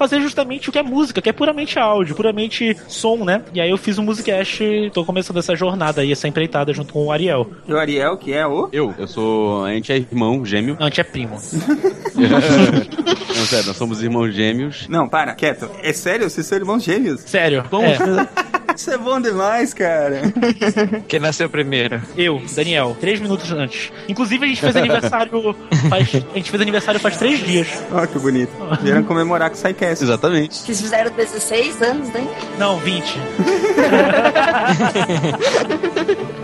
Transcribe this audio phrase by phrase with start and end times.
[0.00, 3.42] fazer justamente o que é música, que é puramente áudio, puramente som, né?
[3.52, 7.04] E aí eu fiz um Musicast, tô começando essa jornada aí, essa empreitada junto com
[7.04, 7.50] o Ariel.
[7.68, 8.70] E o Ariel, que é o?
[8.72, 9.62] Eu, eu sou.
[9.66, 10.74] A gente é irmão gêmeo.
[10.80, 11.36] Não, a gente é primo.
[12.16, 14.88] Não, sério, nós somos irmãos gêmeos.
[14.88, 15.70] Não, para, quieto.
[15.82, 16.30] É sério?
[16.30, 17.20] Vocês são irmãos gêmeos?
[17.20, 17.62] Sério.
[17.70, 17.98] Bom, É.
[18.80, 20.22] Isso é bom demais, cara.
[21.06, 22.00] Quem nasceu primeiro?
[22.16, 23.92] Eu, Daniel, três minutos antes.
[24.08, 25.54] Inclusive, a gente fez aniversário
[25.90, 26.08] faz.
[26.14, 27.68] A gente fez aniversário faz três dias.
[27.92, 28.50] Ó, que bonito.
[28.80, 30.02] Vieram comemorar com o SciCast.
[30.02, 30.54] Exatamente.
[30.54, 32.26] Vocês fizeram 16 anos, né?
[32.58, 33.20] Não, 20.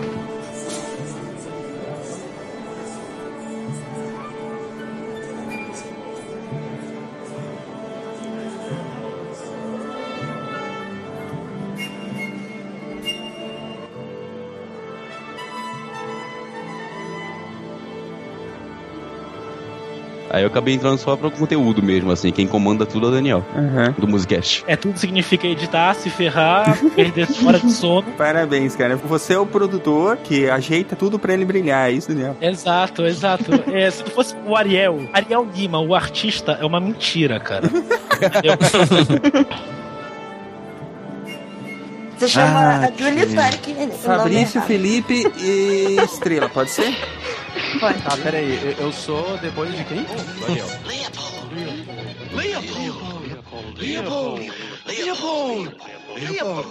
[20.37, 22.31] Aí eu acabei entrando só pro conteúdo mesmo, assim.
[22.31, 23.91] Quem comanda tudo é o Daniel, Uhum.
[23.97, 24.63] do Musicast.
[24.67, 28.07] É, tudo significa editar, se ferrar, perder hora de sono.
[28.17, 28.95] Parabéns, cara.
[28.95, 32.35] Você é o produtor que ajeita tudo pra ele brilhar, é isso, Daniel?
[32.41, 33.51] Exato, exato.
[33.73, 37.67] É, se não fosse o Ariel, Ariel Lima, o artista, é uma mentira, cara.
[38.17, 38.57] Entendeu?
[42.17, 43.67] Você chama Ah, a Julie Park.
[43.67, 44.61] o nome Fabrício.
[44.63, 46.95] Felipe e Estrela, pode ser?
[47.79, 48.01] Pode.
[48.01, 50.03] Tá, peraí, eu, sou depois de quem?
[50.41, 50.67] Daniel.
[52.33, 54.51] Leopold!
[54.85, 56.67] Aí galera,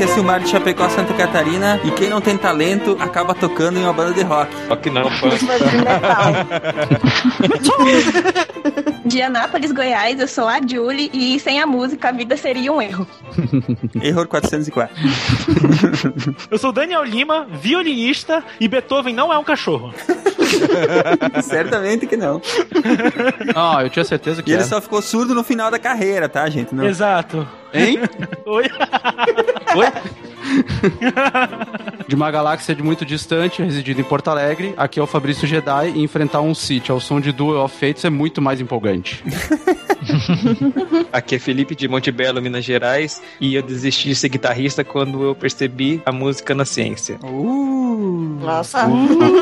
[0.00, 1.78] que é Silmar de Chapecó, Santa Catarina.
[1.84, 4.50] E quem não tem talento acaba tocando em uma banda de rock.
[4.66, 5.30] Só que não, foi
[9.04, 12.80] de Anápolis, Goiás, eu sou a Julie e sem a música a vida seria um
[12.80, 13.06] erro.
[14.00, 14.96] Error 404.
[16.50, 19.92] Eu sou Daniel Lima, violinista, e Beethoven não é um cachorro.
[21.42, 22.40] Certamente que não.
[23.54, 24.68] Ah, eu tinha certeza que E ele era.
[24.68, 26.74] só ficou surdo no final da carreira, tá, gente?
[26.74, 26.84] Não.
[26.86, 27.46] Exato.
[27.72, 27.98] Hein?
[28.46, 28.64] Oi?
[29.76, 29.86] Oi?
[32.08, 35.90] De uma galáxia de muito distante, residindo em Porto Alegre, aqui é o Fabrício Jedi
[35.94, 39.22] e enfrentar um Sith ao som de Duel of Fates é muito mais empolgante.
[41.12, 45.34] Aqui é Felipe de Montebello, Minas Gerais, e eu desisti de ser guitarrista quando eu
[45.34, 47.18] percebi a música na ciência.
[47.22, 48.86] Uh, Nossa.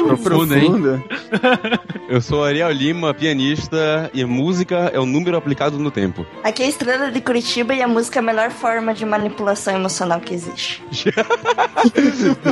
[0.06, 0.70] Profundo, hein?
[0.70, 1.04] profundo.
[2.08, 6.24] Eu sou Ariel Lima, pianista, e música é o número aplicado no tempo.
[6.42, 9.76] Aqui é a Estrela de Curitiba e a música é a melhor forma de manipulação
[9.76, 10.82] emocional que existe.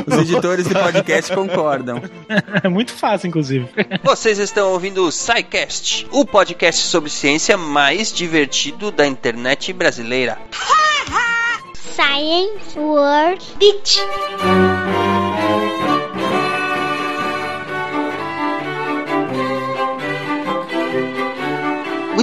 [0.05, 2.01] Os editores de podcast concordam.
[2.63, 3.67] É muito fácil, inclusive.
[4.03, 10.37] Vocês estão ouvindo o SciCast, o podcast sobre ciência mais divertido da internet brasileira.
[11.73, 13.99] Science World Beach.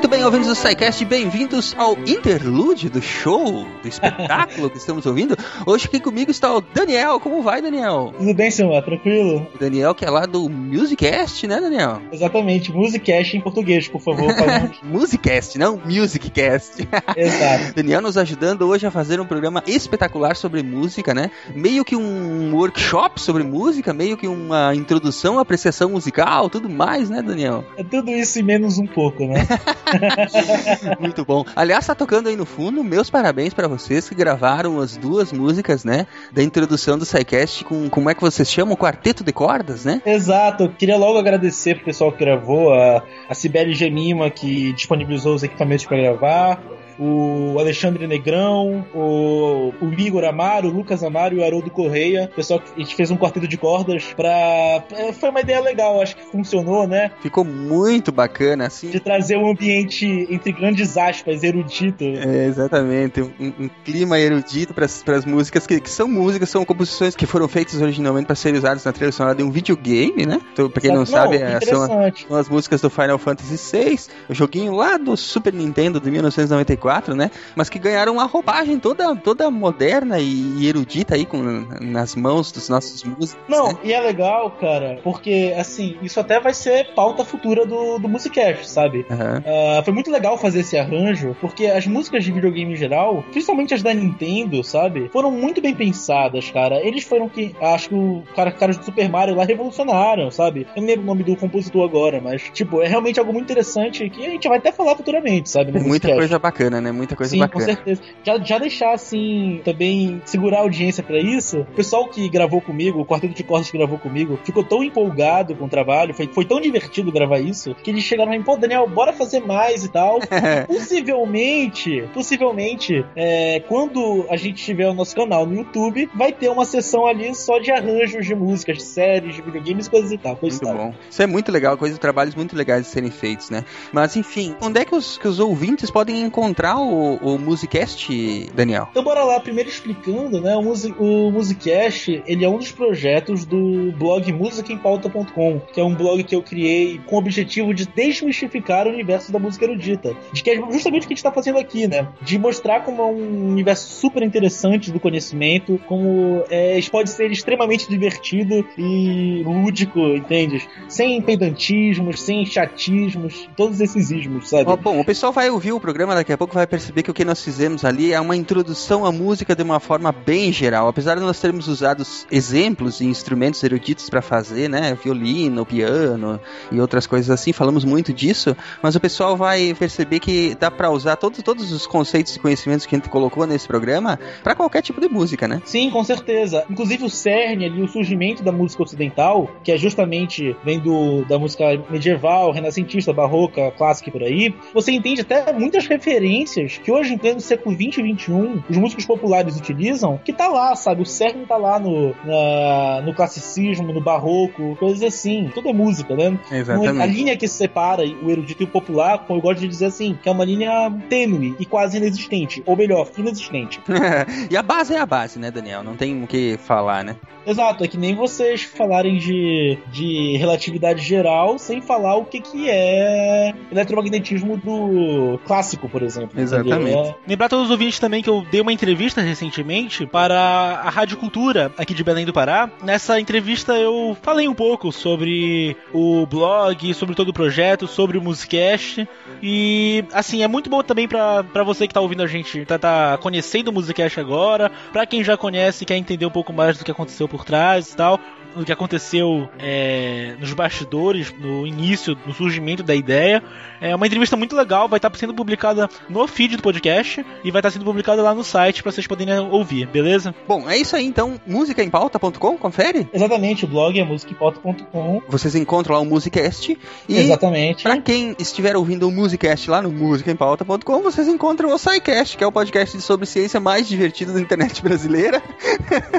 [0.04, 5.34] Muito bem, ouvintes do SciCast, bem-vindos ao interlúdio do show, do espetáculo que estamos ouvindo.
[5.64, 7.18] Hoje aqui comigo está o Daniel.
[7.18, 8.12] Como vai, Daniel?
[8.18, 8.84] Tudo bem, Silmar?
[8.84, 9.48] Tranquilo?
[9.54, 12.02] O Daniel que é lá do Musicast, né, Daniel?
[12.12, 12.70] Exatamente.
[12.70, 14.28] Musicast em português, por favor.
[14.84, 16.86] Musicast, não Musiccast.
[17.16, 17.72] Exato.
[17.74, 21.30] Daniel nos ajudando hoje a fazer um programa espetacular sobre música, né?
[21.54, 27.22] Meio que um workshop sobre música, meio que uma introdução, apreciação musical, tudo mais, né,
[27.22, 27.64] Daniel?
[27.78, 29.46] É tudo isso e menos um pouco, né?
[30.98, 31.44] Muito bom.
[31.54, 35.84] Aliás, tá tocando aí no fundo, meus parabéns pra vocês que gravaram as duas músicas,
[35.84, 36.06] né?
[36.32, 38.76] Da introdução do SciCast com, como é que vocês chamam?
[38.76, 40.00] Quarteto de cordas, né?
[40.04, 45.42] Exato, queria logo agradecer pro pessoal que gravou, a, a Cibele Gemima que disponibilizou os
[45.42, 46.62] equipamentos para gravar,
[46.98, 52.28] o Alexandre Negrão, o, o Igor Amaro, o Lucas Amaro e o Haroldo Correia.
[52.32, 54.82] O pessoal a gente fez um quarteto de cordas pra.
[55.18, 57.10] Foi uma ideia legal, acho que funcionou, né?
[57.20, 58.90] Ficou muito bacana, assim.
[58.90, 62.04] De trazer um ambiente, entre grandes aspas, erudito.
[62.04, 67.16] É, exatamente, um, um clima erudito para as músicas que, que são músicas, são composições
[67.16, 70.40] que foram feitas originalmente para serem usadas na trilha sonora de um videogame, né?
[70.52, 74.34] Então, pra quem não, sabe, é, são, são as músicas do Final Fantasy VI, o
[74.34, 76.83] joguinho lá do Super Nintendo de 1994.
[76.84, 77.30] 64, né?
[77.56, 81.42] Mas que ganharam uma roupagem toda, toda moderna e erudita aí com,
[81.80, 83.36] nas mãos dos nossos músicos.
[83.48, 83.78] Não, né?
[83.84, 88.68] e é legal, cara, porque, assim, isso até vai ser pauta futura do, do Musicast,
[88.68, 89.06] sabe?
[89.10, 89.42] Aham.
[89.46, 93.74] Ah, foi muito legal fazer esse arranjo, porque as músicas de videogame em geral, principalmente
[93.74, 95.08] as da Nintendo, sabe?
[95.12, 96.80] Foram muito bem pensadas, cara.
[96.80, 97.54] Eles foram que.
[97.60, 100.66] Acho que o cara, caras do Super Mario lá revolucionaram, sabe?
[100.74, 104.08] Eu não lembro o nome do compositor agora, mas, tipo, é realmente algo muito interessante
[104.10, 105.78] que a gente vai até falar futuramente, sabe?
[105.78, 106.92] Muita coisa bacana, né?
[106.92, 107.64] Muita coisa Sim, bacana.
[107.64, 108.02] com certeza.
[108.22, 111.60] Já, já deixar assim, também segurar a audiência pra isso.
[111.60, 115.54] O pessoal que gravou comigo, o quarteto de cordas que gravou comigo, ficou tão empolgado
[115.54, 118.86] com o trabalho, foi, foi tão divertido gravar isso, que eles chegaram e pô, Daniel,
[118.88, 120.18] bora fazer mais e tal.
[120.66, 126.64] possivelmente, possivelmente, é, quando a gente tiver o nosso canal no YouTube, vai ter uma
[126.64, 130.36] sessão ali só de arranjos de músicas, de séries, de videogames, coisas e tal.
[130.36, 130.86] Coisa e Muito tal.
[130.86, 130.94] bom.
[131.08, 133.64] Isso é muito legal, coisas, trabalhos muito legais de serem feitos, né?
[133.92, 138.08] Mas enfim, onde é que os, que os ouvintes podem encontrar o, o Musicast,
[138.54, 138.88] Daniel?
[138.90, 140.56] Então bora lá, primeiro explicando, né?
[140.56, 145.94] O, Musi o Musicast, ele é um dos projetos do blog musicaempauta.com, que é um
[145.94, 150.16] blog que eu criei com o objetivo de desmistificar o universo da música erudita.
[150.32, 152.08] De que é justamente o que a gente tá fazendo aqui, né?
[152.22, 157.88] De mostrar como é um universo super interessante do conhecimento, como é, pode ser extremamente
[157.88, 160.66] divertido e lúdico, entende?
[160.88, 164.64] Sem pedantismos, sem chatismos, todos esses ismos, sabe?
[164.76, 167.24] Bom, o pessoal vai ouvir o programa daqui a pouco vai perceber que o que
[167.24, 170.88] nós fizemos ali é uma introdução à música de uma forma bem geral.
[170.88, 174.96] Apesar de nós termos usado exemplos e instrumentos eruditos para fazer, né?
[175.02, 176.40] Violino, piano
[176.70, 180.90] e outras coisas assim, falamos muito disso, mas o pessoal vai perceber que dá para
[180.90, 184.82] usar todos, todos os conceitos e conhecimentos que a gente colocou nesse programa para qualquer
[184.82, 185.60] tipo de música, né?
[185.64, 186.64] Sim, com certeza.
[186.70, 191.38] Inclusive o cerne ali, o surgimento da música ocidental, que é justamente vem do, da
[191.38, 196.43] música medieval, renascentista, barroca, clássica e por aí, você entende até muitas referências
[196.82, 200.74] que hoje, em pleno século 20 e 21, os músicos populares utilizam, que tá lá,
[200.76, 201.02] sabe?
[201.02, 205.50] O cerne tá lá no, na- no classicismo, no barroco, coisas assim.
[205.54, 206.38] Tudo é música, né?
[206.50, 207.00] Exatamente.
[207.02, 210.18] A linha que separa o erudito e o popular, como eu gosto de dizer assim,
[210.22, 212.62] que é uma linha tênue e quase inexistente.
[212.66, 213.80] Ou melhor, inexistente.
[214.50, 215.82] e a base é a base, né, Daniel?
[215.82, 217.16] Não tem o que falar, né?
[217.46, 222.70] Exato, é que nem vocês falarem de, de relatividade geral sem falar o que, que
[222.70, 226.33] é eletromagnetismo do clássico, por exemplo.
[226.36, 226.96] Exatamente.
[226.96, 230.38] É- Lembrar todos os ouvintes também que eu dei uma entrevista recentemente para
[230.84, 232.70] a Rádio Cultura aqui de Belém do Pará.
[232.82, 238.22] Nessa entrevista eu falei um pouco sobre o blog, sobre todo o projeto, sobre o
[238.22, 239.08] Musicast.
[239.42, 243.18] E assim, é muito bom também pra você que tá ouvindo a gente, tá, tá
[243.18, 246.84] conhecendo o Musicast agora, pra quem já conhece e quer entender um pouco mais do
[246.84, 248.18] que aconteceu por trás e tal.
[248.54, 253.42] Do que aconteceu é, nos bastidores, no início, no surgimento da ideia.
[253.80, 257.60] É uma entrevista muito legal, vai estar sendo publicada no feed do podcast e vai
[257.60, 260.34] estar sendo publicada lá no site para vocês poderem ouvir, beleza?
[260.48, 261.38] Bom, é isso aí então.
[261.46, 263.08] Musicaempauta.com, confere?
[263.12, 265.22] Exatamente, o blog é musicpauta.com.
[265.28, 266.78] Vocês encontram lá o Musicast.
[267.08, 267.82] E Exatamente.
[267.82, 272.46] Pra quem estiver ouvindo o Musicast lá no musicaempauta.com, vocês encontram o SciCast, que é
[272.46, 275.42] o podcast sobre ciência mais divertido da internet brasileira.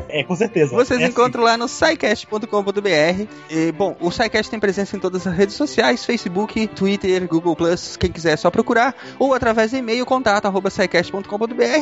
[0.10, 0.76] É, com certeza.
[0.76, 1.68] Vocês É encontram lá no
[2.26, 3.28] SciCast.com.br.
[3.50, 7.56] E, bom, o SciCast tem presença em todas as redes sociais, Facebook, Twitter, Google+,
[8.00, 10.70] quem quiser é só procurar, ou através de e-mail, contato, arroba.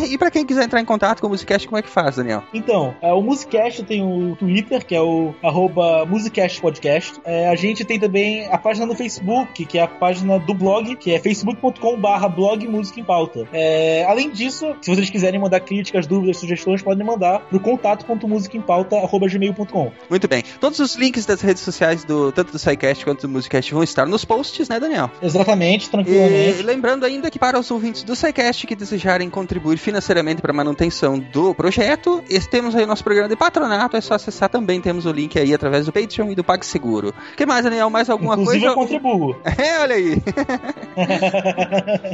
[0.10, 2.44] E pra quem quiser entrar em contato com o Musicast, como é que faz, Daniel?
[2.54, 7.20] Então, é, o Musicast tem o Twitter, que é o arroba Musicast Podcast.
[7.24, 10.98] É, a gente tem também a página no Facebook, que é a página do blog,
[10.98, 13.48] que é facebook.com barra blog Música em Pauta.
[13.54, 19.92] É, além disso, se vocês quiserem mandar críticas, dúvidas, sugestões, podem mandar pro contato.musicaempauta.gmail.com.
[20.10, 20.33] Muito bem.
[20.60, 24.06] Todos os links das redes sociais, do tanto do SciCast quanto do Musicast, vão estar
[24.06, 25.12] nos posts, né, Daniel?
[25.22, 26.64] Exatamente, E tranquilamente.
[26.64, 31.20] lembrando ainda que para os ouvintes do SciCast que desejarem contribuir financeiramente para a manutenção
[31.20, 35.12] do projeto, temos aí o nosso programa de patronato, é só acessar também, temos o
[35.12, 37.10] link aí através do Patreon e do PagSeguro.
[37.10, 37.90] O que mais, Daniel?
[37.90, 39.00] Mais alguma Inclusive eu coisa?
[39.00, 39.36] contribuo.
[39.64, 40.22] É, olha aí.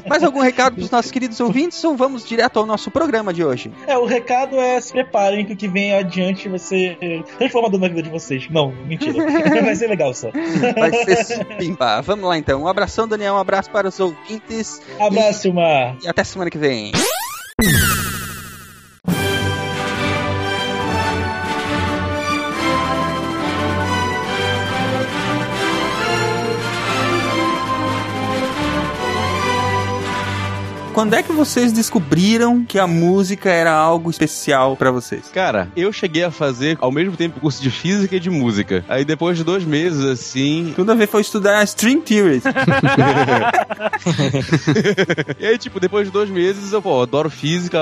[0.07, 3.43] mais algum recado para os nossos queridos ouvintes ou vamos direto ao nosso programa de
[3.43, 3.71] hoje?
[3.87, 6.97] É, o recado é se preparem que o que vem adiante vai ser
[7.37, 8.49] transformador na vida de vocês.
[8.49, 9.13] Não, mentira.
[9.63, 10.29] vai ser legal só.
[10.31, 12.01] Vai ser pimba.
[12.01, 12.63] Vamos lá então.
[12.63, 15.95] Um abração, Daniel, um abraço para os ouvintes Abraço, Silmar.
[16.03, 16.91] e até semana que vem.
[30.99, 35.29] Quando é que vocês descobriram que a música era algo especial pra vocês?
[35.29, 38.83] Cara, eu cheguei a fazer ao mesmo tempo curso de física e de música.
[38.89, 40.73] Aí depois de dois meses, assim.
[40.75, 42.41] Tudo a ver foi estudar string theory.
[45.39, 47.79] e aí, tipo, depois de dois meses, eu, pô, adoro física.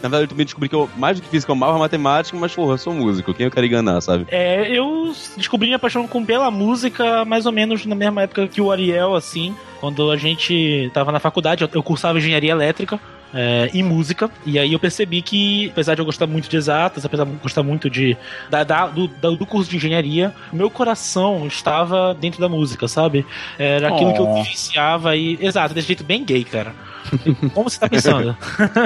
[0.00, 2.54] Na verdade, eu também descobri que eu, mais do que física, eu amava matemática, mas,
[2.54, 3.34] porra, eu sou músico.
[3.34, 4.26] Quem eu quero enganar, sabe?
[4.28, 8.60] É, eu descobri minha paixão com pela música mais ou menos na mesma época que
[8.60, 9.56] o Ariel, assim.
[9.80, 13.00] Quando a gente tava na faculdade, eu cursava engenharia elétrica.
[13.32, 17.04] É, e música, e aí eu percebi que, apesar de eu gostar muito de exatas,
[17.04, 18.16] apesar de eu gostar muito de,
[18.50, 23.24] da, da- do, da- do curso de engenharia, meu coração estava dentro da música, sabe?
[23.58, 24.42] Era aquilo que eu Oh.
[24.42, 25.38] vivenciava e.
[25.40, 26.74] Exato, desse jeito bem gay, cara.
[27.54, 28.36] Como você tá pensando?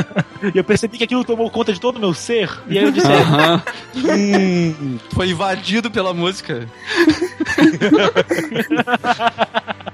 [0.54, 2.90] e eu percebi que aquilo tomou conta de todo o meu ser, e aí eu
[2.92, 3.62] disse: é, Aham.
[3.96, 6.68] Hum, foi invadido pela música.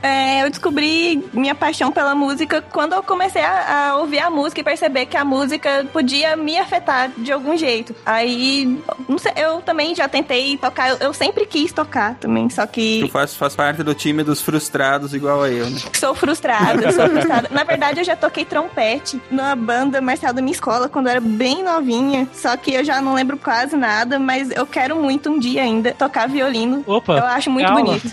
[0.03, 4.40] É, eu descobri minha paixão pela música quando eu comecei a, a ouvir a música
[4.47, 7.95] e perceber que a música podia me afetar de algum jeito.
[8.05, 8.79] Aí,
[9.09, 12.73] não sei, eu também já tentei tocar, eu, eu sempre quis tocar também, só Tu
[12.73, 15.79] que faz, faz parte do time dos frustrados igual a eu, né?
[15.93, 17.49] sou frustrada, sou frustrada.
[17.51, 21.21] Na verdade, eu já toquei trompete numa banda marcial da minha escola quando eu era
[21.21, 25.39] bem novinha, só que eu já não lembro quase nada, mas eu quero muito um
[25.39, 26.83] dia ainda tocar violino.
[26.87, 27.83] Opa, Eu acho muito aula.
[27.85, 28.11] bonito.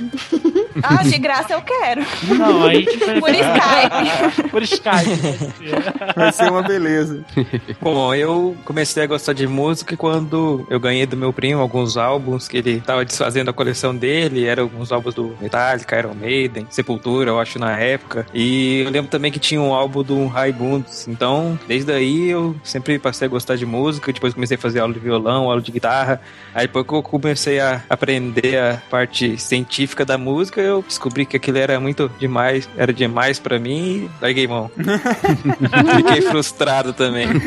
[0.83, 2.05] ah, de graça eu quero.
[2.37, 2.85] Não, aí.
[3.19, 4.49] Por Skype.
[4.49, 5.53] Por Skype.
[6.17, 7.23] Vai ser uma beleza.
[7.79, 12.47] Bom, eu comecei a gostar de música quando eu ganhei do meu primo alguns álbuns
[12.47, 14.45] que ele tava desfazendo a coleção dele.
[14.45, 18.25] Eram alguns álbuns do Metallica, Iron Maiden, Sepultura, eu acho, na época.
[18.33, 21.07] E eu lembro também que tinha um álbum do Raimundos.
[21.07, 24.11] Então, desde aí eu sempre passei a gostar de música.
[24.11, 26.19] Depois comecei a fazer aula de violão, aula de guitarra.
[26.53, 31.37] Aí depois que eu comecei a aprender a parte científica da música, eu descobri que
[31.37, 34.71] aquilo era muito demais, era demais pra mim e larguei mão.
[36.07, 37.27] Fiquei frustrado também.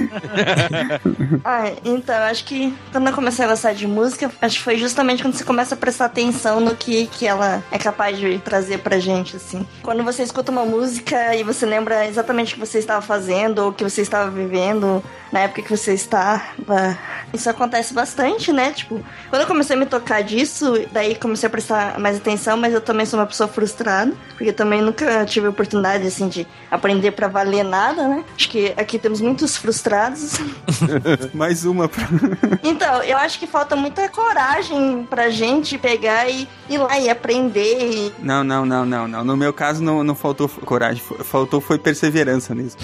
[1.45, 5.23] Ah, então, acho que quando eu comecei a gostar de música, acho que foi justamente
[5.23, 8.99] quando você começa a prestar atenção no que, que ela é capaz de trazer pra
[8.99, 9.67] gente, assim.
[9.83, 13.71] Quando você escuta uma música e você lembra exatamente o que você estava fazendo ou
[13.71, 15.02] o que você estava vivendo
[15.33, 16.99] na época que você estava.
[17.32, 18.72] Isso acontece bastante, né?
[18.72, 22.72] Tipo, quando eu comecei a me tocar disso, daí comecei a prestar mais atenção, mas
[22.75, 27.12] eu também sou uma pessoa frustrada, porque também nunca tive a oportunidade, assim, de aprender
[27.12, 28.25] pra valer nada, né?
[28.37, 30.34] Acho que aqui temos muitos frustrados.
[31.34, 32.08] Mais uma pra...
[32.62, 37.78] Então, eu acho que falta muita coragem pra gente pegar e ir lá e aprender.
[37.92, 38.12] E...
[38.18, 39.25] Não, não, não, não, não.
[39.25, 42.80] No meu caso não, não faltou coragem, faltou foi perseverança mesmo.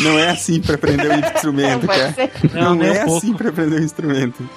[0.00, 2.14] não é assim pra aprender um instrumento, cara.
[2.52, 3.18] Não, Não, um é pouco.
[3.18, 4.48] assim pra aprender um instrumento.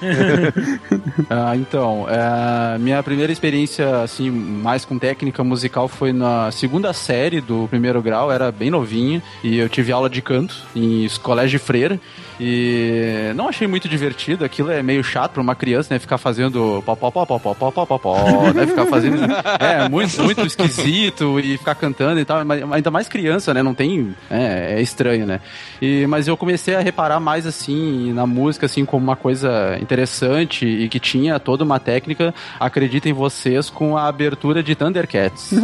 [1.28, 7.40] Ah, então, é, minha primeira experiência, assim, mais com técnica musical foi na segunda série
[7.40, 11.64] do primeiro grau, era bem novinha, e eu tive aula de canto em colégio de
[11.64, 12.00] freira,
[12.42, 16.82] e não achei muito divertido, aquilo é meio chato pra uma criança, né, ficar fazendo
[16.86, 19.18] pó, pó, pó, pó, pó, pó, pó, pó, pó, né, ficar fazendo,
[19.60, 23.74] é, muito, muito esquisito, e ficar cantando e tal, mas ainda mais criança, né, não
[23.74, 25.40] tem, é, é estranho, né,
[25.82, 30.64] e, mas eu comecei a reparar mais, assim, na música, assim, como uma coisa interessante
[30.66, 35.50] e que tinha toda uma técnica, acreditem vocês, com a abertura de Thundercats.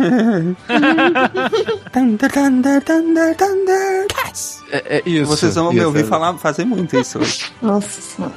[1.92, 4.06] Thunder, thunder, thunder, thunder.
[4.70, 5.26] É, é isso.
[5.26, 6.04] Vocês vão me ouvir é.
[6.04, 7.52] falar, fazer muito isso hoje.
[7.62, 8.34] Nossa senhora.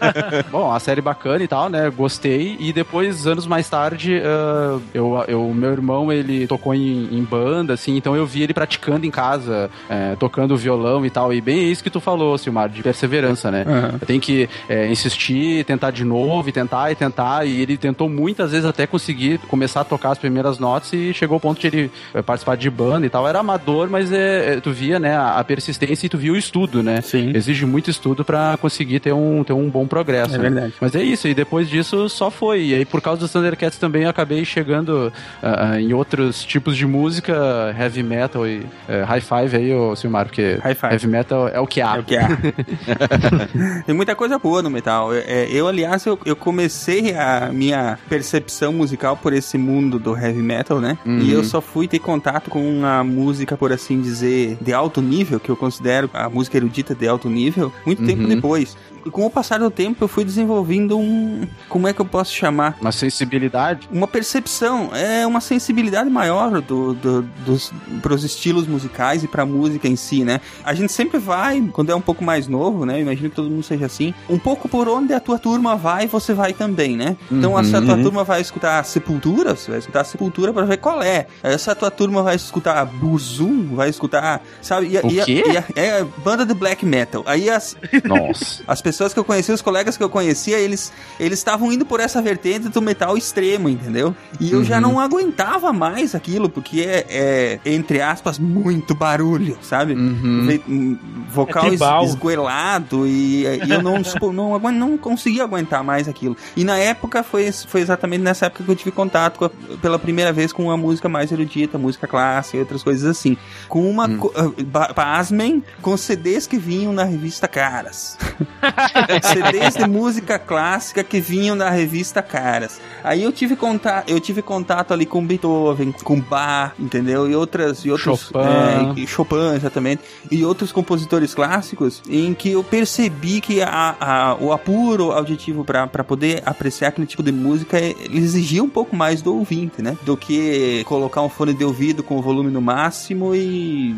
[0.50, 1.90] Bom, a série bacana e tal, né?
[1.90, 2.56] Gostei.
[2.58, 7.74] E depois, anos mais tarde, ah, eu, eu, meu irmão, ele tocou em, em banda,
[7.74, 11.32] assim, então eu vi ele praticando em casa, eh, tocando violão e tal.
[11.32, 13.64] E bem isso que tu falou, Silmar, de perseverança, né?
[13.66, 13.98] Aham.
[14.06, 17.46] Tem que eh, insistir, tentar de novo, e tentar e tentar.
[17.46, 21.36] E ele tentou muitas vezes até conseguir começar a tocar as primeiras notas e chegou
[21.36, 23.26] ao ponto de ele eh, participar de banda e tal.
[23.26, 26.36] Era amador, mas é, é, tu via, né, a, a persistência e tu via o
[26.36, 27.00] estudo, né?
[27.00, 27.32] Sim.
[27.34, 30.34] Exige muito estudo pra conseguir ter um, ter um bom progresso.
[30.34, 30.50] É né?
[30.50, 30.74] verdade.
[30.80, 32.62] Mas é isso, e depois disso só foi.
[32.66, 35.12] E aí, por causa dos Thundercats também, eu acabei chegando
[35.42, 40.26] ah, em outros tipos de música, heavy metal e eh, high five aí, ô Silmar,
[40.26, 40.92] porque High five.
[40.92, 41.96] heavy metal é o que há.
[41.96, 42.28] É o que há.
[43.86, 45.14] Tem muita coisa boa no metal.
[45.14, 50.16] Eu, é, eu, aliás, eu, eu comecei a minha percepção musical por esse mundo do
[50.16, 50.98] heavy metal, né?
[51.04, 51.18] Uhum.
[51.18, 55.38] E eu só fui ter contato com a música, por assim dizer, de alto nível,
[55.38, 58.28] que eu considero a música erudita de alto nível, muito tempo Uhum.
[58.28, 58.76] depois.
[59.10, 62.76] Com o passar do tempo eu fui desenvolvendo um, como é que eu posso chamar?
[62.80, 63.88] Uma sensibilidade?
[63.92, 69.88] Uma percepção, é uma sensibilidade maior do, do, dos, pros estilos musicais e pra música
[69.88, 70.40] em si, né?
[70.64, 73.00] A gente sempre vai, quando é um pouco mais novo, né?
[73.00, 76.34] Imagino que todo mundo seja assim, um pouco por onde a tua turma vai, você
[76.34, 77.16] vai também, né?
[77.30, 77.64] Então, Uhum.
[77.64, 81.26] se a tua turma vai escutar Sepultura, você vai escutar Sepultura pra ver qual é.
[81.58, 84.86] Se a tua turma vai escutar Burzum, vai escutar, sabe?
[84.88, 85.42] E, O e a- quê?
[85.76, 87.22] e é banda de black metal.
[87.26, 88.62] Aí as, Nossa.
[88.68, 92.00] as pessoas que eu conhecia, os colegas que eu conhecia, eles eles estavam indo por
[92.00, 94.14] essa vertente do metal extremo, entendeu?
[94.38, 94.80] E eu já Uhum.
[94.82, 99.94] não aguentava mais aquilo, porque é, é, entre aspas, muito barulho, sabe?
[99.94, 100.60] Uhum.
[100.68, 100.98] Um
[101.30, 102.04] Vocal É es- tribal.
[102.04, 106.36] esgoelado e, e eu não, supo- não, não conseguia aguentar mais aquilo.
[106.56, 109.98] E na época, foi, foi exatamente nessa época que eu tive contato com a- pela
[109.98, 113.36] primeira vez com uma música mais erudita, música clássica e outras coisas assim.
[113.68, 114.32] Com uma, co-
[114.66, 118.16] ba- pasmem, com CDs que vinham na revista Caras.
[119.22, 122.80] CDs de música clássica que vinham da revista Caras.
[123.02, 127.30] Aí eu tive contato, eu tive contato ali com Beethoven, com Bach, entendeu?
[127.30, 128.38] E outras e outros Chopin.
[128.38, 134.36] é, e Chopin exatamente, e outros compositores clássicos em que eu percebi que a, a-
[134.40, 139.22] o apuro auditivo para poder apreciar aquele tipo de música é- exigia um pouco mais
[139.22, 139.96] do ouvinte, né?
[140.02, 143.94] Do que colocar um fone de ouvido com o volume no máximo e,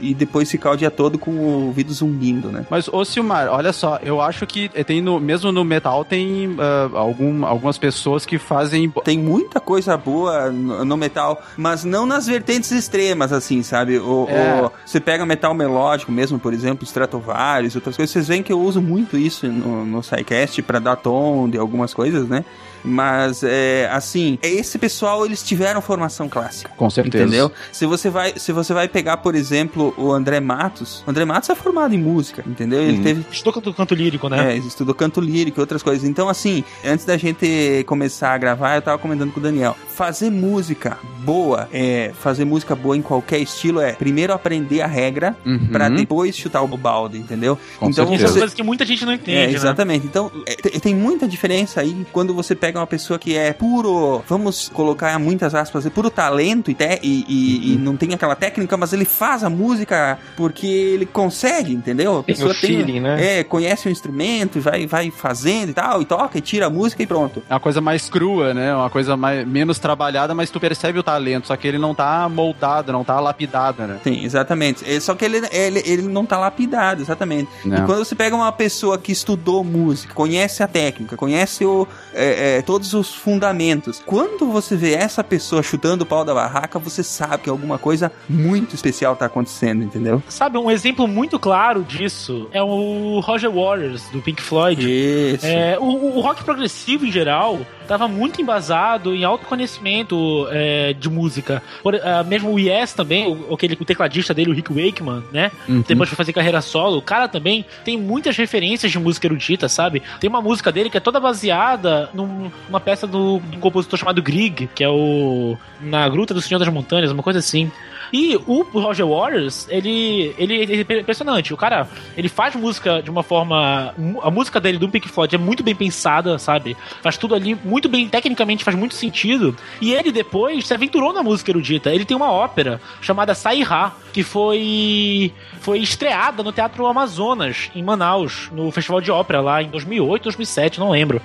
[0.00, 2.66] e depois ficar o dia todo com o ouvido zumbindo, né?
[2.70, 6.90] Mas, ô Silmar, olha só, eu acho que tem no, mesmo no metal tem ah,
[6.98, 8.92] algum, algumas pessoas que fazem.
[9.04, 13.98] Tem muita coisa boa no, no metal, mas não nas vertentes extremas, assim, sabe?
[13.98, 14.62] O, É.
[14.62, 18.60] o- você pega metal melódico mesmo, por exemplo, Stratovarius, outras coisas, vocês veem que eu
[18.60, 22.44] uso muito isso no, no SciCast pra dar tom de algumas coisas, né?
[22.86, 26.70] Mas, é, assim, esse pessoal, eles tiveram formação clássica.
[26.76, 27.24] Com certeza.
[27.24, 27.50] Entendeu?
[27.72, 31.50] Se você vai, se você vai pegar, por exemplo, o André Matos, o André Matos
[31.50, 32.80] é formado em música, entendeu?
[32.80, 33.02] Ele Uhum.
[33.02, 34.54] teve Estou canto, canto lírico, né?
[34.54, 36.08] é, estudou canto lírico e outras coisas.
[36.08, 39.76] Então, assim, antes da gente começar a gravar, eu tava comentando com o Daniel.
[39.88, 45.36] Fazer música boa, é, fazer música boa em qualquer estilo é primeiro aprender a regra
[45.44, 45.68] Uhum.
[45.72, 47.58] pra depois chutar o balde, entendeu?
[47.78, 48.14] Com então certeza.
[48.24, 49.52] Essas você, coisas que muita gente não é, entende, né?
[49.52, 50.06] exatamente.
[50.06, 54.22] Então, é, te- tem muita diferença aí quando você pega uma pessoa que é puro,
[54.28, 58.34] vamos colocar muitas aspas, é puro talento e, te- e, e- e não tem aquela
[58.34, 62.18] técnica, mas ele faz a música porque ele consegue, entendeu?
[62.18, 63.38] A Tem o feeling, né?
[63.40, 67.02] É, conhece o instrumento, vai, vai fazendo e tal, e toca, e tira a música
[67.02, 67.42] e pronto.
[67.48, 68.74] É uma coisa mais crua, né?
[68.74, 71.46] Uma coisa mais, menos trabalhada, mas tu percebe o talento.
[71.46, 73.98] Só que ele não tá moldado, não tá lapidado, né?
[74.02, 74.84] Sim, exatamente.
[74.90, 77.48] É, só que ele, ele, ele não tá lapidado, exatamente.
[77.64, 77.78] Não.
[77.78, 82.58] E quando você pega uma pessoa que estudou música, conhece a técnica, conhece o, é,
[82.58, 87.02] é, todos os fundamentos, quando você vê essa pessoa chutando o pau da barraca, você
[87.02, 90.22] sabe que alguma coisa muito especial tá acontecendo, entendeu?
[90.28, 94.82] Sabe, um exemplo muito claro disso é o Roger Waters, do Pink Floyd.
[94.82, 95.46] Isso.
[95.46, 101.62] É, o, o rock progressivo, em geral, estava muito embasado em autoconhecimento é, de música.
[101.82, 105.50] Por, ah, mesmo o Yes também, o, aquele, o tecladista dele, o Rick Wakeman, né?
[105.68, 105.82] Uhum.
[105.86, 106.98] Depois foi fazer carreira solo.
[106.98, 110.02] O cara também tem muitas referências de música erudita, sabe?
[110.20, 113.98] Tem uma música dele que é toda baseada num- numa peça do, de um compositor
[113.98, 117.70] chamado Grieg, que é o Na Gruta do Senhor das Montanhas, uma coisa assim.
[118.12, 121.52] E o Roger Waters, ele, ele, é impressionante.
[121.52, 123.94] O cara, ele faz música de uma forma.
[124.22, 126.76] A música dele do Pink Floyd é muito bem pensada, sabe?
[127.02, 129.56] Faz tudo ali muito bem, tecnicamente faz muito sentido.
[129.80, 131.90] E ele depois se aventurou na música erudita.
[131.90, 138.50] Ele tem uma ópera chamada Sairá, que foi, foi estreada no Teatro Amazonas, em Manaus,
[138.52, 141.20] no Festival de Ópera lá em 2008, 2007, não lembro.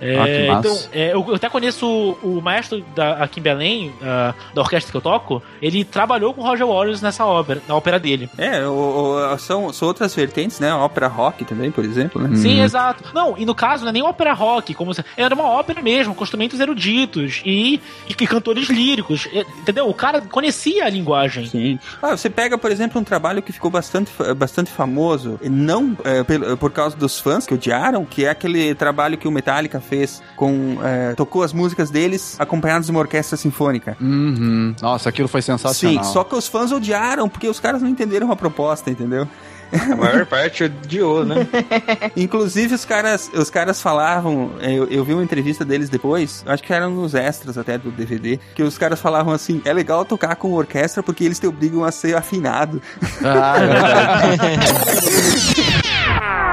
[0.00, 3.92] É, Ah, então, é, eu, eu até conheço o, o maestro da, aqui em Belém,
[4.02, 7.74] ah, da orquestra que eu toco, ele trabalhou com o Roger Waters nessa ópera, na
[7.74, 8.28] ópera dele.
[8.38, 10.70] É, o- o- são, são outras vertentes, né?
[10.70, 12.36] A ópera rock também, por exemplo, né?
[12.36, 13.04] Sim, exato.
[13.14, 16.14] Não, e no caso não é nem ópera rock, como se, era uma ópera mesmo,
[16.14, 19.88] com instrumentos eruditos e, e, que cantores líricos, e- entendeu?
[19.88, 21.46] O cara conhecia a linguagem.
[21.46, 21.78] Sim.
[22.02, 26.22] Ah, você pega, por exemplo, um trabalho que ficou bastante, bastante famoso, e não é,
[26.56, 30.78] por causa dos fãs que odiaram, que é aquele trabalho que o Metallica fez com.
[30.82, 33.96] é, tocou as músicas deles acompanhados de uma orquestra sinfônica.
[34.00, 34.74] Uhum.
[34.80, 36.04] Nossa, aquilo foi sensacional.
[36.04, 39.26] Sim, só que os fãs odiaram, porque os caras não entenderam a proposta, entendeu?
[39.72, 41.46] A maior parte odiou, né?
[42.16, 46.72] Inclusive, os caras, os caras falavam, eu, eu vi uma entrevista deles depois, acho que
[46.72, 50.52] eram nos extras até do DVD, que os caras falavam assim: é legal tocar com
[50.52, 52.80] orquestra porque eles te obrigam a ser afinado.
[53.24, 54.76] Ah, é verdade.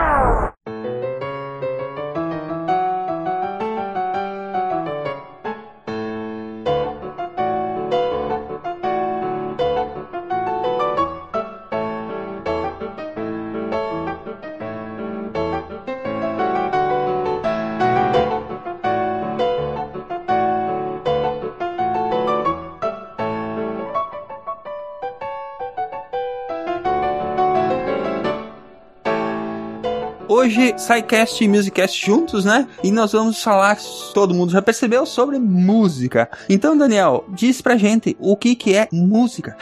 [30.41, 32.67] hoje SciCast e Musicast juntos, né?
[32.83, 33.77] E nós vamos falar,
[34.11, 36.27] todo mundo já percebeu, sobre música.
[36.49, 39.55] Então, Daniel, diz pra gente o que que é música.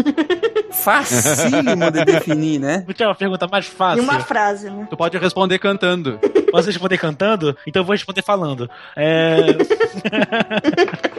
[0.72, 2.82] Facílimo de definir, né?
[2.86, 4.02] Vou ter uma pergunta mais Em fácil.
[4.02, 4.86] uma frase, né?
[4.88, 6.18] Tu pode responder cantando.
[6.50, 7.54] Posso responder cantando?
[7.66, 8.70] Então eu vou responder falando.
[8.96, 9.38] É...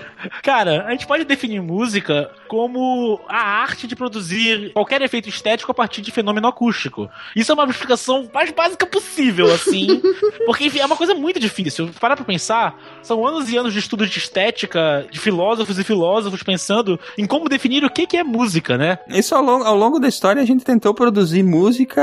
[0.51, 5.73] Cara, a gente pode definir música como a arte de produzir qualquer efeito estético a
[5.73, 7.09] partir de fenômeno acústico.
[7.33, 10.01] Isso é uma explicação mais básica possível, assim.
[10.45, 11.89] Porque, enfim, é uma coisa muito difícil.
[12.01, 16.43] Parar pra pensar, são anos e anos de estudo de estética, de filósofos e filósofos
[16.43, 18.99] pensando em como definir o que que é música, né?
[19.07, 22.01] Isso ao longo, ao longo da história a gente tentou produzir música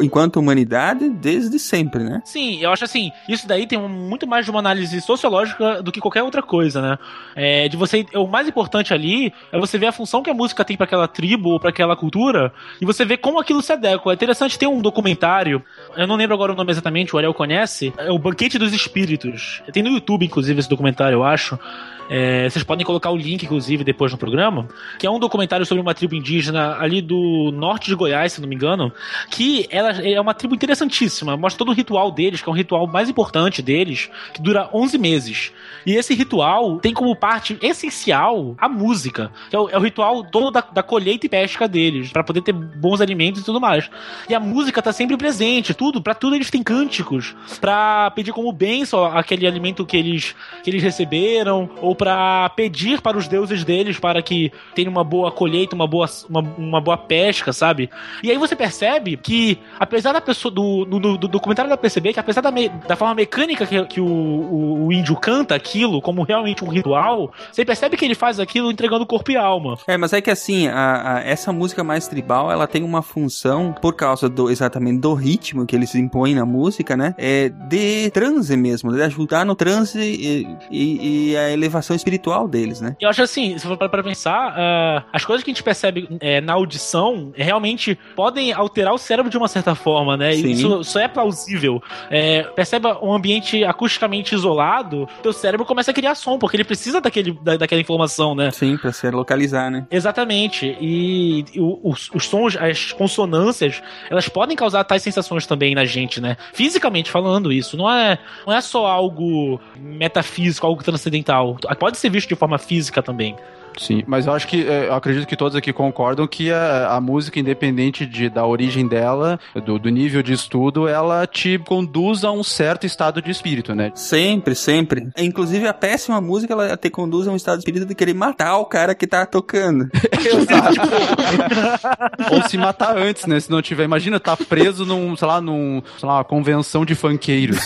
[0.00, 2.22] enquanto humanidade desde sempre, né?
[2.24, 5.98] Sim, eu acho assim, isso daí tem muito mais de uma análise sociológica do que
[5.98, 6.98] qualquer outra coisa, né?
[7.34, 10.64] É, de você, o mais importante ali é você ver a função que a música
[10.64, 14.12] tem pra aquela tribo ou pra aquela cultura e você ver como aquilo se adequa.
[14.12, 15.62] É interessante ter um documentário,
[15.96, 19.62] eu não lembro agora o nome exatamente, o Ariel conhece, é o Banquete dos Espíritos.
[19.72, 21.58] Tem no YouTube, inclusive, esse documentário, eu acho.
[22.08, 25.82] É, vocês podem colocar o link, inclusive, depois no programa, que é um documentário sobre
[25.82, 28.92] uma tribo indígena ali do norte de Goiás, se não me engano,
[29.30, 32.86] que ela é uma tribo interessantíssima, mostra todo o ritual deles, que é um ritual
[32.86, 35.52] mais importante deles, que dura 11 meses.
[35.84, 40.24] E esse ritual tem como parte essencial a música, que é o, é o ritual
[40.24, 43.90] todo da, da colheita e pesca deles, para poder ter bons alimentos e tudo mais.
[44.28, 48.52] E a música tá sempre presente, tudo, para tudo eles têm cânticos, para pedir como
[48.52, 53.98] bênção aquele alimento que eles, que eles receberam, ou para pedir para os deuses deles
[53.98, 57.90] para que tenham uma boa colheita, uma boa, uma, uma boa pesca, sabe?
[58.22, 62.20] E aí você percebe que, apesar da pessoa, do, do, do documentário pra perceber que
[62.20, 66.22] apesar da, me- da forma mecânica que, que o, o, o índio canta aquilo, como
[66.22, 69.78] realmente um ritual, você percebe que ele faz aquilo entregando corpo e alma.
[69.86, 73.72] É, mas é que assim, a- a- essa música mais tribal, ela tem uma função,
[73.80, 77.14] por causa do exatamente do ritmo que eles impõem na música, né?
[77.18, 82.80] É de transe mesmo, de ajudar no transe e, e- e a elevação espiritual deles,
[82.80, 82.96] né?
[83.00, 86.40] Eu acho assim, se for para pensar, ah, as coisas que a gente percebe eh,
[86.40, 90.32] na audição eh, realmente podem alterar o cérebro de uma certa forma, né?
[90.32, 90.50] Sim.
[90.50, 91.82] Isso, isso é plausível.
[92.10, 97.00] É, perceba um ambiente acusticamente isolado, teu cérebro começa a criar som, porque ele precisa
[97.00, 98.50] daquele, da- daquela informação, né?
[98.50, 99.86] Sim, pra se localizar, né?
[99.90, 100.76] Exatamente.
[100.80, 106.20] E o- os, os sons, as consonâncias, elas podem causar tais sensações também na gente,
[106.20, 106.36] né?
[106.52, 107.76] Fisicamente falando isso.
[107.76, 111.56] Não é, não é só algo metafísico, algo transcendental.
[111.76, 113.36] Pode ser visto de forma física também.
[113.76, 117.00] Sim, mas eu acho que, é, eu acredito que todos aqui concordam que a, a
[117.00, 122.30] música, independente de, da origem dela, do, do nível de estudo, ela te conduz a
[122.32, 123.92] um certo estado de espírito, né?
[123.94, 125.08] Sempre, sempre.
[125.18, 128.56] Inclusive, a péssima música, ela te conduz a um estado de espírito de querer matar
[128.58, 129.88] o cara que tá tocando.
[132.30, 133.38] Ou se matar antes, né?
[133.40, 133.84] Se não tiver.
[133.84, 137.58] Imagina, tá preso num, sei lá, num, sei lá, uma convenção de funkeiros.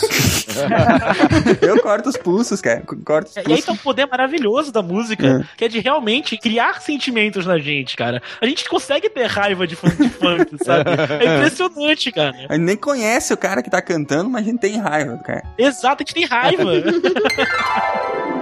[1.61, 2.83] Eu corto os pulsos, cara.
[3.05, 3.65] Corto os É, E aí pulsos.
[3.65, 6.00] tem um poder maravilhoso da música, que é de realmente
[6.37, 8.21] criar sentimentos na gente, cara.
[8.39, 10.89] A gente consegue ter raiva de funk, de funk sabe?
[11.23, 12.35] É impressionante, cara.
[12.49, 15.43] A gente nem conhece o cara que tá cantando, mas a gente tem raiva, cara.
[15.57, 16.71] Exato, a gente tem raiva.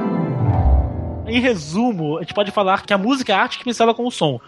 [1.27, 4.05] em resumo, a gente pode falar que a música é a arte que pincela com
[4.05, 4.39] o som.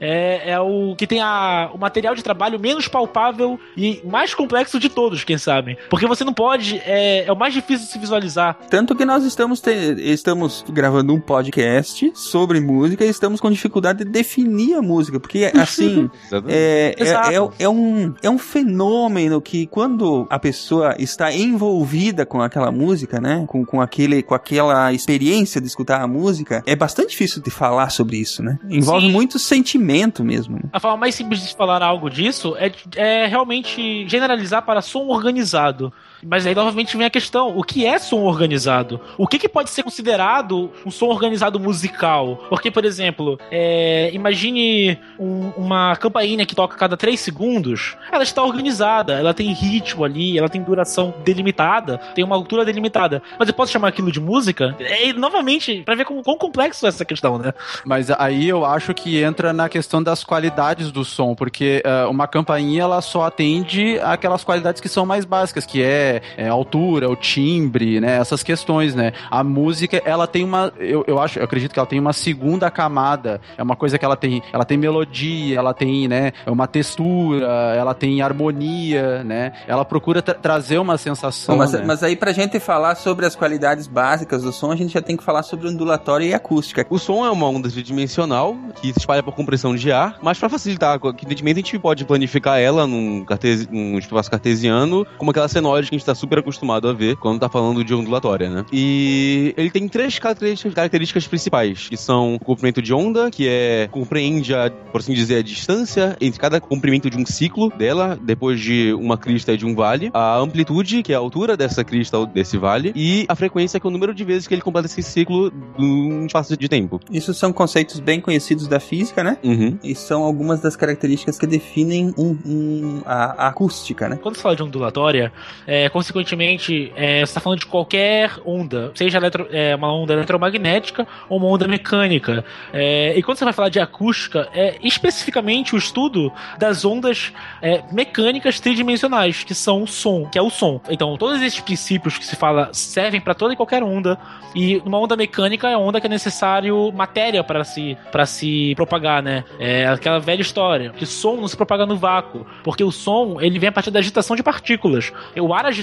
[0.00, 4.78] É, é o que tem a, o material de trabalho menos palpável e mais complexo
[4.80, 5.76] de todos, quem sabe.
[5.88, 6.78] Porque você não pode.
[6.84, 8.58] É, é o mais difícil de se visualizar.
[8.70, 14.04] Tanto que nós estamos, te- estamos gravando um podcast sobre música e estamos com dificuldade
[14.04, 16.10] de definir a música, porque assim
[16.48, 22.40] é, é, é, é um, é um fenômeno que quando a pessoa está envolvida com
[22.40, 27.10] aquela música, né, com, com, aquele, com aquela experiência de escutar a música, é bastante
[27.10, 28.58] difícil de falar sobre isso, né?
[28.68, 29.12] Envolve Sim.
[29.12, 29.89] muito sentimento
[30.24, 30.56] mesmo.
[30.56, 30.62] Né?
[30.72, 35.92] A forma mais simples de falar algo disso é, é realmente generalizar para som organizado.
[36.22, 39.00] Mas aí novamente vem a questão: o que é som organizado?
[39.16, 42.46] O que, que pode ser considerado um som organizado musical?
[42.48, 47.96] Porque, por exemplo, é, imagine um- uma campainha que toca a cada 3 segundos.
[48.10, 53.22] Ela está organizada, ela tem ritmo ali, ela tem duração delimitada, tem uma altura delimitada.
[53.38, 54.76] Mas eu posso chamar aquilo de música?
[54.80, 57.52] É, novamente, para ver como, quão complexo é essa questão, né?
[57.84, 62.26] Mas aí eu acho que entra na questão das qualidades do som, porque eh, uma
[62.26, 66.52] campainha ela só atende aquelas qualidades que são mais básicas, que é é, é a
[66.52, 68.16] altura, o timbre, né?
[68.16, 69.12] Essas questões, né?
[69.30, 72.70] A música, ela tem uma, eu, eu acho, eu acredito que ela tem uma segunda
[72.70, 73.40] camada.
[73.56, 77.46] É uma coisa que ela tem, ela tem melodia, ela tem, né, uma textura,
[77.76, 79.52] ela tem harmonia, né?
[79.66, 81.56] Ela procura tra trazer uma sensação.
[81.56, 81.82] mas, né?
[81.86, 85.16] mas aí pra gente falar sobre as qualidades básicas do som, a gente já tem
[85.16, 86.84] que falar sobre ondulatória e acústica.
[86.90, 90.48] O som é uma onda tridimensional que se espalha por compressão de ar, mas para
[90.48, 93.24] facilitar, evidentemente a gente pode planificar ela num,
[93.70, 97.38] num espaço cartesiano, como aquela senoide que a gente tá super acostumado a ver quando
[97.40, 98.64] tá falando de ondulatória, né?
[98.72, 103.88] E ele tem três características, características principais, que são o comprimento de onda, que é
[103.90, 108.60] compreende, a, por assim dizer, a distância entre cada comprimento de um ciclo dela, depois
[108.60, 112.18] de uma crista e de um vale, a amplitude, que é a altura dessa crista
[112.18, 114.86] ou desse vale, e a frequência, que é o número de vezes que ele completa
[114.86, 117.00] esse ciclo num espaço de tempo.
[117.10, 119.36] Isso são conceitos bem conhecidos da física, né?
[119.44, 119.78] Uhum.
[119.82, 124.18] E são algumas das características que definem um, um- a, a acústica, né?
[124.22, 125.32] Quando você fala de ondulatória,
[125.66, 131.06] é, consequentemente, é, você está falando de qualquer onda, seja eletro- é, uma onda eletromagnética
[131.28, 132.44] ou uma onda mecânica.
[132.72, 137.82] É, e quando você vai falar de acústica, é especificamente o estudo das ondas é,
[137.92, 140.80] mecânicas tridimensionais, que são o som, que é o som.
[140.88, 144.18] Então, todos esses princípios que se fala servem para toda e qualquer onda.
[144.54, 149.22] E uma onda mecânica é uma onda que é necessário matéria para se, se propagar,
[149.22, 149.44] né?
[149.58, 153.58] É aquela velha história, que som não se propaga no vácuo, porque o som ele
[153.58, 155.12] vem a partir da agitação de partículas.
[155.36, 155.79] O ar agitado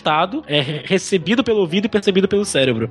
[0.48, 2.90] é re- recebido pelo ouvido e percebido pelo cérebro.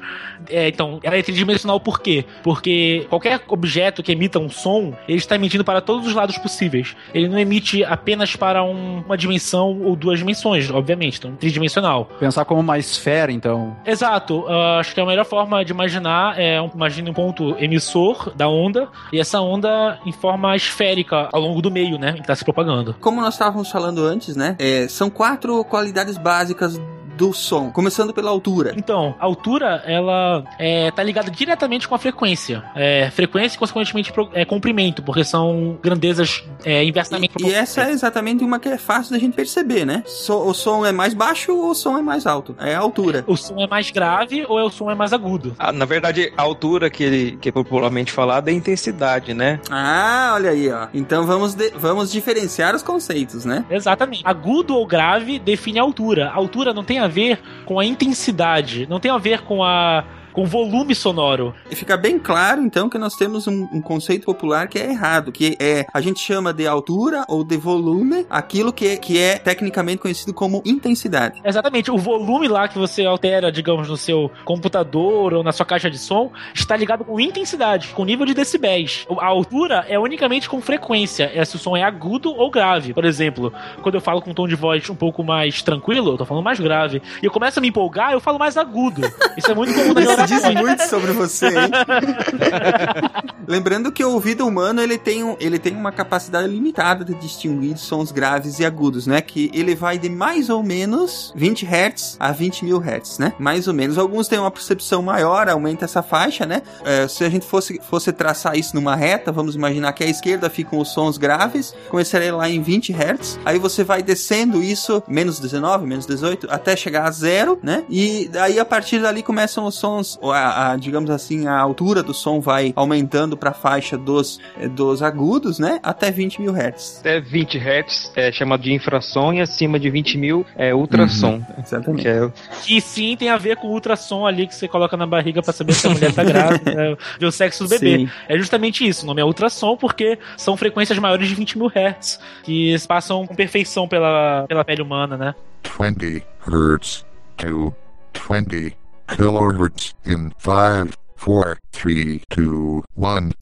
[0.49, 2.25] É, então, ela é tridimensional por quê?
[2.43, 6.97] Porque qualquer objeto que emita um som, ele está emitindo para todos os lados possíveis.
[7.15, 12.07] Ele não emite apenas para um- uma dimensão ou duas dimensões, obviamente, então tridimensional.
[12.19, 13.77] Pensar como uma esfera, então.
[13.85, 18.33] Exato, ah, acho que a melhor forma de imaginar é um, imagine um ponto emissor
[18.35, 22.21] da onda e essa onda em forma esférica ao longo do meio, né, em que
[22.21, 22.95] está se propagando.
[23.01, 24.57] Como nós estávamos falando antes, né?
[24.59, 26.81] é, são quatro qualidades básicas
[27.17, 28.75] do som, começando pela altura.
[28.77, 32.63] Então, a altura, ela é, tá ligada diretamente com a frequência.
[32.75, 37.91] É, frequência e, consequentemente, pro- é, comprimento, porque são grandezas é, inversamente E essa é
[37.91, 40.03] exatamente uma que é fácil da gente perceber, né?
[40.07, 42.55] So- o som é mais baixo ou o som é mais alto?
[42.59, 43.25] É a altura.
[43.27, 45.55] O som é mais grave ou é o som é mais agudo?
[45.59, 49.61] Ah, na verdade, a altura que, ele, que é popularmente falada é intensidade, né?
[49.71, 50.89] Ah, olha aí, ó.
[50.93, 53.65] Então vamos, de- vamos diferenciar os conceitos, né?
[53.71, 54.23] Exatamente.
[54.25, 56.29] Agudo ou grave define a altura.
[56.31, 60.05] A altura não tem a ver com a intensidade, não tem a ver com a
[60.37, 61.55] com volume sonoro.
[61.71, 65.33] E fica bem claro, então, que nós temos um, um conceito popular que é errado,
[65.33, 69.39] que é a gente chama de altura ou de volume aquilo que é, que é
[69.39, 71.41] tecnicamente conhecido como intensidade.
[71.43, 75.91] Exatamente, o volume lá que você altera, digamos, no seu computador ou na sua caixa
[75.91, 79.07] de som, está ligado com intensidade, com nível de decibéis.
[79.19, 82.93] A altura é unicamente com frequência, é se o som é agudo ou grave.
[82.93, 86.19] Por exemplo, quando eu falo com um tom de voz um pouco mais tranquilo, eu
[86.19, 89.01] tô falando mais grave, e eu começo a me empolgar, eu falo mais agudo.
[89.35, 91.71] Isso é muito comum Isso diz muito sobre você, hein?
[93.47, 97.79] Lembrando que o ouvido humano ele tem, um, ele tem uma capacidade limitada de distinguir
[97.79, 99.21] sons graves e agudos, né?
[99.21, 103.33] Que ele vai de mais ou menos 20 Hz a 20 mil Hz, né?
[103.39, 103.99] Mais ou menos.
[103.99, 106.63] Alguns têm uma percepção maior, aumenta essa faixa, né?
[106.85, 110.51] É, se a gente fosse, fosse traçar isso numa reta, vamos imaginar que à esquerda
[110.51, 115.39] ficam os sons graves, começaria lá em 20 Hz, aí você vai descendo isso, menos
[115.39, 117.85] 19, menos 18, até chegar a zero, né?
[117.89, 122.15] E daí a partir dali começam os sons, a, a, digamos assim, a altura do
[122.15, 125.81] som vai aumentando para a faixa dos, eh, dos agudos, né?
[125.83, 126.99] Até 20 mil Hz.
[127.01, 131.43] Até 20 Hz é chamado de infrassom e acima de 20 mil é ultrassom.
[131.59, 132.03] Exatamente.
[132.03, 132.31] Que é
[132.63, 135.53] Que sim tem a ver com o ultrassom ali que você coloca na barriga pra
[135.53, 136.97] saber se a mulher tá grávida, né?
[137.19, 137.99] ver o sexo do bebê.
[137.99, 138.11] Sim.
[138.29, 142.21] É justamente isso, o nome é ultrassom porque são frequências maiores de 20 mil hertz,
[142.43, 145.35] que passam com perfeição pela, pela pele humana, né?
[145.79, 147.05] 20 hertz
[147.37, 147.75] to
[148.15, 153.33] 20 kilohertz in 5, 4, 3, 2, 1.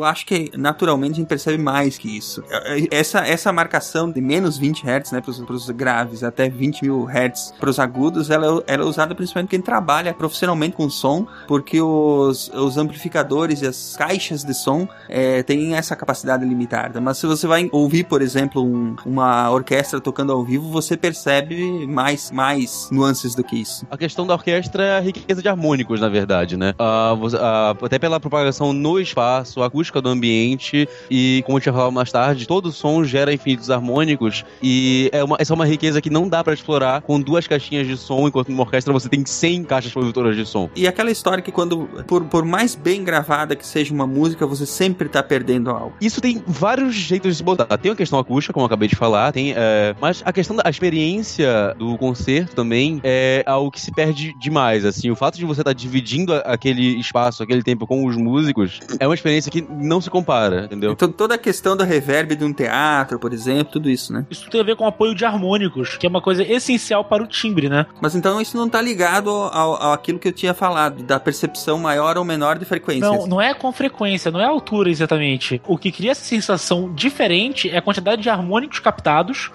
[0.00, 2.42] Eu acho que naturalmente a gente percebe mais que isso.
[2.90, 7.54] Essa, essa marcação de menos 20 Hz, né, para os graves, até 20 mil Hz
[7.58, 12.48] para os agudos, ela, ela é usada principalmente quem trabalha profissionalmente com som, porque os,
[12.54, 17.00] os amplificadores e as caixas de som é, têm essa capacidade limitada.
[17.00, 21.86] Mas se você vai ouvir, por exemplo, um, uma orquestra tocando ao vivo, você percebe
[21.86, 23.86] mais, mais nuances do que isso.
[23.90, 26.74] A questão da orquestra é a riqueza de harmônicos, na verdade, né?
[26.78, 31.70] Uh, uh, até pela propagação no espaço, a acústica do ambiente e, como a gente
[31.70, 35.66] vai falar mais tarde, todo som gera infinitos harmônicos e é uma, essa é uma
[35.66, 39.08] riqueza que não dá para explorar com duas caixinhas de som, enquanto numa orquestra você
[39.08, 40.70] tem 100 caixas produtoras de som.
[40.76, 44.64] E aquela história que quando, por, por mais bem gravada que seja uma música, você
[44.64, 45.92] sempre tá perdendo algo.
[46.00, 47.66] Isso tem vários jeitos de se botar.
[47.78, 50.68] Tem a questão acústica, como eu acabei de falar, tem, é, mas a questão da
[50.68, 55.62] experiência do concerto também é algo que se perde demais, assim, o fato de você
[55.62, 60.00] estar tá dividindo aquele espaço, aquele tempo com os músicos, é uma experiência que não
[60.00, 60.92] se compara, entendeu?
[60.92, 64.26] Então, toda a questão do reverb de um teatro, por exemplo, tudo isso, né?
[64.30, 67.22] Isso tem a ver com o apoio de harmônicos, que é uma coisa essencial para
[67.22, 67.86] o timbre, né?
[68.00, 71.78] Mas então isso não tá ligado ao, ao aquilo que eu tinha falado, da percepção
[71.78, 73.08] maior ou menor de frequência.
[73.08, 75.60] Não, não é com frequência, não é altura exatamente.
[75.66, 79.50] O que cria essa sensação diferente é a quantidade de harmônicos captados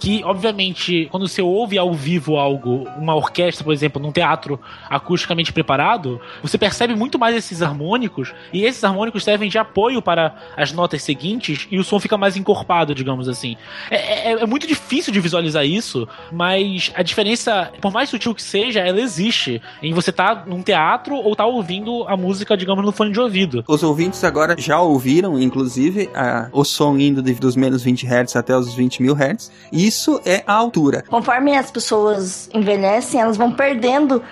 [0.00, 4.58] que, obviamente, quando você ouve ao vivo algo, uma orquestra, por exemplo, num teatro
[4.88, 10.34] acusticamente preparado, você percebe muito mais esses harmônicos, e esses harmônicos servem de apoio para
[10.56, 13.56] as notas seguintes, e o som fica mais encorpado, digamos assim.
[13.90, 18.42] É, é, é muito difícil de visualizar isso, mas a diferença, por mais sutil que
[18.42, 22.56] seja, ela existe em você estar tá num teatro ou estar tá ouvindo a música,
[22.56, 23.62] digamos, no fone de ouvido.
[23.68, 28.36] Os ouvintes agora já ouviram, inclusive, a, o som indo de, dos menos 20 Hz
[28.36, 31.02] até os 20 mil Hz, e isso é a altura.
[31.08, 34.22] Conforme as pessoas envelhecem, elas vão perdendo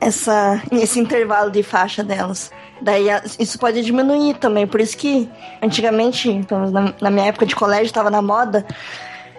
[0.00, 2.52] essa, esse intervalo de faixa delas.
[2.80, 3.06] Daí
[3.38, 4.66] isso pode diminuir também.
[4.68, 5.28] Por isso que
[5.60, 6.46] antigamente,
[7.00, 8.64] na, minha época de colégio, estava na moda.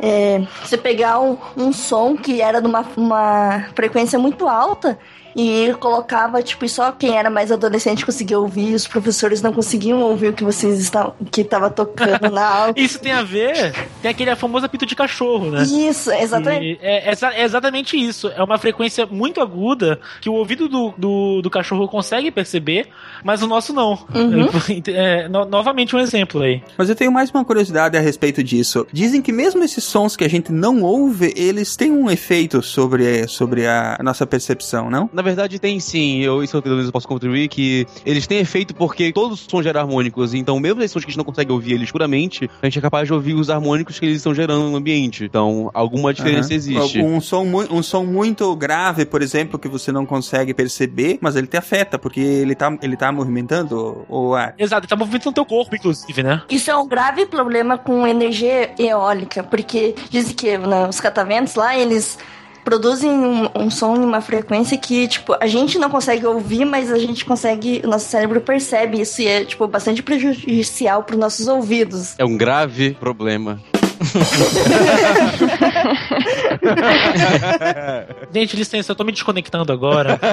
[0.03, 4.99] É, você pegar um, um som que era de uma, uma frequência muito alta
[5.35, 10.29] e colocava, tipo, só quem era mais adolescente conseguia ouvir, os professores não conseguiam ouvir
[10.29, 12.73] o que vocês estavam, que tava tocando na aula.
[12.75, 15.63] Isso tem a ver, tem aquele famoso apito de cachorro, né?
[15.63, 16.79] Isso, exatamente.
[16.81, 18.27] É, é, é, exatamente isso.
[18.29, 22.87] É uma frequência muito aguda que o ouvido do, do, do cachorro consegue perceber,
[23.23, 23.91] mas o nosso não.
[24.13, 24.49] Uhum.
[24.93, 26.61] É, no, novamente um exemplo aí.
[26.77, 28.85] Mas eu tenho mais uma curiosidade a respeito disso.
[28.91, 33.27] Dizem que mesmo esses sons que a gente não ouve, eles têm um efeito sobre,
[33.27, 35.09] sobre a nossa percepção, não?
[35.21, 36.23] Na verdade, tem sim.
[36.23, 40.33] Eu, isso eu posso contribuir que eles têm efeito porque todos os sons geram harmônicos.
[40.33, 42.81] Então, mesmo esses sons que a gente não consegue ouvir eles puramente, a gente é
[42.81, 45.23] capaz de ouvir os harmônicos que eles estão gerando no ambiente.
[45.23, 46.55] Então, alguma diferença uhum.
[46.55, 46.99] existe.
[46.99, 51.45] Um som, um som muito grave, por exemplo, que você não consegue perceber, mas ele
[51.45, 54.55] te afeta, porque ele tá, ele tá movimentando o ar.
[54.57, 56.41] Exato, ele tá movimentando o teu corpo, inclusive, né?
[56.49, 61.77] Isso é um grave problema com energia eólica, porque dizem que né, os catamentos lá,
[61.77, 62.17] eles
[62.63, 66.91] produzem um, um, som em uma frequência que, tipo, a gente não consegue ouvir, mas
[66.91, 71.19] a gente consegue, o nosso cérebro percebe isso e é, tipo, bastante prejudicial para os
[71.19, 72.15] nossos ouvidos.
[72.17, 73.59] É um grave problema.
[78.33, 80.19] Gente, licença, eu tô me desconectando agora.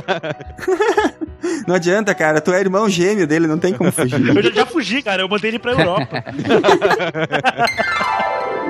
[1.67, 2.41] Não adianta, cara.
[2.41, 4.37] Tu é irmão gêmeo dele, não tem como fugir.
[4.37, 5.23] Eu já, já fugi, cara.
[5.23, 6.25] Eu mandei ele pra Europa.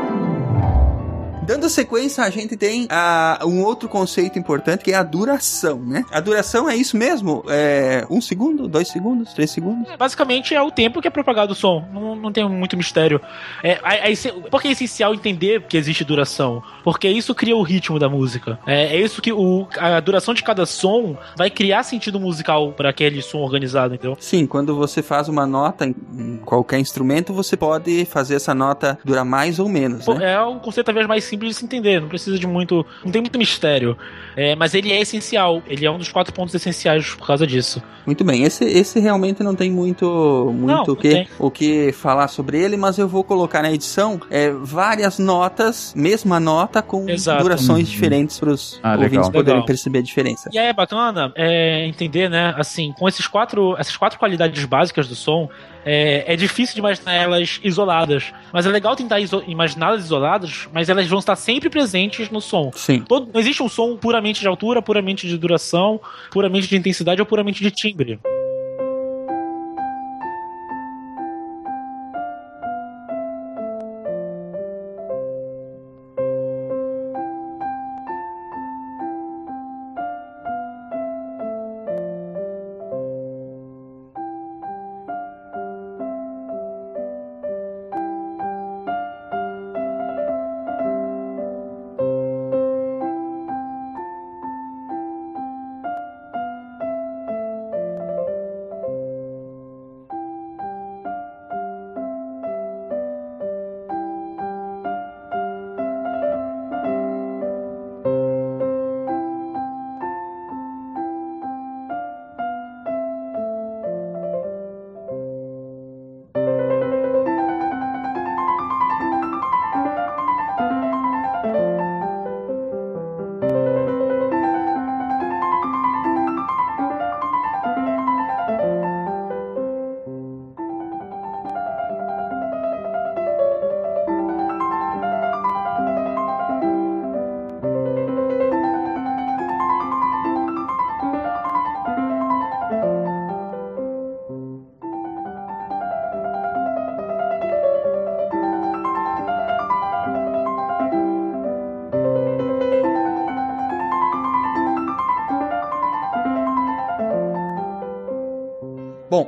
[1.49, 6.05] Dando sequência, a gente tem uh, um outro conceito importante que é a duração, né?
[6.13, 7.43] A duração é isso mesmo?
[7.49, 9.89] É um segundo, dois segundos, três segundos?
[9.89, 11.89] É, basicamente é o tempo que é propagado o som.
[11.91, 13.19] Não, não tem muito mistério.
[13.63, 16.63] É, é, é, porque é essencial entender que existe duração.
[16.85, 18.59] Porque isso cria o ritmo da música.
[18.67, 22.91] É, é isso que o, a duração de cada som vai criar sentido musical para
[22.91, 24.19] aquele som organizado, entendeu?
[24.21, 29.25] Sim, quando você faz uma nota em qualquer instrumento, você pode fazer essa nota durar
[29.25, 30.07] mais ou menos.
[30.07, 30.35] Né?
[30.35, 32.85] É um conceito talvez mais simples simples de se entender, não precisa de muito.
[33.05, 33.97] Não tem muito mistério.
[34.37, 35.63] É, mas ele é essencial.
[35.67, 37.83] Ele é um dos quatro pontos essenciais por causa disso.
[38.05, 38.43] Muito bem.
[38.43, 42.99] Esse, esse realmente não tem muito, muito o, que, o que falar sobre ele, mas
[42.99, 47.43] eu vou colocar na edição é, várias notas, mesma nota, com Exato.
[47.43, 47.93] durações uhum.
[47.95, 49.33] diferentes para os ah, ouvintes legal.
[49.33, 49.67] poderem legal.
[49.67, 50.51] perceber a diferença.
[50.53, 52.55] E aí é bacana é, entender, né?
[52.57, 55.49] Assim, com esses quatro, essas quatro qualidades básicas do som,
[55.85, 58.33] é, é difícil de imaginar elas isoladas.
[58.53, 62.71] Mas é legal tentar iso imaginá-las isoladas, mas elas vão estar sempre presentes no som.
[62.75, 63.03] Sim.
[63.07, 67.27] Todo, não existe um som puramente de altura, puramente de duração, puramente de intensidade ou
[67.27, 68.19] puramente de timbre.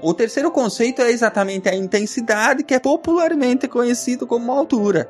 [0.03, 5.09] O terceiro conceito é exatamente a intensidade, que é popularmente conhecido como altura.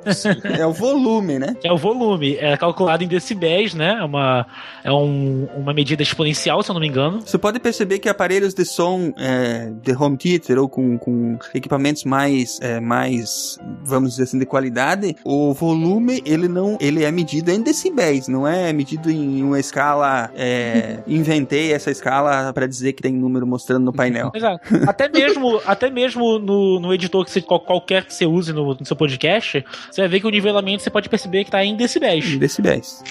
[0.59, 1.57] é o volume, né?
[1.63, 3.97] É o volume, é calculado em decibéis, né?
[4.01, 4.47] É uma,
[4.85, 7.21] é um, uma medida exponencial, se eu não me engano.
[7.25, 12.05] Você pode perceber que aparelhos de som é, de home theater ou com, com equipamentos
[12.05, 17.51] mais, é, mais, vamos dizer assim, de qualidade, o volume ele não, ele é medido
[17.51, 20.31] em decibéis, não é medido em uma escala.
[20.35, 24.31] É, inventei essa escala para dizer que tem número mostrando no painel.
[24.35, 24.61] Exato.
[24.87, 28.75] Até mesmo, até mesmo no, no editor que você, qual- qualquer que você use no,
[28.75, 31.77] no seu podcast, você vai ver que o nivelamento você pode perceber que tá em
[31.77, 32.25] decibéis.
[32.27, 33.03] Em decibéis.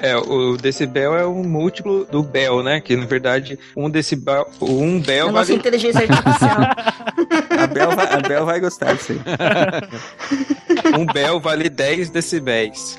[0.00, 2.80] É, o decibel é um múltiplo do bel, né?
[2.80, 6.58] Que na verdade um decibel, um bel A nossa vale inteligência artificial.
[7.56, 9.20] A Bel vai, a Bel vai gostar disso aí.
[10.98, 12.98] um bel vale 10 decibéis.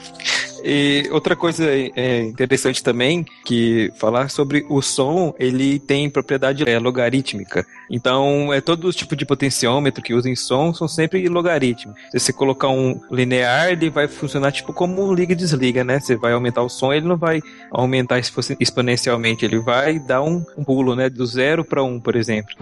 [0.64, 6.80] E outra coisa é, interessante também que falar sobre o som, ele tem propriedade é,
[6.80, 7.66] logarítmica.
[7.90, 11.96] Então, é todo tipo de potenciômetro que usa em som são sempre logaritmos.
[12.12, 16.00] Se você colocar um linear, ele vai funcionar tipo como um liga e desliga, né?
[16.00, 17.42] Você vai aumentar o som, ele não vai
[17.72, 21.10] aumentar expo- exponencialmente, ele vai dar um, um pulo, né?
[21.10, 22.56] Do zero para um, por exemplo.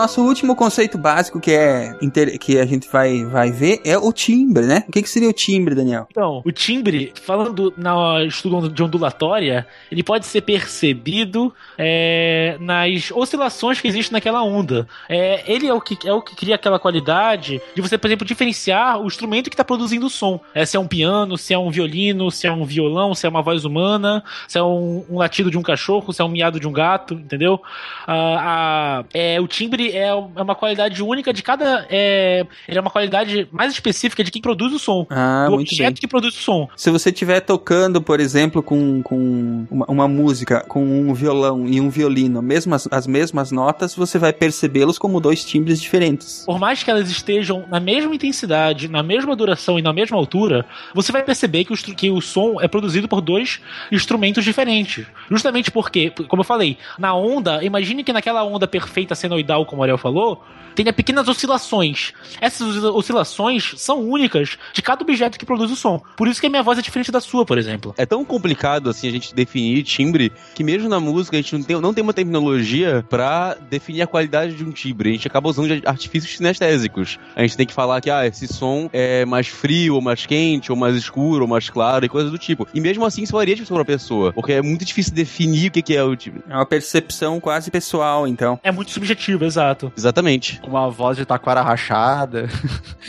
[0.00, 1.94] Nosso último conceito básico que é
[2.40, 4.84] que a gente vai, vai ver é o timbre, né?
[4.88, 6.06] O que, que seria o timbre, Daniel?
[6.10, 13.80] Então, o timbre, falando na estudo de ondulatória, ele pode ser percebido é, nas oscilações
[13.80, 14.88] que existem naquela onda.
[15.08, 18.26] É, ele é o, que, é o que cria aquela qualidade de você, por exemplo,
[18.26, 20.40] diferenciar o instrumento que está produzindo o som.
[20.54, 23.28] É, se é um piano, se é um violino, se é um violão, se é
[23.28, 26.58] uma voz humana, se é um, um latido de um cachorro, se é um miado
[26.58, 27.60] de um gato, entendeu?
[28.06, 31.86] Ah, a- é, o timbre é é uma qualidade única de cada.
[31.88, 35.06] É, ele é uma qualidade mais específica de quem produz o som.
[35.08, 36.00] Ah, do muito objeto bem.
[36.00, 36.68] que produz o som.
[36.76, 41.80] Se você estiver tocando, por exemplo, com, com uma, uma música, com um violão e
[41.80, 46.44] um violino, mesmo as, as mesmas notas, você vai percebê-los como dois timbres diferentes.
[46.46, 50.66] Por mais que elas estejam na mesma intensidade, na mesma duração e na mesma altura,
[50.94, 53.60] você vai perceber que o, que o som é produzido por dois
[53.92, 55.06] instrumentos diferentes.
[55.30, 59.82] Justamente porque, como eu falei, na onda, imagine que naquela onda perfeita senoidal, como o
[59.82, 60.42] Ariel falou,
[60.74, 62.12] tenha pequenas oscilações.
[62.40, 66.00] Essas oscila- oscilações são únicas de cada objeto que produz o som.
[66.16, 67.92] Por isso que a minha voz é diferente da sua, por exemplo.
[67.98, 71.62] É tão complicado assim a gente definir timbre que mesmo na música a gente não
[71.62, 75.10] tem, não tem uma terminologia pra definir a qualidade de um timbre.
[75.10, 77.18] A gente acaba usando de artifícios sinestésicos.
[77.34, 80.70] A gente tem que falar que ah, esse som é mais frio, ou mais quente,
[80.70, 82.66] ou mais escuro, ou mais claro, e coisas do tipo.
[82.72, 85.70] E mesmo assim isso varia de pessoa pra pessoa, porque é muito difícil definir o
[85.72, 86.42] que que é o timbre.
[86.48, 88.58] É uma percepção quase pessoal, então.
[88.62, 89.69] É muito subjetivo, exato.
[89.96, 90.60] Exatamente.
[90.60, 92.48] Com uma voz de taquara rachada.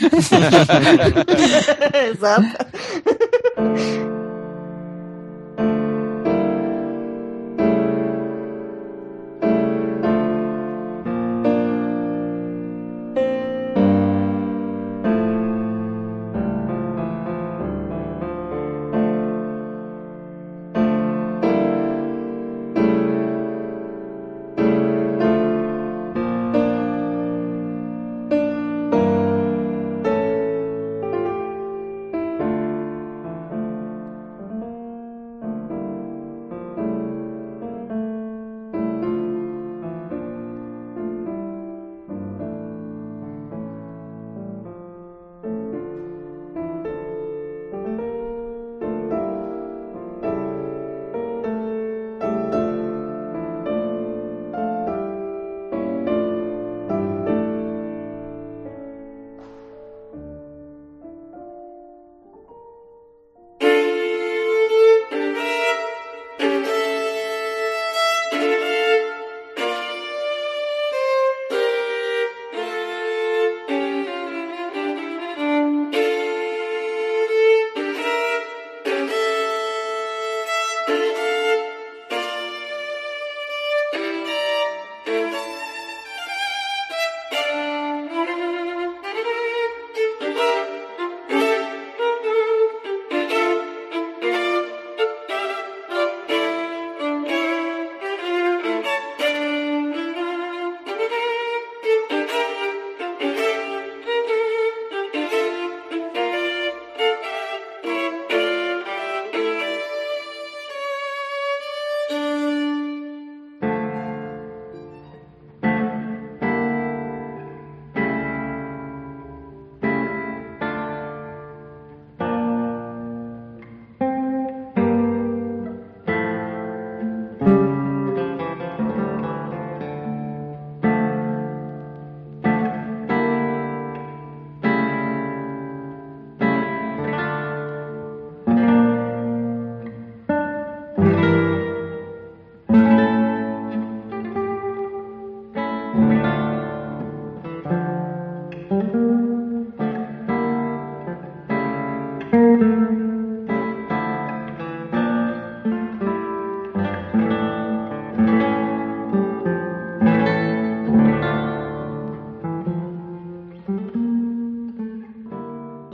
[2.10, 2.46] Exato.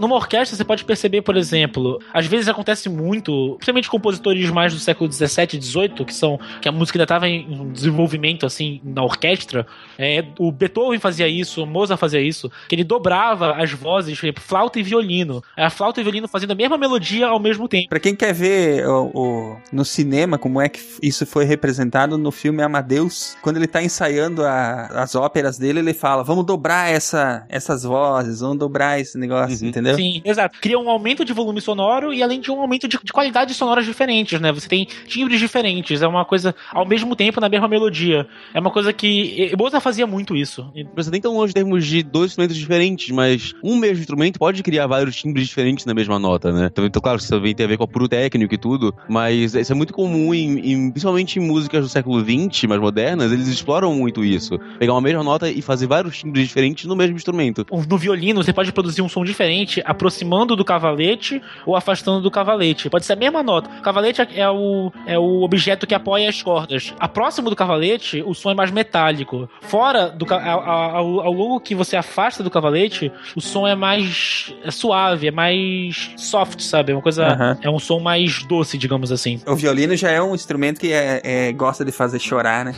[0.08, 4.80] Numa orquestra, você pode perceber, por exemplo, às vezes acontece muito, principalmente compositores mais do
[4.80, 9.02] século 17 e 18, que são que a música ainda estava em desenvolvimento assim na
[9.02, 9.66] orquestra.
[9.98, 14.26] É, o Beethoven fazia isso, o Mozart fazia isso, que ele dobrava as vozes, por
[14.26, 15.42] exemplo, flauta e violino.
[15.56, 17.88] A flauta e violino fazendo a mesma melodia ao mesmo tempo.
[17.90, 22.30] Pra quem quer ver o, o- no cinema como é que isso foi representado no
[22.30, 27.44] filme Amadeus, quando ele tá ensaiando a- as óperas dele, ele fala: vamos dobrar essa,
[27.50, 29.96] essas vozes, vamos dobrar esse negócio, entendeu?
[29.96, 30.58] Sim, exato.
[30.60, 33.84] Cria um aumento de volume sonoro e além de um aumento de, de qualidades sonoras
[33.84, 34.52] diferentes, né?
[34.52, 38.26] Você tem timbres diferentes, é uma coisa ao mesmo tempo na mesma melodia.
[38.54, 39.52] É uma coisa que.
[39.58, 40.70] Mozart fazia muito isso.
[40.96, 44.62] Você nem tão longe em termos de dois instrumentos diferentes, mas um mesmo instrumento pode
[44.62, 46.68] criar vários timbres diferentes na mesma nota, né?
[46.70, 49.54] Então, então, claro, isso também tem a ver com o puro técnico e tudo, mas
[49.54, 53.48] isso é muito comum, em, em- principalmente em músicas do século XX, mais modernas, eles
[53.48, 54.58] exploram muito isso.
[54.78, 57.66] Pegar uma mesma nota e fazer vários timbres diferentes no mesmo instrumento.
[57.88, 62.90] No violino, você pode produzir um som diferente aproximando do cavalete ou afastando do cavalete.
[62.90, 63.70] Pode ser a mesma nota.
[63.78, 66.94] O cavalete é o, é o objeto que apoia as cordas.
[67.00, 69.48] A próximo do cavalete, o som é mais metálico.
[69.62, 74.54] Fora do ao, ao, ao longo que você afasta do cavalete, o som é mais
[74.62, 76.92] é suave, é mais soft, sabe?
[76.92, 77.58] É uma coisa.
[77.62, 79.40] É um som mais doce, digamos assim.
[79.46, 82.74] O violino já é um instrumento que é, é- gosta de fazer chorar, né?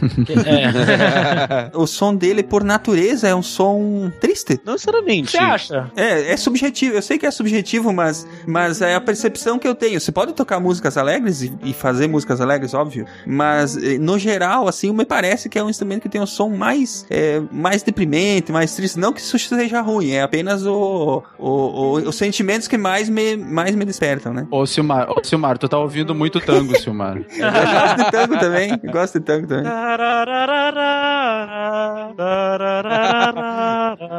[0.47, 1.71] É.
[1.77, 4.61] o som dele, por natureza, é um som triste.
[4.65, 5.33] Não necessariamente.
[5.33, 5.91] Você acha?
[5.97, 7.00] É, é subjetivo.
[7.01, 9.99] Eu sei que é subjetivo, mas, mas é a percepção que eu tenho.
[9.99, 13.07] Você pode tocar músicas alegres e, e fazer músicas alegres, óbvio.
[13.27, 16.51] Mas, eh, no geral, assim, me parece que é um instrumento que tem um som
[16.51, 18.99] mais, é, mais deprimente, mais triste.
[18.99, 23.35] Não que isso seja ruim, é apenas o, o, o- os sentimentos que mais me,
[23.37, 24.47] mais me despertam, né?
[24.51, 27.17] Ô, Silmar, ô, Silmar, tu tá ouvindo muito tango, Silmar.
[27.33, 28.79] Eu gosto de tango também.
[28.93, 29.65] Gosto de tango também.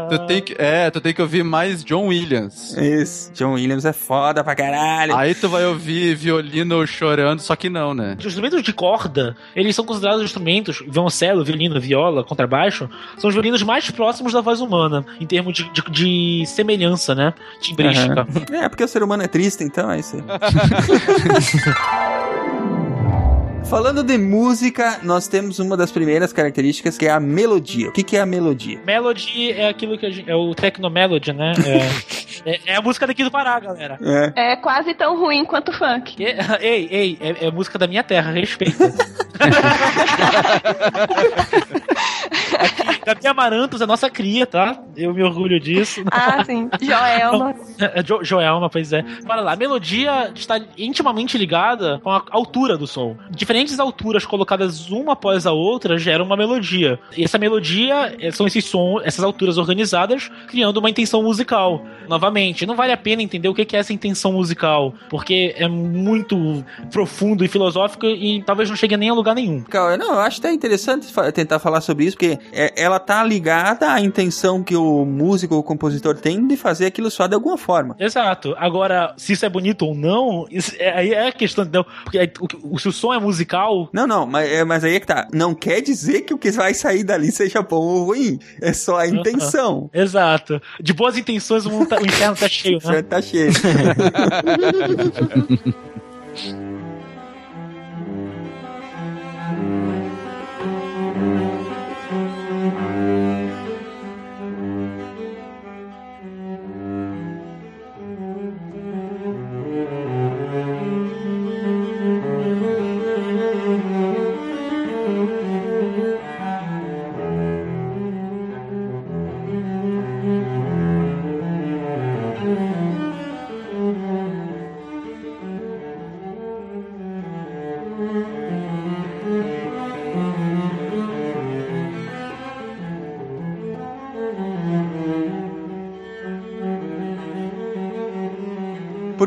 [0.10, 2.78] Tu tem que, é, tu tem que ouvir mais John Williams.
[2.78, 3.32] Isso.
[3.34, 5.14] John Williams é foda pra caralho.
[5.16, 8.16] Aí tu vai ouvir violino chorando, só que não, né?
[8.18, 13.64] Os instrumentos de corda, eles são considerados instrumentos, violoncelo, violino, viola, contrabaixo, são os violinos
[13.64, 17.34] mais próximos da voz humana, em termos de, de, de semelhança, né?
[17.60, 18.22] Timbrística.
[18.22, 18.64] Aham.
[18.64, 20.24] É, porque o ser humano é triste, então é isso aí.
[23.70, 27.88] Falando de música, nós temos uma das primeiras características que é a melodia.
[27.88, 28.80] O que, que é a melodia?
[28.86, 31.54] Melody é aquilo que a gente, é o Tecnomelody, né?
[32.44, 34.00] É, é, é a música daqui do Pará, galera.
[34.36, 34.54] É.
[34.54, 36.16] É quase tão ruim quanto o funk.
[36.16, 38.92] Que- Ei, ei, é, é música da minha terra, respeita.
[43.14, 44.80] Gabi Amarantos é nossa cria, tá?
[44.96, 46.04] Eu me orgulho disso.
[46.12, 46.70] Ah, sim.
[46.82, 47.56] Joelma.
[47.80, 49.04] É, Jo- Joelma, pois é.
[49.26, 53.18] Para lá, a melodia está intimamente ligada com a altura do som.
[53.32, 57.00] Diferentes alturas colocadas uma após a outra geram uma melodia.
[57.18, 61.84] E essa melodia eh, são esses sons, essas alturas organizadas, criando uma intenção musical.
[62.08, 66.64] Novamente, não vale a pena entender o que é essa intenção musical, porque é muito
[66.92, 69.64] profundo e filosófico e talvez não chegue nem a lugar nenhum.
[69.98, 74.00] Não, eu acho até interessante tentar falar sobre isso, porque é- ela tá ligada à
[74.00, 77.96] intenção que o músico ou o compositor tem de fazer aquilo só de alguma forma.
[78.00, 78.56] Exato.
[78.58, 80.48] Agora, se isso é bonito ou não,
[80.80, 81.86] é, aí é a questão, entendeu?
[82.04, 84.96] Porque aí, o, o- se o som é musical, Não, não, mas, é- mas aí
[84.96, 85.28] é que tá.
[85.34, 88.40] Não quer dizer que o que vai sair dali seja bom ou ruim.
[88.62, 89.90] É só a intenção.
[89.94, 90.62] Exato.
[90.80, 93.02] De boas intenções, o, mundo tá- o inferno tá cheio, né?
[93.02, 93.52] Tá cheio.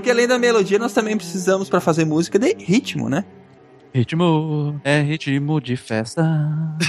[0.05, 3.25] Porque além da melodia, nós também precisamos, pra fazer música, de ritmo, né?
[3.95, 6.21] Ritmo é ritmo de festa.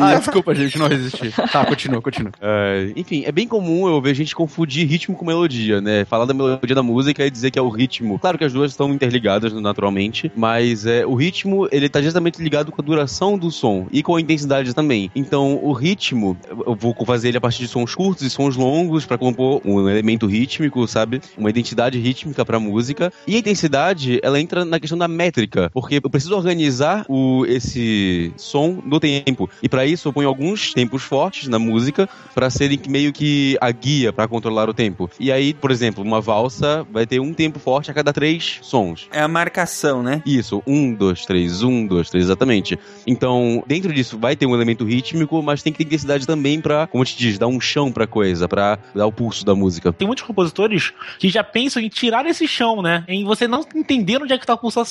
[0.00, 1.30] ah, desculpa, gente, não resisti.
[1.52, 2.32] Tá, continua, continua.
[2.40, 6.04] É, enfim, é bem comum eu ver gente confundir ritmo com melodia, né?
[6.06, 8.18] Falar da melodia da música e dizer que é o ritmo.
[8.18, 12.72] Claro que as duas estão interligadas naturalmente, mas é, o ritmo, ele tá justamente ligado
[12.72, 15.08] com a duração do som e com a intensidade também.
[15.14, 16.36] Então, o ritmo,
[16.66, 19.88] eu vou fazer ele a partir de sons curtos e sons longos para compor um
[19.88, 21.20] elemento rítmico, sabe?
[21.38, 23.12] Uma identidade rítmica pra música.
[23.24, 28.32] E a intensidade, ela entra na questão da métrica, porque eu preciso organizar o, esse
[28.36, 29.48] som no tempo.
[29.62, 33.70] E para isso eu ponho alguns tempos fortes na música para serem meio que a
[33.70, 35.10] guia para controlar o tempo.
[35.18, 39.08] E aí, por exemplo, uma valsa vai ter um tempo forte a cada três sons.
[39.12, 40.22] É a marcação, né?
[40.24, 42.78] Isso, um, dois, três, um, dois, três, exatamente.
[43.06, 46.86] Então, dentro disso vai ter um elemento rítmico, mas tem que ter intensidade também pra,
[46.86, 49.92] como te diz, dar um chão pra coisa, pra dar o pulso da música.
[49.92, 53.04] Tem muitos compositores que já pensam em tirar esse chão, né?
[53.08, 54.85] Em você não entender onde é que tá a pulsação.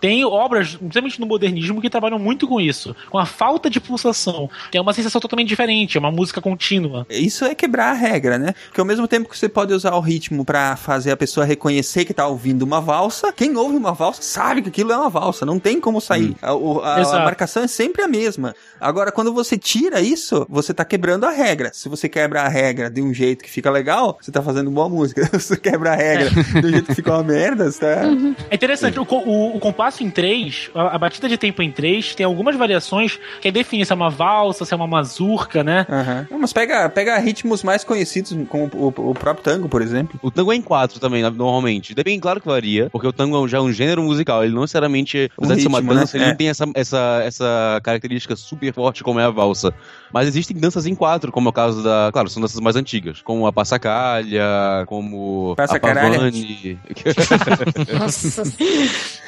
[0.00, 4.48] Tem obras, principalmente no modernismo, que trabalham muito com isso, com a falta de pulsação,
[4.70, 7.04] que é uma sensação totalmente diferente, é uma música contínua.
[7.10, 8.54] Isso é quebrar a regra, né?
[8.66, 12.04] Porque ao mesmo tempo que você pode usar o ritmo pra fazer a pessoa reconhecer
[12.04, 15.44] que tá ouvindo uma valsa, quem ouve uma valsa sabe que aquilo é uma valsa,
[15.44, 16.36] não tem como sair.
[16.40, 17.24] A, o- a- a Exato.
[17.24, 18.54] marcação é sempre a mesma.
[18.80, 21.72] Agora, quando você tira isso, você tá quebrando a regra.
[21.74, 24.88] Se você quebra a regra de um jeito que fica legal, você tá fazendo boa
[24.88, 25.26] música.
[25.40, 28.02] Se você quebra a regra de um jeito que fica uma merda, você tá...
[28.48, 32.14] É interessante, o, o, o compasso em 3, a, a batida de tempo em 3,
[32.14, 35.86] tem algumas variações que definem se é uma valsa, se é uma mazurca, né?
[36.30, 40.18] Não, mas pega, pega ritmos mais conhecidos, como o, o próprio tango, por exemplo.
[40.22, 41.94] O tango é em quatro também, na- normalmente.
[41.94, 44.44] Depende, claro que varia, porque o tango é já um gênero musical.
[44.44, 46.00] Ele não necessariamente, apesar de ser uma ritmo, né?
[46.00, 46.28] dança, ele É.
[46.28, 49.72] não tem essa, essa, essa característica super forte como é a valsa.
[50.12, 52.10] Mas existem danças em quatro, como é o caso da.
[52.12, 56.08] Claro, são danças mais antigas, como a Passacalha, como Passacaralha?
[56.08, 56.78] a Pavane.
[57.98, 58.42] Nossa.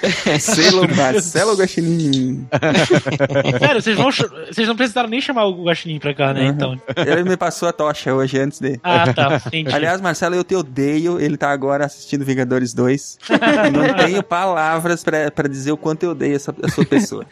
[0.41, 2.47] Selo Marcelo Guaxinim.
[3.59, 6.43] Sério, vocês, vão, vocês não precisaram nem chamar o Guaxinim pra cá, né?
[6.43, 6.49] Uhum.
[6.49, 6.83] Então.
[6.97, 8.81] Ele me passou a tocha hoje antes de.
[8.83, 9.43] Ah, tá.
[9.47, 9.75] Entendi.
[9.75, 11.21] Aliás, Marcelo, eu te odeio.
[11.21, 13.19] Ele tá agora assistindo Vingadores 2.
[13.29, 17.27] Eu não tenho palavras pra, pra dizer o quanto eu odeio essa, essa pessoa.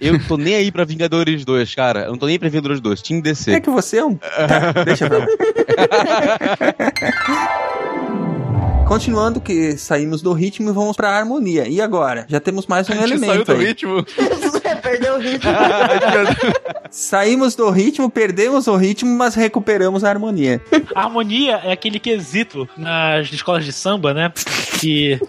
[0.00, 2.00] Eu tô nem aí pra Vingadores 2, cara.
[2.04, 3.02] Eu não tô nem aí pra Vingadores 2.
[3.02, 3.60] Team É DC.
[3.60, 4.14] que você é um.
[4.14, 5.26] Tá, deixa pra lá.
[8.88, 11.68] Continuando que saímos do ritmo e vamos pra harmonia.
[11.68, 12.24] E agora?
[12.26, 13.66] Já temos mais um elemento aí.
[13.66, 14.02] ritmo.
[14.82, 15.50] Perdeu o ritmo.
[16.90, 20.60] Saímos do ritmo, perdemos o ritmo, mas recuperamos a harmonia.
[20.94, 24.32] A harmonia é aquele quesito nas escolas de samba, né?
[24.80, 25.20] Que.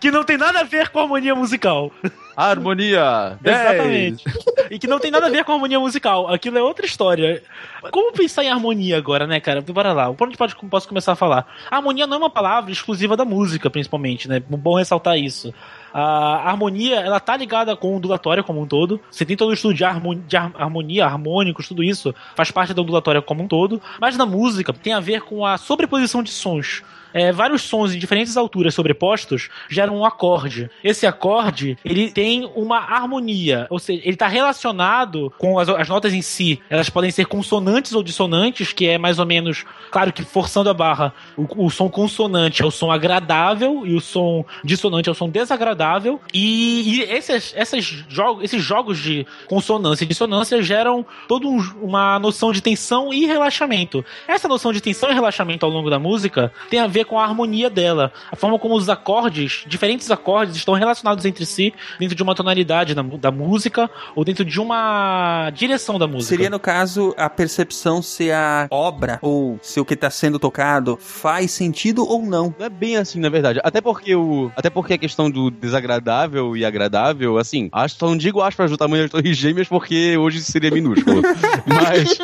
[0.00, 1.90] que não tem nada a ver com a harmonia musical.
[2.36, 3.36] Harmonia.
[3.40, 3.60] 10.
[3.60, 4.24] Exatamente.
[4.70, 6.32] E que não tem nada a ver com a harmonia musical.
[6.32, 7.42] Aquilo é outra história.
[7.90, 9.60] Como pensar em harmonia agora, né, cara?
[9.60, 10.12] Bora lá.
[10.12, 11.46] Por onde pode, posso começar a falar?
[11.68, 14.40] A harmonia não é uma palavra exclusiva da música, principalmente, né?
[14.48, 15.52] Bom ressaltar isso.
[15.98, 19.00] A harmonia, ela tá ligada com o ondulatório como um todo.
[19.10, 22.72] Você tem todo o estudo de, harmo- de har- harmonia, harmônicos, tudo isso faz parte
[22.72, 23.80] da ondulatória como um todo.
[24.00, 26.82] Mas na música tem a ver com a sobreposição de sons.
[27.12, 30.70] É, vários sons em diferentes alturas sobrepostos geram um acorde.
[30.82, 36.12] Esse acorde, ele tem uma harmonia, ou seja, ele está relacionado com as, as notas
[36.12, 36.60] em si.
[36.68, 40.74] Elas podem ser consonantes ou dissonantes, que é mais ou menos, claro que forçando a
[40.74, 45.14] barra, o, o som consonante é o som agradável e o som dissonante é o
[45.14, 46.20] som desagradável.
[46.32, 52.18] E, e esses, esses, jogos, esses jogos de consonância e dissonância geram toda um- uma
[52.18, 54.04] noção de tensão e relaxamento.
[54.26, 57.24] Essa noção de tensão e relaxamento ao longo da música tem a ver com a
[57.24, 58.12] harmonia dela.
[58.30, 62.94] A forma como os acordes, diferentes acordes, estão relacionados entre si dentro de uma tonalidade
[62.94, 66.34] da, da música ou dentro de uma direção da música.
[66.34, 70.98] Seria, no caso, a percepção se a obra ou se o que tá sendo tocado
[71.00, 72.54] faz sentido ou não.
[72.58, 73.60] Não é bem assim, na verdade.
[73.62, 74.50] Até porque o.
[74.56, 78.64] Até porque a questão do desagradável e agradável, assim, acho só não digo acho pra
[78.64, 81.20] ajudar tamanho das torres gêmeas porque hoje seria minúsculo.
[81.66, 82.18] Mas.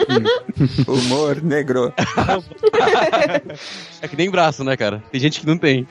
[0.87, 1.93] Humor negro.
[4.01, 5.03] É que nem braço, né, cara?
[5.13, 5.87] Tem gente que não tem.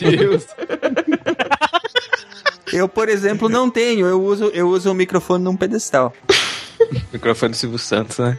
[0.00, 0.46] Deus.
[2.72, 4.06] Eu, por exemplo, não tenho.
[4.06, 6.12] Eu uso, eu uso o microfone num pedestal.
[7.12, 8.38] Microfone do Silvio Santos, né?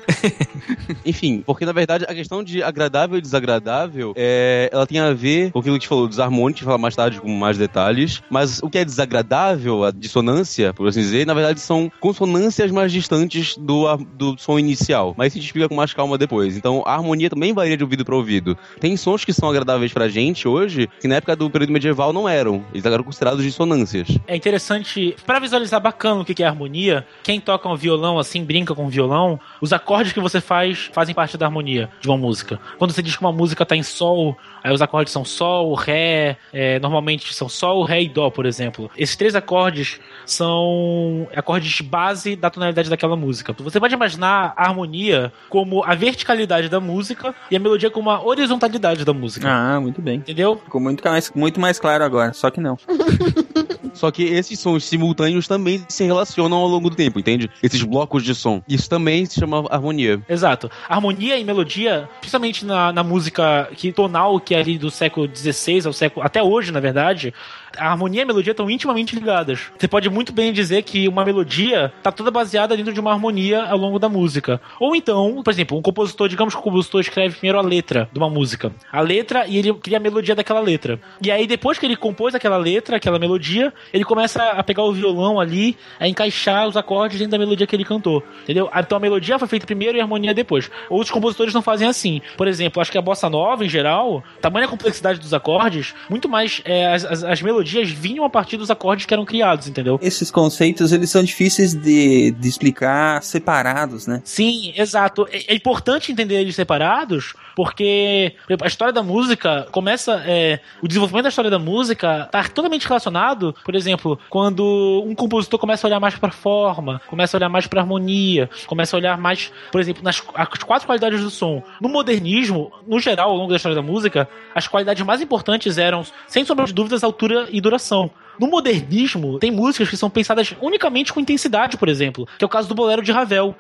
[1.06, 5.52] Enfim, porque na verdade a questão de agradável e desagradável é, ela tem a ver
[5.52, 8.22] com aquilo que a gente falou dos harmônicos, que fala mais tarde com mais detalhes.
[8.30, 12.92] Mas o que é desagradável, a dissonância, por assim dizer, na verdade são consonâncias mais
[12.92, 15.14] distantes do, a- do som inicial.
[15.18, 16.56] Mas isso a gente explica com mais calma depois.
[16.58, 18.58] Então a harmonia também varia de ouvido para ouvido.
[18.80, 22.28] Tem sons que são agradáveis pra gente hoje, que na época do período medieval não
[22.28, 22.64] eram.
[22.74, 24.08] Eles eram considerados dissonâncias.
[24.28, 28.41] É interessante, pra visualizar bacana o que que é harmonia, quem toca um violão assim
[28.42, 32.08] assim brinca com o violão, os acordes que você faz fazem parte da harmonia de
[32.08, 32.60] uma música.
[32.78, 36.38] Quando você diz que uma música tá em sol, aí os acordes são sol, ré,
[36.52, 38.90] é, normalmente são sol, ré e dó, por exemplo.
[38.98, 43.54] Esses três acordes são acordes base da tonalidade daquela música.
[43.60, 48.24] Você pode imaginar a harmonia como a verticalidade da música e a melodia como a
[48.24, 49.48] horizontalidade da música.
[49.50, 50.18] Ah, muito bem.
[50.18, 50.58] Entendeu?
[50.64, 52.78] Ficou muito mais, muito mais claro agora, só que não.
[53.94, 57.50] Só que esses sons simultâneos também se relacionam ao longo do tempo, entende?
[57.62, 58.62] Esses blocos de som.
[58.68, 60.22] Isso também se chama harmonia.
[60.28, 60.70] Exato.
[60.88, 65.86] Harmonia e melodia, principalmente na, na música que tonal, que é ali do século XVI
[65.86, 66.26] ao século.
[66.26, 67.34] até hoje, na verdade,
[67.78, 69.72] a harmonia e a melodia estão intimamente ligadas.
[69.78, 73.64] Você pode muito bem dizer que uma melodia está toda baseada dentro de uma harmonia
[73.64, 74.62] ao longo da música.
[74.80, 78.20] Ou então, por exemplo, um compositor, digamos que o compositor escreve primeiro a letra de
[78.20, 78.72] uma música.
[78.92, 81.00] A letra e ele cria a melodia daquela letra.
[81.22, 84.94] E aí, depois que ele compôs aquela letra, aquela melodia, ele começa a pegar o
[84.94, 88.24] violão ali, a encaixar os acordes dentro da melodia que ele cantou.
[88.44, 88.70] Entendeu?
[88.76, 90.70] Então a melodia foi feita primeiro e a harmonia depois.
[90.90, 92.22] Outros compositores não fazem assim.
[92.38, 96.62] Por exemplo, acho que a bossa nova, em geral, tamanha complexidade dos acordes, muito mais
[96.66, 100.00] é, as, as, as melodias vinham a partir dos acordes que eram criados, entendeu?
[100.02, 104.22] Esses conceitos, eles são difíceis de, de explicar separados, né?
[104.24, 105.28] Sim, exato.
[105.32, 110.22] É, é importante entender eles separados, porque a história da música começa.
[110.26, 115.60] É, o desenvolvimento da história da música está totalmente relacionado, por exemplo, quando um compositor
[115.60, 119.18] começa a olhar mais para forma, começa a olhar mais para harmonia, começa a olhar
[119.18, 121.62] mais, por exemplo, nas as quatro qualidades do som.
[121.80, 126.04] No modernismo, no geral, ao longo da história da música, as qualidades mais importantes eram,
[126.28, 128.12] sem sombra de dúvidas, altura e duração.
[128.40, 132.50] No modernismo, tem músicas que são pensadas unicamente com intensidade, por exemplo, que é o
[132.50, 133.56] caso do bolero de Ravel.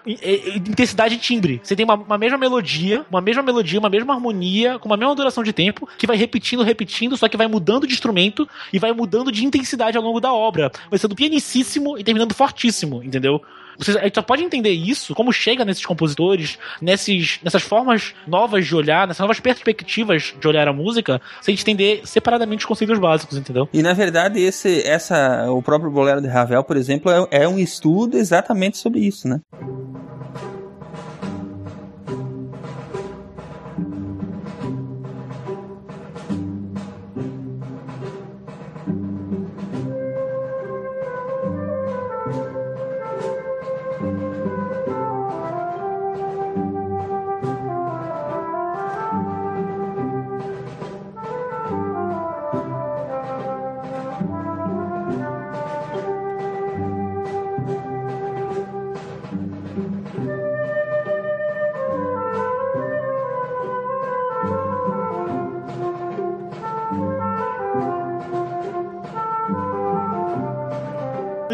[0.55, 1.61] Intensidade e timbre.
[1.61, 5.13] Você tem uma, uma, mesma melodia, uma mesma melodia, uma mesma harmonia, com uma mesma
[5.13, 8.91] duração de tempo, que vai repetindo, repetindo, só que vai mudando de instrumento e vai
[8.91, 10.71] mudando de intensidade ao longo da obra.
[10.85, 13.39] Começando pianicíssimo e terminando fortíssimo, entendeu?
[13.82, 18.67] Você, a gente só pode entender isso, como chega nesses compositores, nesses, nessas formas novas
[18.67, 22.65] de olhar, nessas novas perspectivas de olhar a música, se a gente entender separadamente os
[22.65, 23.67] conceitos básicos, entendeu?
[23.73, 27.57] E na verdade, esse, essa, o próprio Bolero de Ravel, por exemplo, é, é um
[27.57, 29.41] estudo exatamente sobre isso, né?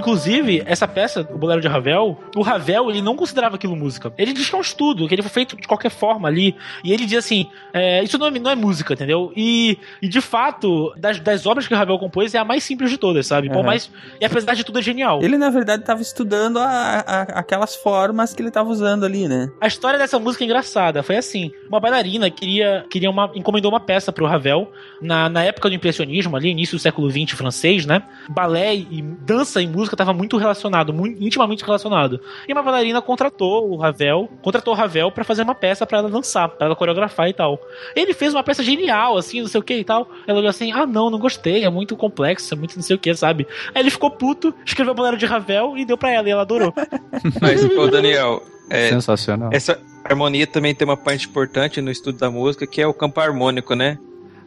[0.07, 4.13] Inclusive, essa peça, o Bolero de Ravel, o Ravel, ele não considerava aquilo música.
[4.17, 6.55] Ele diz que é um estudo, que ele foi feito de qualquer forma ali.
[6.81, 9.33] E ele diz assim: é, isso não é, não é, música, entendeu?
[9.35, 12.89] E, e de fato, das, das, obras que o Ravel compôs, é a mais simples
[12.89, 13.49] de todas, sabe?
[13.49, 13.55] Uhum.
[13.55, 13.91] Por mais,
[14.21, 15.21] e apesar de tudo, é genial.
[15.21, 19.49] Ele, na verdade, estava estudando a, a, aquelas formas que ele estava usando ali, né?
[19.59, 21.03] A história dessa música é engraçada.
[21.03, 25.67] Foi assim: uma bailarina queria, queria uma, encomendou uma peça pro Ravel na, na época
[25.67, 28.01] do impressionismo, ali, início do século XX francês, né?
[28.29, 32.19] Balé e dança e música estava muito relacionado, muito intimamente relacionado.
[32.47, 36.09] E uma bailarina contratou o Ravel, contratou o Ravel para fazer uma peça para ela
[36.09, 37.59] dançar, para ela coreografar e tal.
[37.95, 40.09] Ele fez uma peça genial, assim, não sei o que e tal.
[40.25, 42.99] Ela olhou assim: ah, não, não gostei, é muito complexo, é muito não sei o
[42.99, 43.47] que, sabe?
[43.73, 46.43] Aí ele ficou puto, escreveu o bolero de Ravel e deu para ela, e ela
[46.43, 46.73] adorou.
[47.41, 48.43] Mas, pô, Daniel.
[48.69, 49.49] É, Sensacional.
[49.53, 53.19] Essa harmonia também tem uma parte importante no estudo da música, que é o campo
[53.19, 53.97] harmônico, né?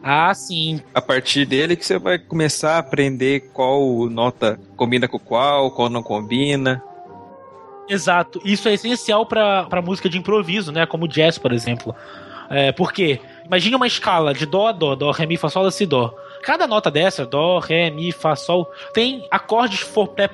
[0.03, 0.81] Ah, sim.
[0.93, 5.89] A partir dele que você vai começar a aprender qual nota combina com qual, qual
[5.89, 6.83] não combina.
[7.87, 8.41] Exato.
[8.43, 10.85] Isso é essencial para música de improviso, né?
[10.85, 11.95] Como jazz, por exemplo.
[12.49, 15.85] É, porque imagine uma escala de dó a dó, dó, ré, mi, fá, sol, si,
[15.85, 16.13] dó.
[16.43, 19.85] Cada nota dessa, dó, ré, mi, fá, sol, tem acordes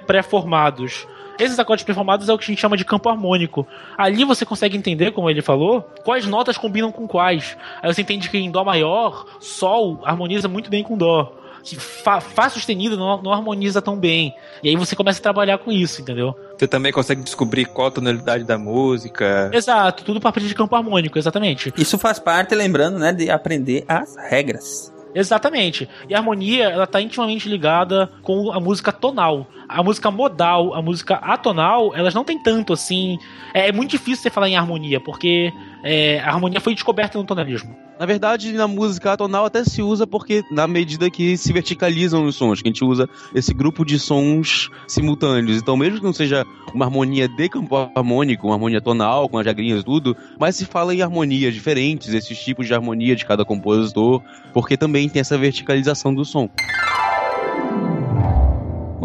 [0.05, 1.07] pré-formados.
[1.39, 3.67] Esses acordes performados é o que a gente chama de campo harmônico.
[3.97, 7.55] Ali você consegue entender, como ele falou, quais notas combinam com quais.
[7.81, 11.33] Aí você entende que em Dó maior, Sol harmoniza muito bem com Dó.
[11.63, 14.33] Que Fá, Fá sustenido não, não harmoniza tão bem.
[14.63, 16.33] E aí você começa a trabalhar com isso, entendeu?
[16.57, 19.51] Você também consegue descobrir qual a tonalidade da música.
[19.53, 21.73] Exato, tudo para partir de campo harmônico, exatamente.
[21.77, 24.96] Isso faz parte, lembrando, né, de aprender as regras.
[25.13, 25.89] Exatamente.
[26.07, 29.47] E a harmonia, ela tá intimamente ligada com a música tonal.
[29.67, 33.17] A música modal, a música atonal, elas não tem tanto assim.
[33.53, 35.51] É, é muito difícil você falar em harmonia, porque
[35.83, 37.86] é, a harmonia foi descoberta no tonalismo.
[37.99, 42.35] Na verdade, na música atonal até se usa porque na medida que se verticalizam os
[42.35, 45.57] sons, que a gente usa esse grupo de sons simultâneos.
[45.57, 49.45] Então, mesmo que não seja uma harmonia de campo harmônico, uma harmonia tonal, com as
[49.45, 54.21] regrinhas tudo, mas se fala em harmonias diferentes, esses tipos de harmonia de cada compositor,
[54.53, 56.49] porque também tem essa verticalização do som.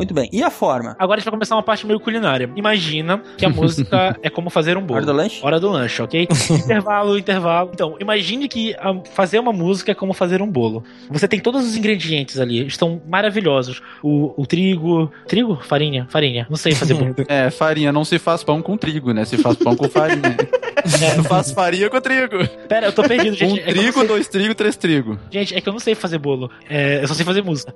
[0.03, 0.29] Muito bem.
[0.33, 0.97] E a forma?
[0.99, 2.51] Agora a gente vai começar uma parte meio culinária.
[2.57, 4.97] Imagina que a música é como fazer um bolo.
[4.99, 5.41] Hora do lanche?
[5.43, 6.27] Hora do lanche, ok?
[6.51, 7.71] intervalo, intervalo.
[7.73, 10.83] Então, imagine que ah, fazer uma música é como fazer um bolo.
[11.09, 13.81] Você tem todos os ingredientes ali, estão maravilhosos.
[14.03, 15.13] O, o trigo.
[15.29, 15.57] Trigo?
[15.63, 16.07] Farinha?
[16.11, 16.47] Farinha.
[16.51, 17.15] Não sei fazer bolo.
[17.29, 17.93] É, farinha.
[17.93, 19.25] Não se faz pão com trigo, né?
[19.25, 20.37] Se faz pão com farinha.
[20.85, 22.47] É, faz farinha com trigo.
[22.69, 23.53] Pera, eu tô perdido, gente.
[23.61, 25.19] Um É não trigo, sei- dois trigo, três trigo.
[25.31, 26.51] Gente, é que eu não sei fazer bolo.
[26.69, 27.73] É, eu só sei fazer música.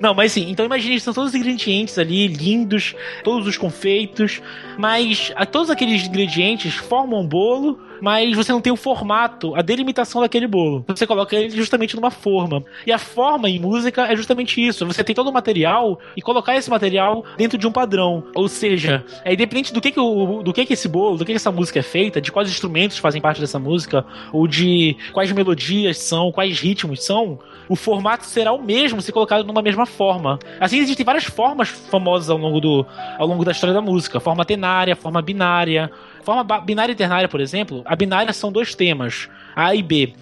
[0.00, 4.40] não, mas sim, então imagine, são todos os ingredientes ali, lindos, todos os confeitos,
[4.78, 10.20] mas todos aqueles ingredientes formam um bolo, mas você não tem o formato, a delimitação
[10.20, 10.84] daquele bolo.
[10.88, 12.64] Você coloca ele justamente numa forma.
[12.84, 14.84] E a forma em música é justamente isso.
[14.84, 18.24] Você tem todo o material e colocar esse material dentro de um padrão.
[18.34, 21.30] Ou seja, é independente do que, que, o, do que, que esse bolo, do que,
[21.30, 25.30] que essa música é feita, de quais instrumentos fazem parte dessa música, ou de quais
[25.30, 27.38] melodias são, quais ritmos são,
[27.68, 30.38] o formato será o mesmo se colocado numa mesma forma.
[30.60, 32.86] Assim, existem várias formas famosas ao longo, do,
[33.18, 35.90] ao longo da história da música: forma tenária, forma binária.
[36.24, 40.14] Forma binária e ternária, por exemplo, a binária são dois temas, A e B.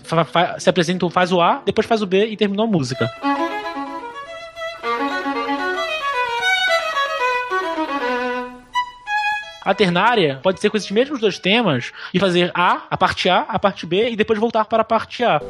[0.59, 3.11] Se apresentam, faz o A, depois faz o B e terminou a música.
[9.63, 13.41] A ternária pode ser com esses mesmos dois temas e fazer A, a parte A,
[13.41, 15.41] a parte B e depois voltar para a parte A.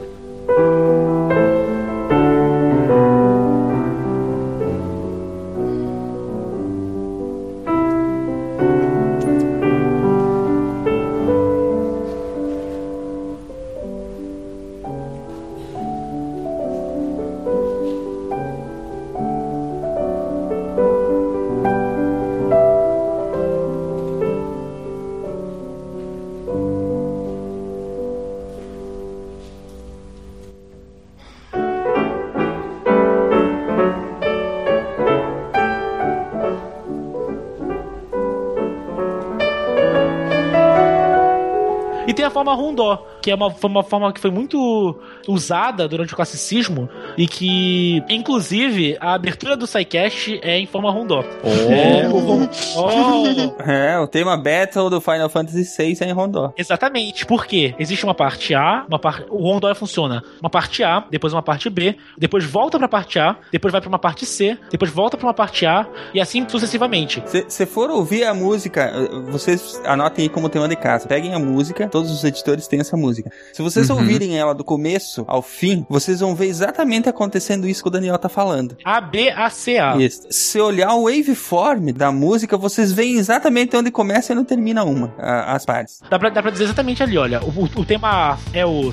[42.80, 47.26] rondó, que é uma, foi uma forma que foi muito usada durante o classicismo e
[47.26, 51.22] que, inclusive, a abertura do SciCast é em forma rondó.
[51.44, 53.62] É, o Oh!
[53.70, 56.52] É, o tema Battle do Final Fantasy VI é em rondó.
[56.56, 57.26] Exatamente.
[57.26, 57.74] Por quê?
[57.78, 59.26] Existe uma parte A, uma parte.
[59.28, 60.22] O rondó funciona.
[60.40, 63.88] Uma parte A, depois uma parte B, depois volta pra parte A, depois vai pra
[63.88, 67.22] uma parte C, depois volta pra uma parte A e assim sucessivamente.
[67.26, 71.06] Se você for ouvir a música, eh, vocês anotem aí como tema de casa.
[71.06, 73.30] Peguem a música, todos os editores têm essa música.
[73.52, 73.96] Se vocês Uhum.
[73.96, 78.16] ouvirem ela do começo ao fim, vocês vão ver exatamente acontecendo isso que o Daniel
[78.18, 78.76] tá falando.
[78.84, 79.96] A, B, A, C, A.
[79.96, 80.22] Isso.
[80.30, 85.12] Se olhar o waveform da música, vocês veem exatamente onde começa e onde termina uma,
[85.18, 86.00] a- as partes.
[86.08, 87.40] Dá pra, dá pra dizer exatamente ali, olha.
[87.42, 88.92] O, o- tema A é o.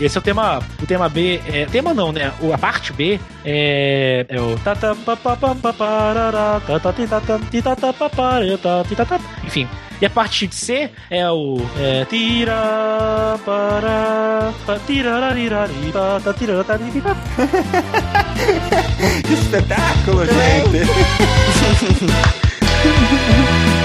[0.00, 0.60] Esse é o tema.
[0.82, 1.66] O tema B é.
[1.66, 2.32] Tema não, né?
[2.52, 4.26] A parte B é.
[4.28, 4.58] É o.
[9.44, 9.68] Enfim.
[10.00, 11.58] E a parte C é o.
[11.78, 12.04] É.
[12.04, 13.38] Tira.
[13.44, 14.52] Para.
[19.24, 20.88] Que espetáculo, gente!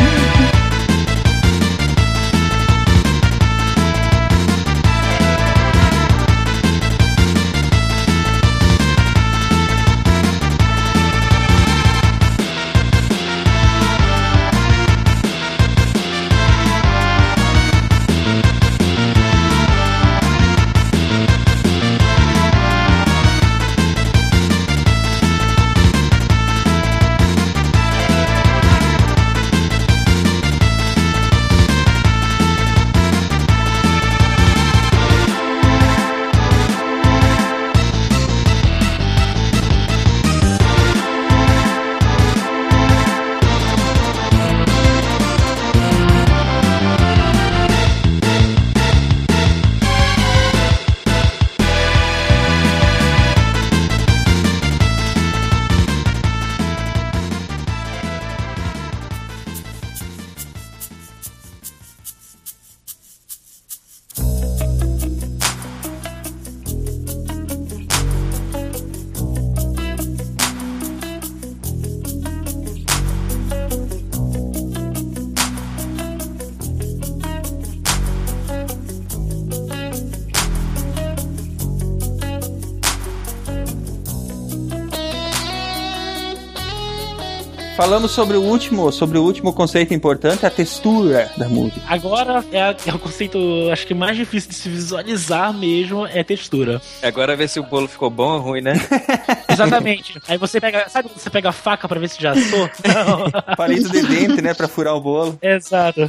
[88.04, 91.80] Falamos sobre o último, sobre o último conceito importante, a textura da música.
[91.88, 93.40] Agora é, a- é o conceito,
[93.72, 96.82] acho que mais difícil de se visualizar mesmo é textura.
[97.02, 98.74] Agora ver se o bolo ficou bom ou ruim, né?
[99.50, 100.20] Exatamente.
[100.28, 102.70] Aí você pega, sabe quando você pega a faca pra ver se já assou?
[103.56, 105.38] Palito de dente, né, pra furar o bolo.
[105.42, 106.02] Exato.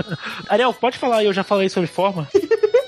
[0.48, 2.26] Ariel, pode falar aí, eu já falei sobre forma.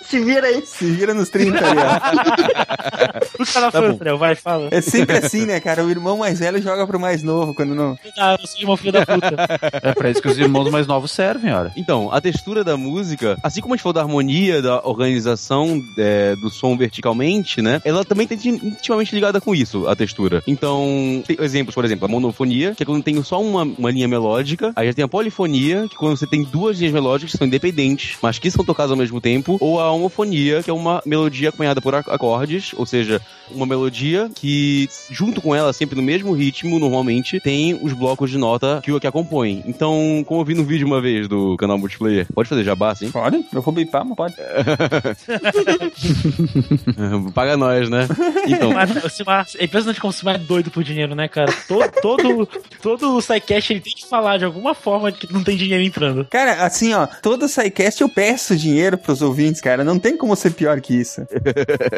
[0.09, 0.65] Se vira aí.
[0.65, 3.17] Se vira nos 30 ali, ó.
[3.53, 4.19] Tá na França, Ariel?
[4.19, 4.69] Vai, fala.
[4.71, 5.85] É sempre assim, né, cara?
[5.85, 7.99] O irmão mais velho joga pro mais novo quando não.
[8.19, 9.37] Ah, eu sou irmão filho da puta.
[9.83, 11.73] É pra isso que os irmãos mais novos servem, ora.
[11.77, 16.35] Então, a textura da música, assim como a gente falou da harmonia, da organização é,
[16.37, 17.81] do som verticalmente, né?
[17.85, 20.43] Ela também tá intimamente ligada com isso, a textura.
[20.47, 24.09] Então, tem exemplos, por exemplo, a monofonia, que é quando tem só uma, uma linha
[24.09, 24.73] melódica.
[24.75, 27.47] Aí já tem a polifonia, que é quando você tem duas linhas melódicas que são
[27.47, 29.57] independentes, mas que são tocadas ao mesmo tempo.
[29.61, 33.21] Ou a homofonia, que é uma melodia acompanhada por ac- acordes, ou seja,
[33.51, 38.39] uma melodia que, junto com ela, sempre no mesmo ritmo, normalmente, tem os blocos de
[38.39, 39.63] nota que, que a compõem.
[39.67, 43.11] Então, como eu vi no vídeo uma vez do canal Multiplayer, pode fazer jabá, sim?
[43.11, 43.45] Pode?
[43.53, 44.35] Eu vou bipar, mas pode.
[47.35, 48.07] Paga nós, né?
[48.47, 51.53] Então, Mas, o Simar, é impressionante como o Simar é doido por dinheiro, né, cara?
[51.69, 52.49] Todo, todo,
[52.83, 55.83] todo o SciCast ele tem que falar de alguma forma de que não tem dinheiro
[55.83, 56.27] entrando.
[56.31, 59.85] Cara, assim, ó, todo SciCast eu peço dinheiro pros ouvintes, cara.
[59.87, 61.21] Não tem como ser pior que isso.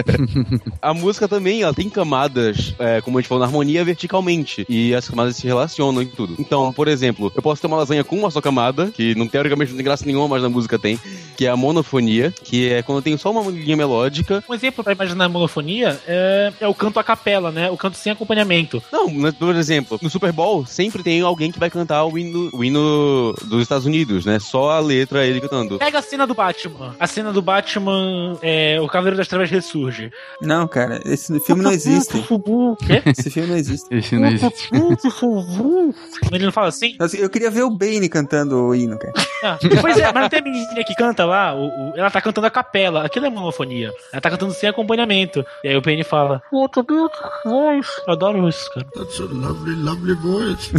[0.83, 4.67] a música também, ela tem camadas, é, como a gente falou, na harmonia verticalmente.
[4.69, 6.37] E as camadas se relacionam em tudo.
[6.39, 9.71] Então, por exemplo, eu posso ter uma lasanha com uma só camada, que não teoricamente
[9.71, 10.99] não tem graça nenhuma, mas na música tem,
[11.37, 14.45] que é a monofonia, que é quando eu tenho só uma linha melódica.
[14.49, 17.71] Um exemplo pra imaginar a monofonia é, é o canto a capela, né?
[17.71, 18.83] O canto sem acompanhamento.
[18.93, 22.63] Não, por exemplo, no Super Bowl sempre tem alguém que vai cantar o hino, o
[22.63, 24.39] hino dos Estados Unidos, né?
[24.39, 25.79] Só a letra ele cantando.
[25.79, 26.95] Pega a cena do Batman.
[26.99, 27.78] A cena do Batman,
[28.43, 30.11] é, o Cavaleiro das Trevas ressurge.
[30.41, 32.19] Não, cara, esse filme não existe.
[33.07, 33.87] Esse filme não existe.
[33.95, 34.71] Esse não existe.
[36.33, 36.97] Ele não fala assim?
[36.99, 39.13] Assim, Eu queria ver o Bane cantando o hino, cara.
[39.43, 42.21] Ah, pois é, mas não tem a menininha que canta lá, o- o- ela tá
[42.21, 43.93] cantando a capela, aquilo é monofonia.
[44.13, 45.45] Ela tá cantando sem acompanhamento.
[45.63, 46.81] E aí o Penny fala, oh, que
[47.45, 47.87] voz.
[48.07, 48.87] Eu adoro isso, cara.
[48.95, 50.73] That's a lovely, lovely voice.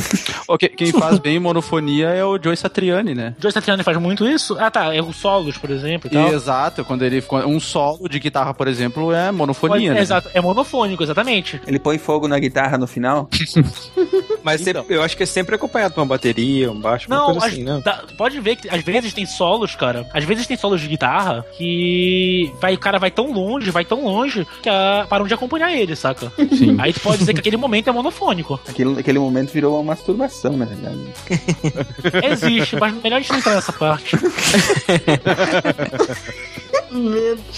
[0.47, 3.35] Ok, quem faz bem monofonia é o Joe Satriani, né?
[3.39, 4.57] Joe Satriani faz muito isso?
[4.59, 6.33] Ah, tá, é os solos, por exemplo e tal.
[6.33, 10.01] Exato, quando ele um solo de guitarra, por exemplo, é monofonia, É, né?
[10.01, 11.61] Exato, é monofônico, exatamente.
[11.67, 13.29] Ele põe fogo na guitarra no final.
[14.43, 17.25] Mas sempre- eu acho que é sempre acompanhado por uma bateria, um baixo, uma Não,
[17.27, 17.79] coisa as- assim, né?
[17.83, 20.07] tá- pode ver que às vezes tem solos, cara.
[20.13, 24.03] Às vezes tem solos de guitarra que vai, o cara vai tão longe, vai tão
[24.03, 26.31] longe, que a, param de acompanhar ele, saca?
[26.57, 26.75] Sim.
[26.79, 28.59] Aí tu pode dizer que aquele momento é monofônico.
[28.67, 30.97] Aquele, aquele momento virou uma masturbação, na verdade.
[32.31, 34.15] Existe, mas melhor a gente não entrar nessa parte.
[36.91, 37.41] Medo.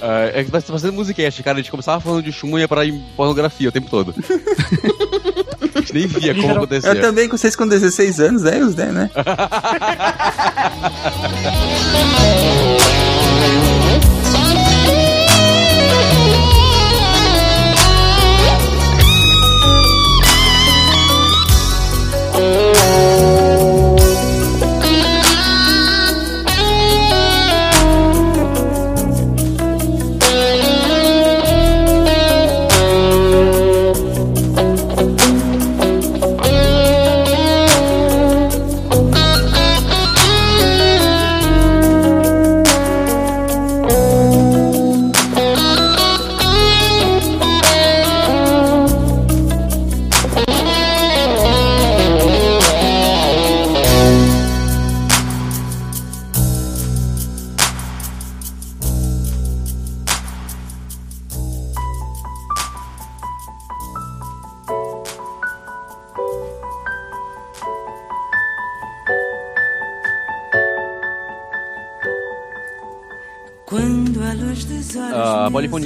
[0.00, 1.58] Ah, é que vai fazendo musicast, cara.
[1.58, 4.14] A gente começava falando de chumbo e ia parar em pornografia o tempo todo.
[5.74, 6.90] a gente nem via como acontecia.
[6.90, 8.58] Eu também com vocês com 16 anos, né?
[8.58, 9.10] Os 10, né?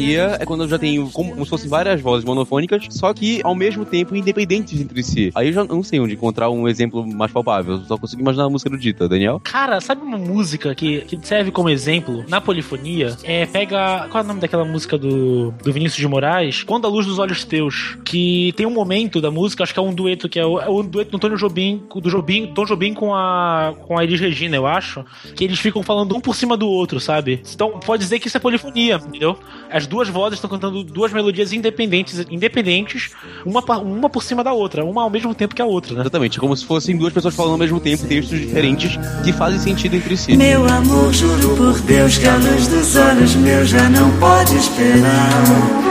[0.08, 2.86] A meus polifonia é quando eu já tenho como, como se fossem várias vozes monofônicas,
[2.90, 5.30] só que ao mesmo tempo independentes entre si.
[5.34, 8.50] Aí eu já não sei onde encontrar um exemplo mais palpável, só consigo imaginar a
[8.50, 9.40] música erudita, Daniel.
[9.44, 13.16] Cara, sabe uma música que, que serve como exemplo na polifonia?
[13.22, 14.06] É, pega.
[14.10, 16.62] Qual é o nome daquela música do, do Vinícius de Moraes?
[16.62, 17.96] Quando a luz dos olhos teus.
[18.04, 20.68] Que tem um momento da música, acho que é um dueto, que é o, é
[20.68, 24.56] o dueto do Antônio Jobim, do Jobim, Tom Jobim com a, com a Elis Regina,
[24.56, 25.04] eu acho.
[25.34, 27.42] Que eles ficam falando um por cima do outro, sabe?
[27.52, 29.38] Então pode dizer que isso é polifonia, entendeu?
[29.70, 33.10] As duas vozes estão cantando duas melodias independentes, independentes,
[33.44, 36.00] uma, uma por cima da outra, uma ao mesmo tempo que a outra, né?
[36.02, 39.58] Exatamente, é como se fossem duas pessoas falando ao mesmo tempo, textos diferentes que fazem
[39.58, 40.36] sentido entre si.
[40.36, 45.88] Meu amor, juro por Deus que a luz dos olhos meus já não pode esperar.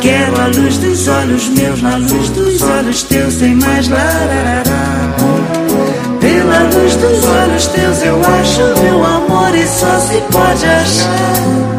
[0.00, 5.14] Quero a luz dos olhos meus, na luz dos olhos teus, sem mais lararará.
[6.20, 11.74] Pela luz dos olhos teus eu acho meu amor e só se pode achar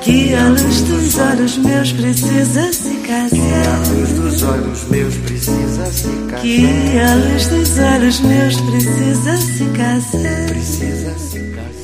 [0.00, 3.68] que a luz dos olhos meus precisa se casar.
[3.68, 6.40] A luz dos olhos meus precisa se casar.
[6.40, 10.46] Que a luz dos olhos meus precisa se casar.
[10.48, 11.83] Precisa se casar.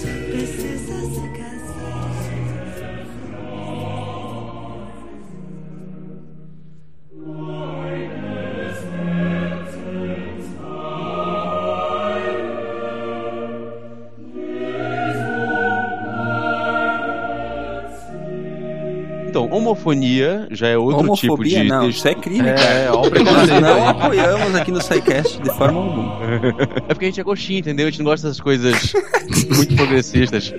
[19.30, 21.68] Então, homofonia já é outro Homofobia tipo de.
[21.68, 22.96] não, isso é crime, É, cara.
[22.96, 23.88] ó, o preconceito Não aí.
[23.88, 26.20] apoiamos aqui no SciCast de forma alguma.
[26.88, 27.86] É porque a gente é coxinha, entendeu?
[27.86, 28.92] A gente não gosta dessas coisas
[29.54, 30.52] muito progressistas.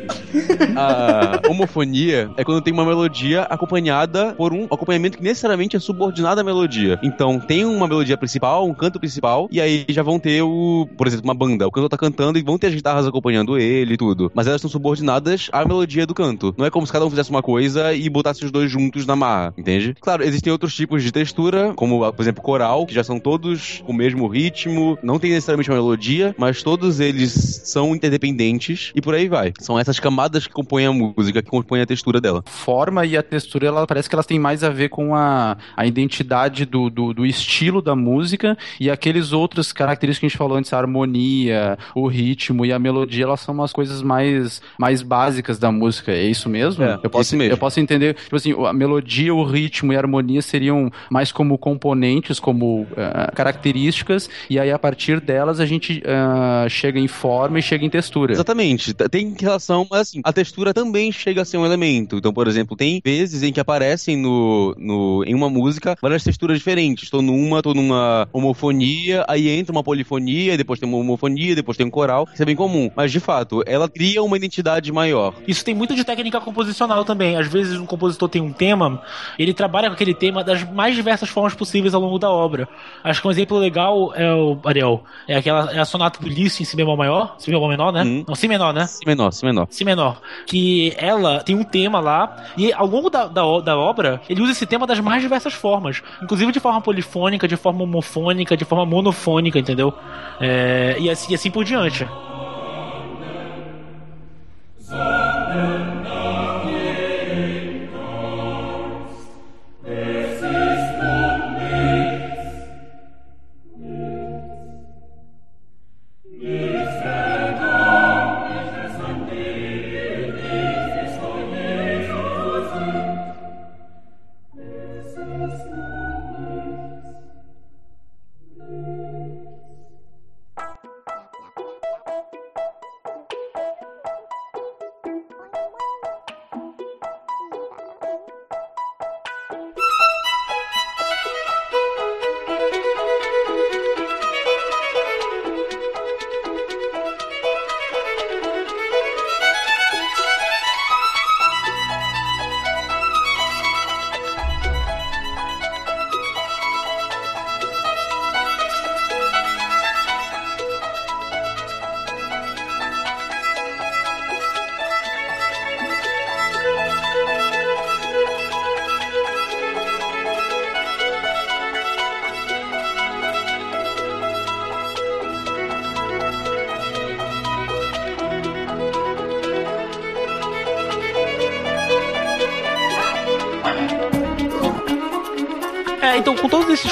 [0.76, 6.40] A homofonia é quando tem uma melodia acompanhada por um acompanhamento que necessariamente é subordinado
[6.40, 7.00] à melodia.
[7.04, 11.08] Então, tem uma melodia principal, um canto principal, e aí já vão ter o, por
[11.08, 11.68] exemplo, uma banda.
[11.68, 14.32] O cantor tá cantando e vão ter as guitarras acompanhando ele e tudo.
[14.34, 16.54] Mas elas estão subordinadas à melodia do canto.
[16.58, 19.16] Não é como se cada um fizesse uma coisa e botasse os dois juntos na
[19.16, 19.96] marra, entende?
[20.00, 23.92] Claro, existem outros tipos de textura, como, por exemplo, coral, que já são todos com
[23.92, 27.32] o mesmo ritmo, não tem necessariamente uma melodia, mas todos eles
[27.66, 29.54] são interdependentes e por aí vai.
[29.60, 32.44] São essas camadas que compõem a música, que compõem a textura dela.
[32.46, 35.86] forma e a textura, ela parece que elas têm mais a ver com a, a
[35.86, 40.58] identidade do, do, do estilo da música e aqueles outros características que a gente falou
[40.58, 45.58] antes, a harmonia, o ritmo e a melodia, elas são umas coisas mais, mais básicas
[45.58, 46.12] da música.
[46.12, 46.84] É isso mesmo?
[46.84, 47.54] É, eu posso, isso mesmo.
[47.54, 51.58] Eu posso entender, tipo assim, a melodia, o ritmo e a harmonia seriam mais como
[51.58, 57.60] componentes, como ah, características, e aí a partir delas a gente ah, chega em forma
[57.60, 58.34] e chega em textura.
[58.34, 58.94] Exatamente.
[58.94, 62.18] Tem relação, mas assim, a textura também chega a ser um elemento.
[62.18, 66.58] Então, por exemplo, tem vezes em que aparecem no, no, em uma música várias texturas
[66.58, 67.10] diferentes.
[67.10, 71.86] Tô numa, tô numa homofonia, aí entra uma polifonia, depois tem uma homofonia, depois tem
[71.86, 72.28] um coral.
[72.34, 72.90] Isso é bem comum.
[72.96, 75.34] Mas, de fato, ela cria uma identidade maior.
[75.48, 77.36] Isso tem muito de técnica composicional também.
[77.36, 79.02] Às vezes um compositor tem um tema,
[79.38, 82.68] ele trabalha com aquele tema das mais diversas formas possíveis ao longo da obra.
[83.04, 86.62] Acho que um exemplo legal é o Ariel, é aquela é a sonata do Liszt
[86.62, 88.04] em si bemol maior, si bemol menor, né?
[88.04, 88.26] Hum.
[88.28, 88.88] Não, si menor, né?
[88.88, 89.68] Si menor, si menor.
[89.70, 90.22] Si menor.
[90.46, 94.52] Que ela tem um tema lá, e ao longo da, da, da obra, ele usa
[94.52, 96.02] esse tema das mais diversas formas.
[96.22, 99.94] Inclusive de forma polifônica, de forma homofônica, de forma monofônica, entendeu?
[100.40, 102.08] É, e, assim, e assim por diante.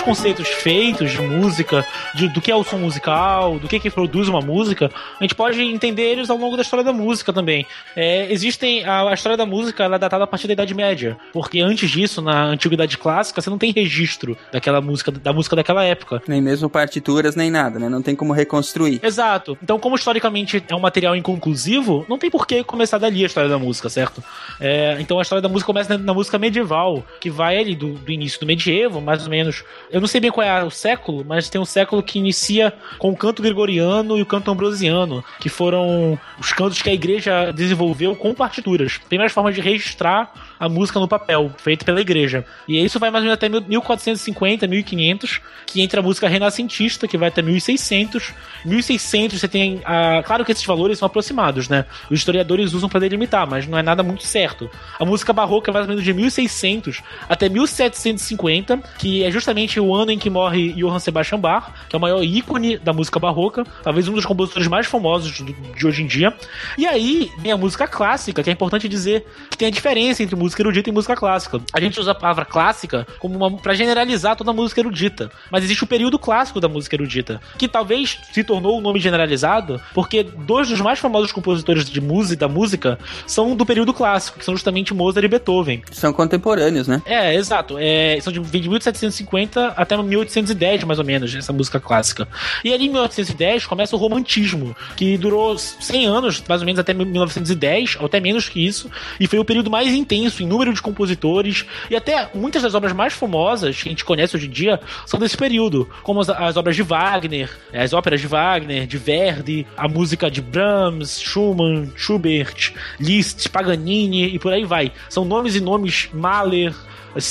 [0.10, 4.28] Conceitos feitos de música, de- do que é o som musical, do que que produz
[4.28, 7.66] uma música, a gente pode entender eles ao longo da história da música também.
[7.96, 11.18] É, existem a, a história da música, ela é datada a partir da Idade Média,
[11.34, 15.84] porque antes disso, na antiguidade clássica, você não tem registro daquela música, da música daquela
[15.84, 16.22] época.
[16.28, 17.90] Nem mesmo partituras, nem nada, né?
[17.90, 19.00] Não tem como reconstruir.
[19.04, 19.58] Exato.
[19.62, 23.50] Então, como historicamente é um material inconclusivo, não tem por que começar dali a história
[23.50, 24.24] da música, certo?
[24.60, 27.94] É, então a história da música começa na, na música medieval, que vai ali do,
[27.94, 29.64] do início do medievo, mais ou menos.
[29.92, 33.12] Eu não sei bem qual é o século, mas tem um século que inicia com
[33.12, 38.16] o canto gregoriano e o canto ambrosiano, que foram os cantos que a igreja desenvolveu
[38.16, 39.00] com partituras.
[39.08, 42.44] Tem mais formas de registrar a música no papel, feito pela igreja.
[42.68, 47.18] E isso vai mais ou menos até 1450, 1500, que entra a música renascentista, que
[47.18, 48.34] vai até 1600.
[48.66, 49.82] 1600 você tem.
[49.86, 50.24] A...
[50.24, 51.86] Claro que esses valores são aproximados, né?
[52.10, 54.70] Os historiadores usam para delimitar, mas não é nada muito certo.
[55.00, 59.94] A música barroca vai mais ou menos de 1600 até 1750, que é justamente o
[59.96, 63.66] ano em que morre Johann Sebastian Bach, que é o maior ícone da música barroca,
[63.84, 65.44] talvez um dos compositores mais famosos
[65.76, 66.34] de hoje em dia.
[66.78, 70.36] E aí vem a música clássica, que é importante dizer que tem a diferença entre
[70.36, 71.60] música erudita e música clássica.
[71.74, 75.64] A gente usa a palavra clássica como uma para generalizar toda a música erudita, mas
[75.64, 80.24] existe o período clássico da música erudita, que talvez se tornou um nome generalizado porque
[80.24, 84.54] dois dos mais famosos compositores de música da música são do período clássico, que são
[84.54, 85.82] justamente Mozart e Beethoven.
[85.92, 87.02] São contemporâneos, né?
[87.06, 87.76] É, exato.
[87.80, 92.28] É, são de, de 1750 até 1810, mais ou menos, essa música clássica.
[92.64, 96.94] E ali em 1810 começa o romantismo, que durou 100 anos, mais ou menos até
[96.94, 98.90] 1910, ou até menos que isso,
[99.20, 102.94] e foi o período mais intenso em número de compositores, e até muitas das obras
[102.94, 106.58] mais famosas que a gente conhece hoje em dia são desse período, como as, as
[106.58, 112.74] obras de Wagner, as óperas de Wagner, de Verdi, a música de Brahms, Schumann, Schubert,
[113.00, 114.92] Liszt, Paganini e por aí vai.
[115.10, 116.74] São nomes e nomes Mahler,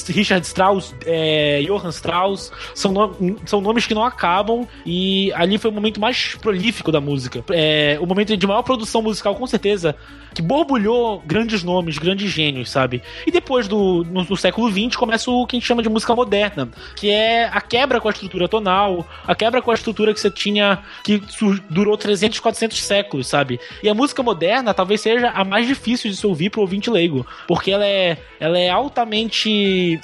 [0.09, 5.71] Richard Strauss, é, Johann Strauss, são, no, são nomes que não acabam e ali foi
[5.71, 7.45] o momento mais prolífico da música.
[7.51, 9.97] É, o momento de maior produção musical, com certeza,
[10.35, 13.03] que borbulhou grandes nomes, grandes gênios, sabe?
[13.27, 16.15] E depois do no, no século XX começa o que a gente chama de música
[16.15, 20.21] moderna, que é a quebra com a estrutura tonal, a quebra com a estrutura que
[20.21, 21.23] você tinha que
[21.69, 23.59] durou 300, 400 séculos, sabe?
[23.83, 27.27] E a música moderna talvez seja a mais difícil de se ouvir pro ouvinte leigo,
[27.47, 29.49] porque ela é, ela é altamente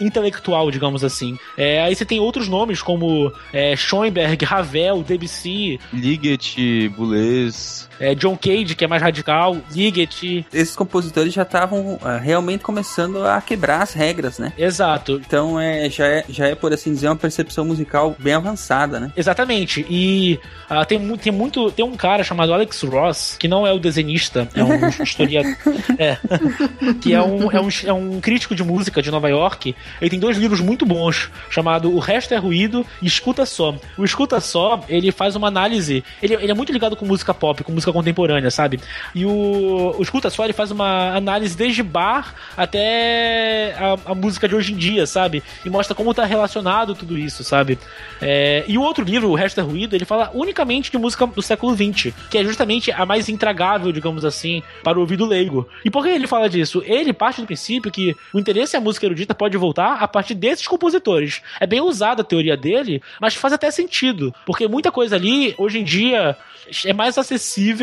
[0.01, 1.39] intelectual, digamos assim.
[1.57, 8.36] É, aí você tem outros nomes como é, Schoenberg, Ravel, Debussy, Ligeti, Boulez, é, John
[8.36, 10.46] Cage, que é mais radical, Ligeti.
[10.52, 14.52] Esses compositores já estavam uh, realmente começando a quebrar as regras, né?
[14.56, 15.20] Exato.
[15.24, 19.12] Então é, já, é, já é, por assim dizer, uma percepção musical bem avançada, né?
[19.16, 19.84] Exatamente.
[19.88, 20.38] E
[20.70, 21.70] uh, tem, tem muito.
[21.70, 25.54] Tem um cara chamado Alex Ross, que não é o desenhista, é um historiador.
[25.98, 26.18] é,
[27.00, 29.74] que é um, é, um, é um crítico de música de Nova York.
[30.00, 33.74] Ele tem dois livros muito bons, chamado O Resto é Ruído e Escuta Só.
[33.96, 36.04] O Escuta Só, ele faz uma análise.
[36.22, 38.81] Ele, ele é muito ligado com música pop, com música contemporânea, sabe?
[39.15, 44.48] E o, o Escuta Só, ele faz uma análise desde bar até a, a música
[44.48, 45.43] de hoje em dia, sabe?
[45.65, 47.78] E mostra como tá relacionado tudo isso, sabe?
[48.20, 51.43] É, e o outro livro, O Resto é Ruído, ele fala unicamente de música do
[51.43, 55.69] século XX, que é justamente a mais intragável, digamos assim, para o ouvido leigo.
[55.85, 56.82] E por que ele fala disso?
[56.85, 60.66] Ele parte do princípio que o interesse à música erudita pode voltar a partir desses
[60.66, 61.43] compositores.
[61.61, 65.78] É bem usada a teoria dele, mas faz até sentido, porque muita coisa ali, hoje
[65.78, 66.36] em dia,
[66.85, 67.73] é mais acessível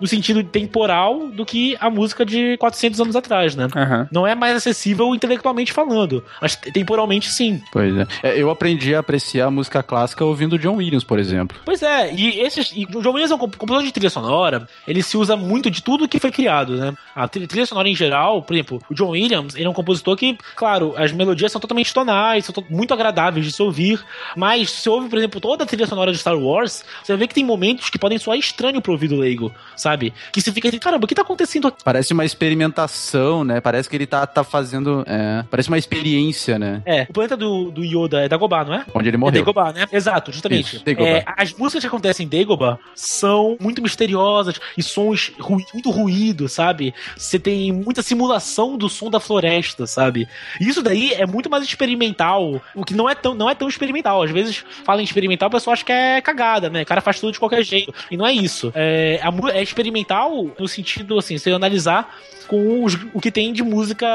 [0.00, 3.64] no sentido temporal do que a música de 400 anos atrás, né?
[3.64, 4.06] Uhum.
[4.10, 7.62] Não é mais acessível intelectualmente falando, mas temporalmente sim.
[7.72, 8.06] Pois é.
[8.22, 8.42] é.
[8.42, 11.58] Eu aprendi a apreciar a música clássica ouvindo John Williams, por exemplo.
[11.64, 12.72] Pois é, e esses.
[12.74, 15.82] E o John Williams é um compositor de trilha sonora, ele se usa muito de
[15.82, 16.94] tudo que foi criado, né?
[17.14, 20.36] A trilha sonora em geral, por exemplo, o John Williams, ele é um compositor que,
[20.56, 24.04] claro, as melodias são totalmente tonais, são muito agradáveis de se ouvir,
[24.36, 27.34] mas se ouve, por exemplo, toda a trilha sonora de Star Wars, você ver que
[27.34, 29.33] tem momentos que podem soar estranho pro ouvido leigo,
[29.76, 30.12] sabe?
[30.32, 31.82] Que você fica assim, caramba, o que tá acontecendo aqui?
[31.84, 33.60] Parece uma experimentação, né?
[33.60, 35.04] Parece que ele tá, tá fazendo.
[35.06, 36.82] É, parece uma experiência, né?
[36.84, 38.84] É, o planeta do, do Yoda é Dagobah, não é?
[38.94, 39.36] Onde ele morreu.
[39.36, 39.86] É Dagobah, né?
[39.92, 40.76] Exato, justamente.
[40.76, 40.84] Isso.
[41.00, 46.48] É, as músicas que acontecem em Dagobah são muito misteriosas e sons ru muito ruído,
[46.48, 46.94] sabe?
[47.16, 50.28] Você tem muita simulação do som da floresta, sabe?
[50.60, 53.68] E isso daí é muito mais experimental, o que não é tão, não é tão
[53.68, 54.22] experimental.
[54.22, 56.82] Às vezes fala em experimental, o pessoal acha que é cagada, né?
[56.82, 57.92] O cara faz tudo de qualquer jeito.
[58.10, 58.72] E não é isso.
[58.74, 59.20] É,
[59.52, 62.14] é experimental no sentido, assim, se analisar
[62.46, 64.06] com os, o que tem de música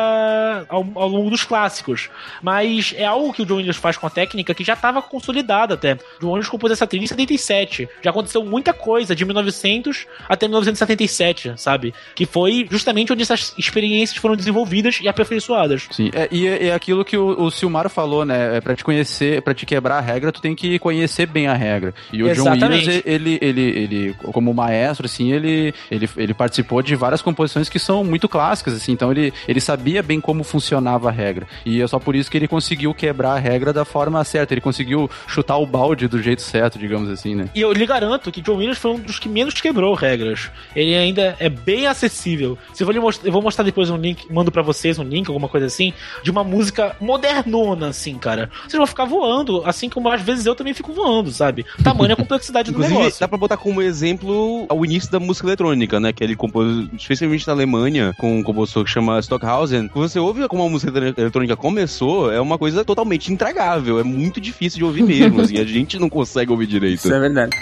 [0.67, 2.09] ao, ao, longo dos clássicos.
[2.41, 5.73] Mas é algo que o John Williams faz com a técnica que já estava consolidada
[5.73, 5.93] até.
[5.93, 7.89] O John Williams compôs essa trilha em 77.
[8.01, 11.93] Já aconteceu muita coisa de 1900 até 1977, sabe?
[12.15, 15.87] Que foi justamente onde essas experiências foram desenvolvidas e aperfeiçoadas.
[15.91, 18.57] Sim, é, e é, é aquilo que o, o Silmar falou, né?
[18.57, 21.53] É pra te conhecer, para te quebrar a regra, tu tem que conhecer bem a
[21.53, 21.93] regra.
[22.11, 22.59] E o Exatamente.
[22.59, 27.69] John Williams, ele, ele, ele, como maestro, assim, ele, ele, ele participou de várias composições
[27.69, 31.47] que são muito clássicas, assim, então ele, ele sabia bem como funcionava a regra.
[31.65, 34.61] E é só por isso que ele conseguiu quebrar a regra da forma certa, ele
[34.61, 37.49] conseguiu chutar o balde do jeito certo, digamos assim, né?
[37.53, 40.49] E eu lhe garanto que John Williams foi um dos que menos quebrou regras.
[40.75, 42.57] Ele ainda é bem acessível.
[42.73, 45.27] Se eu vou, mostrar, eu vou mostrar depois um link, mando para vocês um link,
[45.27, 45.93] alguma coisa assim,
[46.23, 48.49] de uma música modernona, assim, cara.
[48.61, 51.65] Vocês vão ficar voando, assim como às vezes eu também fico voando, sabe?
[51.83, 53.19] Tamanha a complexidade do negócio.
[53.19, 56.11] dá pra botar como exemplo o início da música eletrônica, né?
[56.11, 59.87] Que ele compôs, especialmente na Alemanha, com um compositor que chama Stockhausen.
[59.87, 63.99] Quando você ouve como a música ele- eletrônica começou, é uma coisa totalmente intragável.
[63.99, 65.57] É muito difícil de ouvir mesmo, assim.
[65.57, 66.99] A gente não consegue ouvir direito.
[67.05, 67.55] Isso é verdade.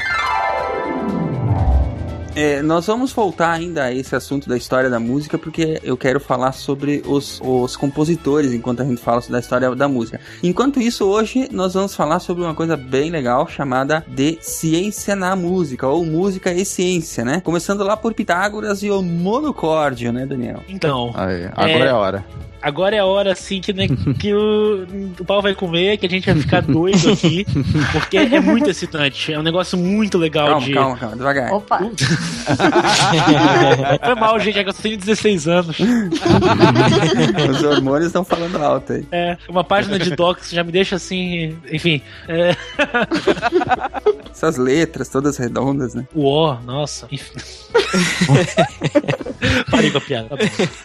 [2.38, 6.20] É, nós vamos voltar ainda a esse assunto da história da música, porque eu quero
[6.20, 10.22] falar sobre os, os compositores enquanto a gente fala da história da música.
[10.44, 15.36] Enquanto isso, hoje nós vamos falar sobre uma coisa bem legal chamada de ciência na
[15.36, 17.42] música, ou música e ciência, né?
[17.44, 20.62] Começando lá por Pitágoras e o monocórdio, né, Daniel?
[20.70, 22.26] Então, Aí, agora é, a hora.
[22.68, 23.88] Agora é a hora, assim, que, né,
[24.20, 24.86] que o,
[25.20, 27.46] o pau vai comer, que a gente vai ficar doido aqui,
[27.92, 29.34] porque é muito excitante.
[29.34, 30.74] É um negócio muito legal Calma, de.
[30.74, 31.54] calma, calma, devagar.
[31.54, 31.80] Opa!
[34.06, 35.78] Foi mal, gente, é que eu tenho 16 anos.
[37.50, 39.06] Os hormônios estão falando alto aí.
[39.12, 42.02] É, uma página de docs já me deixa assim, enfim.
[42.28, 42.56] É,
[44.32, 46.06] Essas letras todas redondas, né?
[46.14, 47.34] o O, nossa, enfim.
[49.70, 50.30] Parei com a piada.
[50.30, 50.38] tá.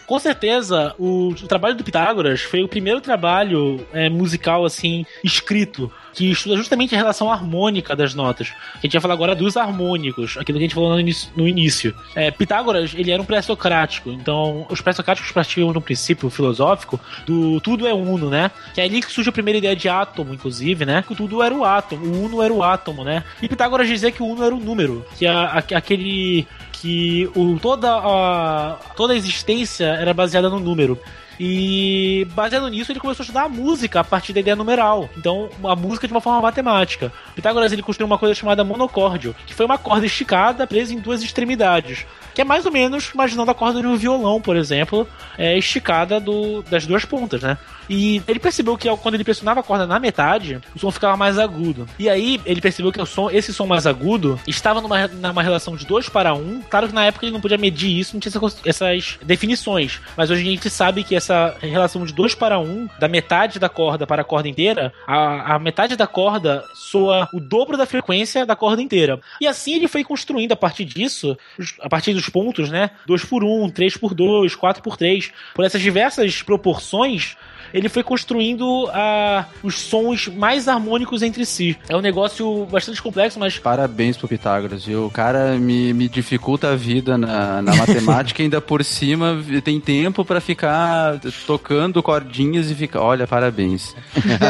[0.06, 5.90] Com certeza, o, o trabalho do Pitágoras foi o primeiro trabalho é, musical, assim, escrito,
[6.12, 8.52] que estuda justamente a relação harmônica das notas.
[8.74, 11.30] A gente vai falar agora dos harmônicos, aquilo que a gente falou no início.
[11.34, 11.94] No início.
[12.14, 17.86] É, Pitágoras, ele era um pré-socrático, então os pré-socráticos partiam no princípio filosófico do tudo
[17.86, 18.50] é uno, né?
[18.74, 21.02] Que é ali que surge a primeira ideia de átomo, inclusive, né?
[21.06, 23.24] Que tudo era o átomo, o uno era o átomo, né?
[23.40, 26.46] E Pitágoras dizia que o uno era o número, que a, a- aquele
[26.82, 30.98] que o, toda, a, toda a existência era baseada no número.
[31.38, 35.08] E baseado nisso, ele começou a estudar a música a partir da ideia numeral.
[35.16, 37.12] Então, a música de uma forma matemática.
[37.36, 41.22] Pitágoras ele construiu uma coisa chamada monocórdio, que foi uma corda esticada presa em duas
[41.22, 42.04] extremidades.
[42.34, 45.06] Que é mais ou menos imaginando a corda de um violão, por exemplo,
[45.36, 47.58] é, esticada do, das duas pontas, né?
[47.90, 51.38] E ele percebeu que quando ele pressionava a corda na metade, o som ficava mais
[51.38, 51.86] agudo.
[51.98, 55.76] E aí ele percebeu que o som, esse som mais agudo estava numa, numa relação
[55.76, 56.38] de 2 para 1.
[56.38, 56.62] Um.
[56.62, 60.00] Claro que na época ele não podia medir isso, não tinha essa- essas definições.
[60.16, 63.58] Mas hoje a gente sabe que essa relação de 2 para 1, um, da metade
[63.58, 67.84] da corda para a corda inteira, a, a metade da corda soa o dobro da
[67.84, 69.20] frequência da corda inteira.
[69.40, 71.36] E assim ele foi construindo a partir disso,
[71.80, 72.90] a partir dos pontos, né?
[73.06, 77.36] 2 por 1, um, 3 por 2, 4 por 3, por essas diversas proporções,
[77.72, 81.76] ele foi construindo ah, os sons mais harmônicos entre si.
[81.88, 85.06] É um negócio bastante complexo, mas Parabéns pro Pitágoras, viu?
[85.06, 89.80] O cara me, me dificulta a vida na, na matemática e ainda por cima tem
[89.80, 93.00] tempo pra ficar tocando cordinhas e ficar.
[93.00, 93.94] Olha, parabéns.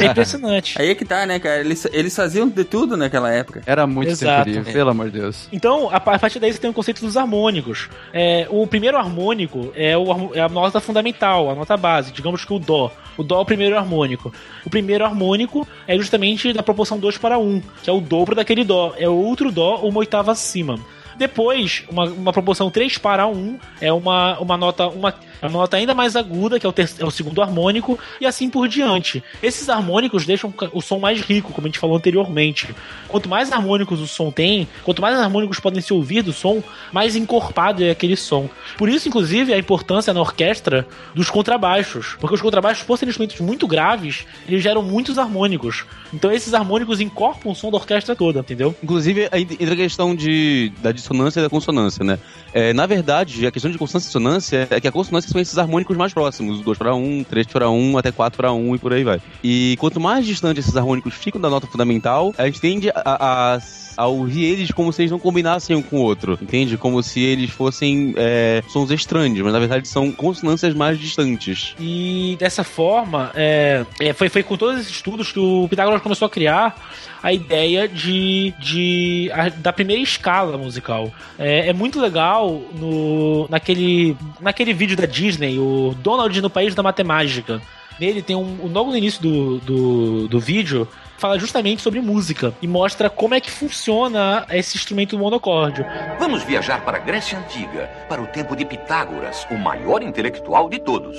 [0.01, 0.75] é impressionante.
[0.81, 1.61] Aí é que tá, né, cara?
[1.61, 3.63] Eles, eles faziam de tudo naquela época.
[3.67, 4.45] Era muito Exato.
[4.45, 5.49] tempo livre, pelo amor de Deus.
[5.53, 7.89] Então, a a partir daí você tem o conceito dos harmônicos.
[8.13, 12.53] É, o primeiro harmônico é, o é a nota fundamental, a nota base, digamos que
[12.53, 12.93] o Dó.
[13.17, 14.33] O Dó é o primeiro harmônico.
[14.65, 18.65] O primeiro harmônico é justamente da proporção 2 para 1, que é o dobro daquele
[18.65, 18.95] Dó.
[18.97, 20.79] É outro Dó, uma oitava acima.
[21.17, 25.15] Depois, uma, uma proporção 3 para 1 é uma, uma nota uma,
[25.47, 28.69] uma nota ainda mais aguda, que é o, é o segundo harmônico, e assim por
[28.69, 29.23] diante.
[29.43, 32.75] Esses harmônicos deixam o som mais rico, como a gente falou anteriormente.
[33.09, 36.63] Quanto mais harmônicos o som tem, quanto mais harmônicos podem se ouvir do som,
[36.93, 38.49] mais encorpado é aquele som.
[38.77, 42.17] Por isso, inclusive, a importância na orquestra dos contrabaixos.
[42.21, 45.85] Porque os contrabaixos, por serem instrumentos muito graves, eles geram muitos harmônicos.
[46.13, 48.75] Então esses harmônicos incorporam o som da orquestra toda, entendeu?
[48.83, 52.19] Inclusive, entra a questão de, da dissonância e da consonância, né?
[52.53, 55.59] É, na verdade, a questão de consonância e dissonância é que a consonância são esses
[55.59, 58.93] harmônicos mais próximos, 2 para 1, 3 para 1, até 4 para 1 e por
[58.93, 59.21] aí vai.
[59.43, 63.61] E quanto mais distante esses harmônicos ficam da nota fundamental, a gente tende a, a,
[63.97, 66.77] a ouvir eles como se eles não combinassem um com o outro, entende?
[66.77, 71.75] Como se eles fossem é, sons estranhos, mas na verdade são consonâncias mais distantes.
[71.79, 76.27] E dessa forma, é, é, foi, foi com todos esses estudos que o Pitágoras começou
[76.27, 76.77] a criar
[77.23, 81.13] a ideia de, de a- da primeira escala musical.
[81.39, 86.83] É, é muito legal no, naquele, naquele vídeo da Disney, o Donald no País da
[86.83, 87.61] Matemática.
[88.01, 90.89] Nele tem um, logo no início do, do, do vídeo
[91.19, 95.87] fala justamente sobre música e mostra como é que funciona esse instrumento monocórdio.
[96.19, 100.81] Vamos viajar para a Grécia Antiga, para o tempo de Pitágoras, o maior intelectual de
[100.81, 101.17] todos.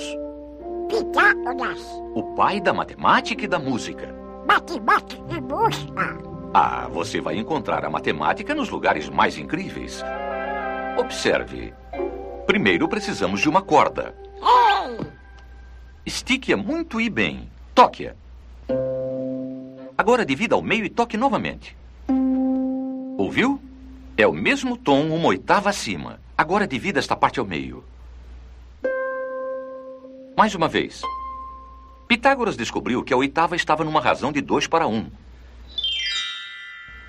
[0.90, 1.80] Pitágoras,
[2.14, 4.14] O pai da matemática e da música.
[4.46, 6.18] matemática e música.
[6.52, 10.04] Ah, você vai encontrar a matemática nos lugares mais incríveis.
[10.98, 11.72] Observe.
[12.46, 14.14] Primeiro precisamos de uma corda.
[14.36, 14.98] Ei,
[16.06, 17.48] Estique-a muito e bem.
[17.74, 18.14] Toque-a.
[19.96, 21.74] Agora divida ao meio e toque novamente.
[23.16, 23.58] Ouviu?
[24.14, 26.20] É o mesmo tom, uma oitava acima.
[26.36, 27.82] Agora divida esta parte ao meio.
[30.36, 31.00] Mais uma vez.
[32.06, 34.94] Pitágoras descobriu que a oitava estava numa razão de 2 para 1.
[34.94, 35.10] Um.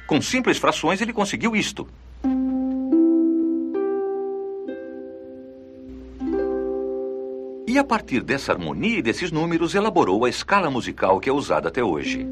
[0.08, 1.86] Com simples frações, ele conseguiu isto.
[7.76, 11.68] E a partir dessa harmonia e desses números, elaborou a escala musical que é usada
[11.68, 12.26] até hoje.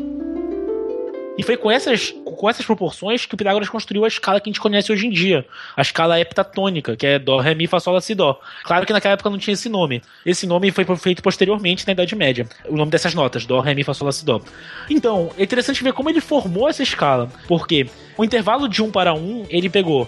[1.35, 4.51] E foi com essas, com essas proporções que o Pitágoras construiu a escala que a
[4.51, 5.45] gente conhece hoje em dia.
[5.75, 8.39] A escala heptatônica, que é Dó, Ré, Mi, Fá, Sol, Lá, Si, Dó.
[8.63, 10.01] Claro que naquela época não tinha esse nome.
[10.23, 12.47] Esse nome foi feito posteriormente na Idade Média.
[12.69, 14.41] O nome dessas notas, Dó, Ré, Mi, Fá, Sol, Lá, Si, Dó.
[14.89, 17.27] Então, é interessante ver como ele formou essa escala.
[17.47, 20.07] Porque o intervalo de 1 para 1, ele pegou.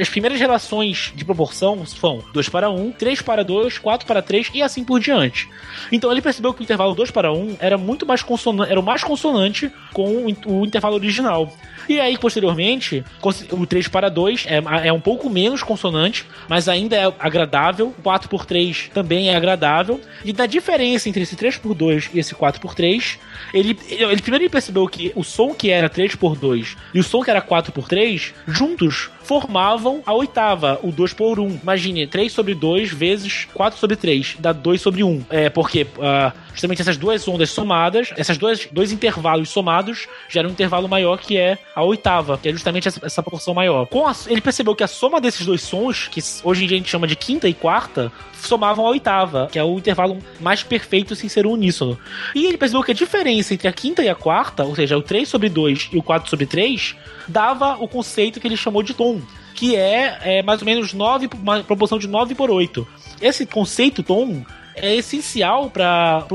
[0.00, 4.50] As primeiras relações de proporção são 2 para 1, 3 para 2, 4 para 3
[4.52, 5.48] e assim por diante.
[5.92, 8.82] Então ele percebeu que o intervalo 2 para 1 era muito mais consonante, era o
[8.82, 11.52] mais consonante com o intervalo original.
[11.88, 13.04] E aí, posteriormente,
[13.52, 17.94] o 3 para 2 é, é um pouco menos consonante, mas ainda é agradável.
[17.98, 20.00] O 4 por 3 também é agradável.
[20.24, 23.18] E da diferença entre esse 3 por 2 e esse 4 por 3,
[23.54, 27.22] ele, ele primeiro percebeu que o som que era 3 por 2 e o som
[27.22, 31.60] que era 4 por 3 juntos formavam a oitava, o 2 por 1.
[31.62, 35.24] Imagine, 3 sobre 2 vezes 4 sobre 3, dá 2 sobre 1.
[35.28, 40.52] É porque uh, justamente essas duas ondas somadas, essas duas, dois intervalos somados, geram um
[40.52, 43.88] intervalo maior que é a oitava, que é justamente essa, essa proporção maior.
[44.06, 46.90] A, ele percebeu que a soma desses dois sons, que hoje em dia a gente
[46.90, 51.28] chama de quinta e quarta, somavam a oitava, que é o intervalo mais perfeito sem
[51.28, 51.98] ser uníssono.
[52.34, 55.02] E ele percebeu que a diferença entre a quinta e a quarta, ou seja, o
[55.02, 56.94] 3 sobre 2 e o 4 sobre 3,
[57.26, 59.15] dava o conceito que ele chamou de tom,
[59.56, 62.86] que é, é mais ou menos 9, uma proporção de 9 por 8.
[63.20, 64.44] Esse conceito tom
[64.76, 66.26] é essencial para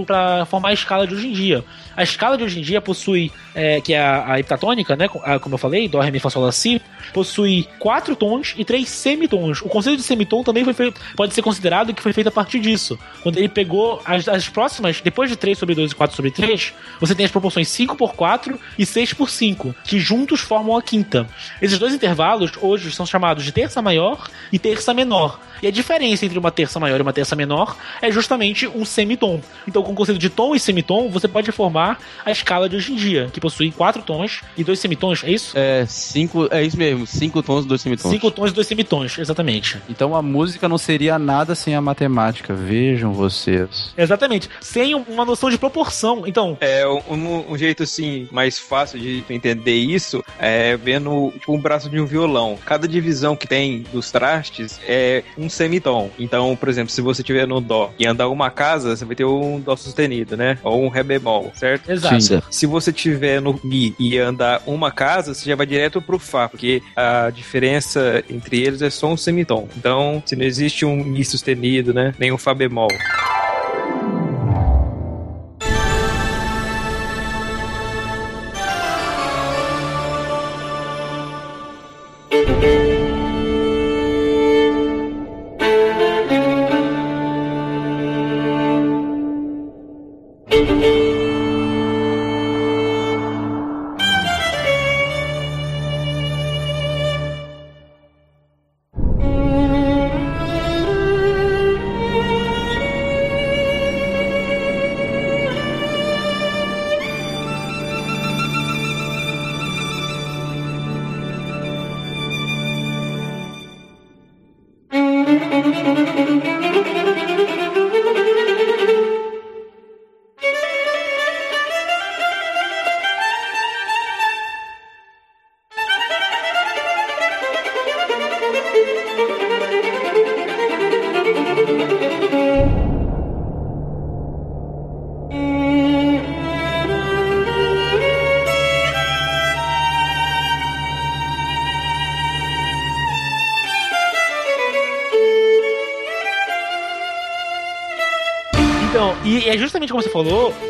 [0.48, 1.64] formar a escala de hoje em dia.
[1.96, 5.56] A escala de hoje em dia possui, é, que é a, a heptatônica, né, como
[5.56, 6.82] eu falei, Dó, Ré, Mi, Fá, Sol, Lá, Si,
[7.14, 9.62] possui quatro tons e três semitons.
[9.62, 12.60] O conceito de semitom também foi feito, pode ser considerado que foi feito a partir
[12.60, 12.98] disso.
[13.22, 16.74] Quando ele pegou as, as próximas, depois de 3 sobre 2 e 4 sobre 3,
[17.00, 20.82] você tem as proporções 5 por 4 e 6 por 5, que juntos formam a
[20.82, 21.28] quinta.
[21.62, 25.40] Esses dois intervalos hoje são chamados de terça maior e terça menor.
[25.62, 28.31] E a diferença entre uma terça maior e uma terça menor é justamente
[28.68, 29.42] um semitom.
[29.68, 32.94] Então, com o conceito de tom e semitom, você pode formar a escala de hoje
[32.94, 35.58] em dia, que possui quatro tons e dois semitons, é isso?
[35.58, 38.12] É, cinco, é isso mesmo, cinco tons e dois semitons.
[38.12, 39.78] Cinco tons e dois semitons, exatamente.
[39.90, 43.94] Então a música não seria nada sem a matemática, vejam vocês.
[43.98, 46.24] Exatamente, sem uma noção de proporção.
[46.26, 46.58] Então.
[46.62, 51.90] É, um, um jeito assim mais fácil de entender isso é vendo tipo, um braço
[51.90, 52.58] de um violão.
[52.66, 56.10] Cada divisão que tem dos trastes é um semitom.
[56.18, 59.26] Então, por exemplo, se você tiver no dó e andar uma casa, você vai ter
[59.26, 60.58] um dó sustenido, né?
[60.64, 61.92] Ou um ré bemol, certo?
[61.92, 62.22] Exato.
[62.22, 62.42] Sim.
[62.50, 66.48] Se você tiver no mi e andar uma casa, você já vai direto pro fá,
[66.48, 69.68] porque a diferença entre eles é só um semitom.
[69.78, 72.14] Então, se não existe um mi sustenido, né?
[72.20, 72.90] Nem um fá bemol.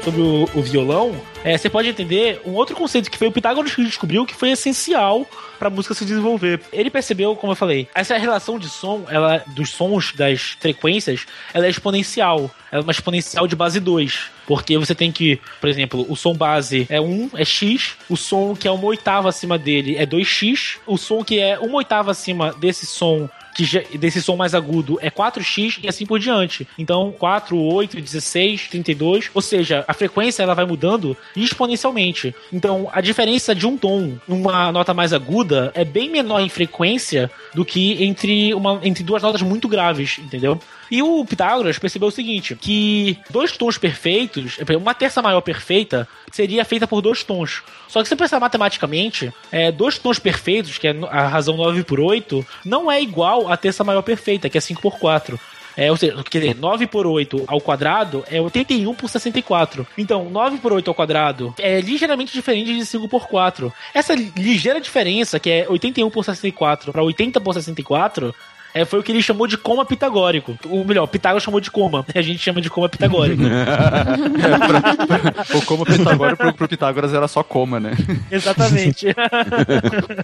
[0.04, 3.74] Sobre o, o violão, é, você pode entender um outro conceito que foi o Pitágoras
[3.74, 6.60] que descobriu que foi essencial para a música se desenvolver.
[6.72, 11.66] Ele percebeu, como eu falei, essa relação de som, ela dos sons das frequências, ela
[11.66, 12.52] é exponencial.
[12.72, 14.32] Ela é uma exponencial de base 2.
[14.48, 18.56] Porque você tem que, por exemplo, o som base é 1, é X, o som
[18.56, 22.54] que é uma oitava acima dele é 2X, o som que é uma oitava acima
[22.54, 26.68] desse som que já, desse som mais agudo é 4x e assim por diante.
[26.78, 32.36] Então, 4, 8, 16, 32, ou seja, a frequência ela vai mudando exponencialmente.
[32.52, 37.30] Então, a diferença de um tom numa nota mais aguda é bem menor em frequência
[37.54, 40.60] do que entre, uma, entre duas notas muito graves, entendeu?
[40.92, 46.66] E o Pitágoras percebeu o seguinte: que dois tons perfeitos, uma terça maior perfeita, seria
[46.66, 47.64] feita por dois tons.
[47.88, 52.02] Só que se pensar matematicamente, é, dois tons perfeitos, que é a razão 9 por
[52.02, 55.40] 8, não é igual à terça maior perfeita, que é 5 por 4.
[55.78, 59.88] É, ou seja, quer dizer, 9 por 8 ao quadrado é 81 por 64.
[59.98, 63.74] Então, 9 por 8 ao quadrado é ligeiramente diferente de 5 por 4.
[63.94, 68.36] Essa ligeira diferença, que é 81 por 64 para 80 por 64,
[68.74, 70.58] é, foi o que ele chamou de coma pitagórico.
[70.66, 72.06] O melhor, Pitágoras chamou de coma.
[72.14, 73.44] A gente chama de coma pitagórico.
[75.56, 77.92] o coma pitagórico pro, pro Pitágoras era só coma, né?
[78.32, 79.08] Exatamente.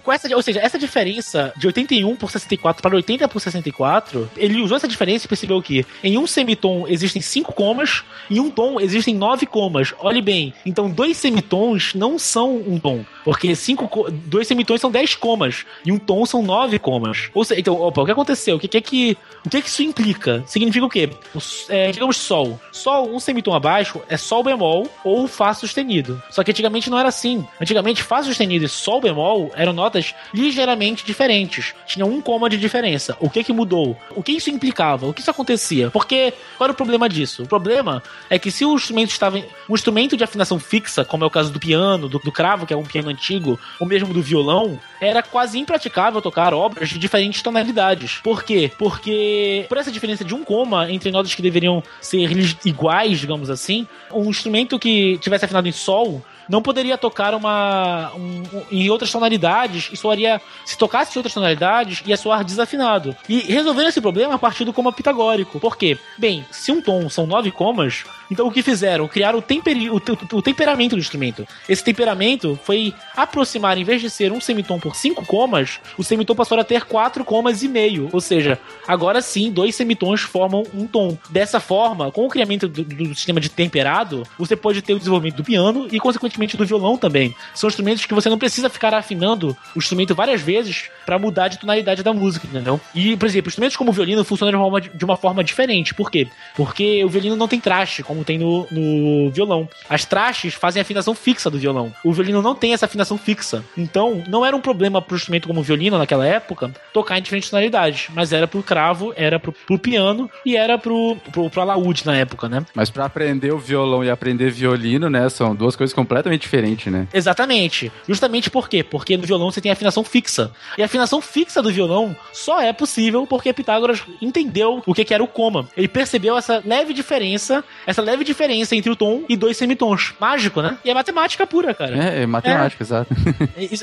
[0.02, 4.60] Com essa, ou seja, essa diferença de 81 por 64 para 80 por 64, ele
[4.60, 8.80] usou essa diferença e percebeu que em um semitom existem 5 comas, em um tom
[8.80, 9.94] existem 9 comas.
[9.98, 15.16] Olhe bem, então dois semitons não são um tom, porque cinco, dois semitons são 10
[15.16, 17.30] comas, e um tom são 9 comas.
[17.34, 18.37] Ou seja, então, opa, o que aconteceu?
[18.54, 20.42] O que, que é que, o que é que isso implica?
[20.46, 21.10] Significa o quê?
[21.34, 21.38] O,
[21.68, 22.60] é, digamos sol.
[22.72, 26.22] Sol, um semitom abaixo, é sol bemol ou fá sustenido.
[26.30, 27.46] Só que antigamente não era assim.
[27.60, 31.74] Antigamente, fá sustenido e sol bemol eram notas ligeiramente diferentes.
[31.86, 33.16] Tinha um coma de diferença.
[33.20, 33.96] O que que mudou?
[34.14, 35.06] O que isso implicava?
[35.06, 35.90] O que isso acontecia?
[35.90, 37.42] Porque qual era o problema disso?
[37.42, 39.42] O problema é que se o instrumento estava.
[39.68, 42.72] Um instrumento de afinação fixa, como é o caso do piano, do, do cravo, que
[42.72, 47.42] é um piano antigo, ou mesmo do violão, era quase impraticável tocar obras de diferentes
[47.42, 48.20] tonalidades.
[48.28, 48.70] Por quê?
[48.76, 52.18] Porque por essa diferença de um coma entre notas que deveriam ser
[52.62, 58.42] iguais, digamos assim, um instrumento que tivesse afinado em sol não poderia tocar uma um,
[58.70, 63.16] em outras tonalidades e soaria se tocasse em outras tonalidades ia soar desafinado.
[63.26, 65.58] E resolveram esse problema a partir do coma pitagórico.
[65.58, 65.96] Por quê?
[66.18, 69.08] Bem, se um tom são nove comas, então o que fizeram?
[69.08, 71.46] Criaram o, temperi, o, o, o temperamento do instrumento.
[71.68, 76.34] Esse temperamento foi aproximar, em vez de ser um semitom por cinco comas, o semitom
[76.34, 78.08] passou a ter quatro comas e meio.
[78.12, 81.16] Ou seja, agora sim, dois semitons formam um tom.
[81.30, 85.36] Dessa forma, com o criamento do, do sistema de temperado, você pode ter o desenvolvimento
[85.36, 87.34] do piano e, consequentemente, do violão também.
[87.54, 91.58] São instrumentos que você não precisa ficar afinando o instrumento várias vezes para mudar de
[91.58, 92.80] tonalidade da música, entendeu?
[92.94, 95.94] E, por exemplo, instrumentos como o violino funcionam de uma, forma, de uma forma diferente.
[95.94, 96.28] Por quê?
[96.54, 99.68] Porque o violino não tem traste, como tem no, no violão.
[99.88, 101.92] As trastes fazem a afinação fixa do violão.
[102.04, 103.64] O violino não tem essa afinação fixa.
[103.76, 107.50] Então, não era um problema pro instrumento como o violino naquela época tocar em diferentes
[107.50, 112.04] tonalidades, mas era pro cravo, era pro, pro piano e era pro, pro, pro alaúde
[112.04, 112.64] na época, né?
[112.74, 117.06] Mas para aprender o violão e aprender violino, né, são duas coisas completamente diferentes, né?
[117.12, 117.90] Exatamente.
[118.06, 118.82] Justamente por quê?
[118.82, 120.50] Porque no violão você tem a afinação fixa.
[120.76, 125.14] E a afinação fixa do violão só é possível porque Pitágoras entendeu o que, que
[125.14, 125.68] era o coma.
[125.76, 130.14] Ele percebeu essa leve diferença, essa leve diferença entre o tom e dois semitons.
[130.18, 130.78] Mágico, né?
[130.84, 131.96] E é matemática pura, cara.
[131.96, 132.84] É, é matemática, é.
[132.84, 133.14] exato.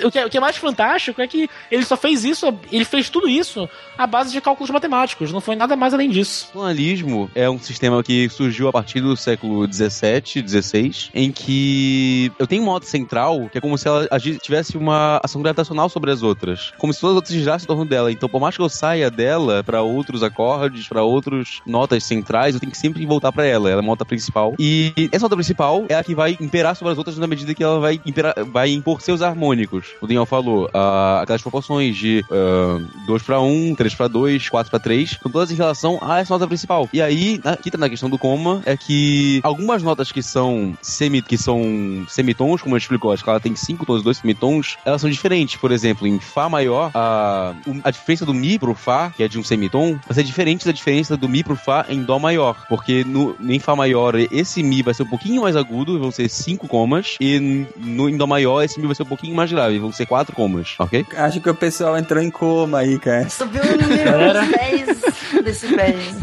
[0.05, 2.85] o, que é, o que é mais fantástico é que ele só fez isso, ele
[2.85, 5.31] fez tudo isso à base de cálculos matemáticos.
[5.31, 6.49] Não foi nada mais além disso.
[6.53, 12.31] O analismo é um sistema que surgiu a partir do século 17, 16, em que
[12.39, 14.07] eu tenho uma nota central que é como se ela
[14.41, 16.73] tivesse uma ação gravitacional sobre as outras.
[16.77, 18.11] Como se todas as outras girassem em torno dela.
[18.11, 22.59] Então, por mais que eu saia dela para outros acordes, para outras notas centrais, eu
[22.59, 23.69] tenho que sempre voltar para ela.
[23.69, 24.55] Ela é uma nota principal.
[24.59, 27.63] E essa nota principal é a que vai imperar sobre as outras na medida que
[27.63, 29.87] ela vai, imperar, vai impor seus harmônicos.
[30.01, 34.71] O Daniel falou, uh, aquelas proporções de uh, 2 para 1, 3 para 2, 4
[34.71, 36.89] para 3, são todas em relação a essa nota principal.
[36.91, 41.21] E aí, aqui tá na questão do coma, é que algumas notas que são semi,
[41.21, 45.01] que são semitons, como eu explicou, acho que ela tem 5 tons, 2 semitons, elas
[45.01, 45.57] são diferentes.
[45.57, 49.39] Por exemplo, em Fá maior, a, a diferença do Mi pro Fá, que é de
[49.39, 52.55] um semitom, vai ser diferente da diferença do Mi pro Fá em Dó maior.
[52.69, 56.29] Porque no, em Fá maior, esse Mi vai ser um pouquinho mais agudo, vão ser
[56.29, 57.39] 5 comas, e
[57.77, 60.35] no, em Dó maior, esse Mi vai ser um pouquinho mais grave, vão ser 4
[60.35, 61.05] comas, ok?
[61.15, 63.29] Acho que o pessoal entrou em coma aí, cara.
[63.29, 65.15] Subiu no número 10
[65.45, 66.15] decibéis.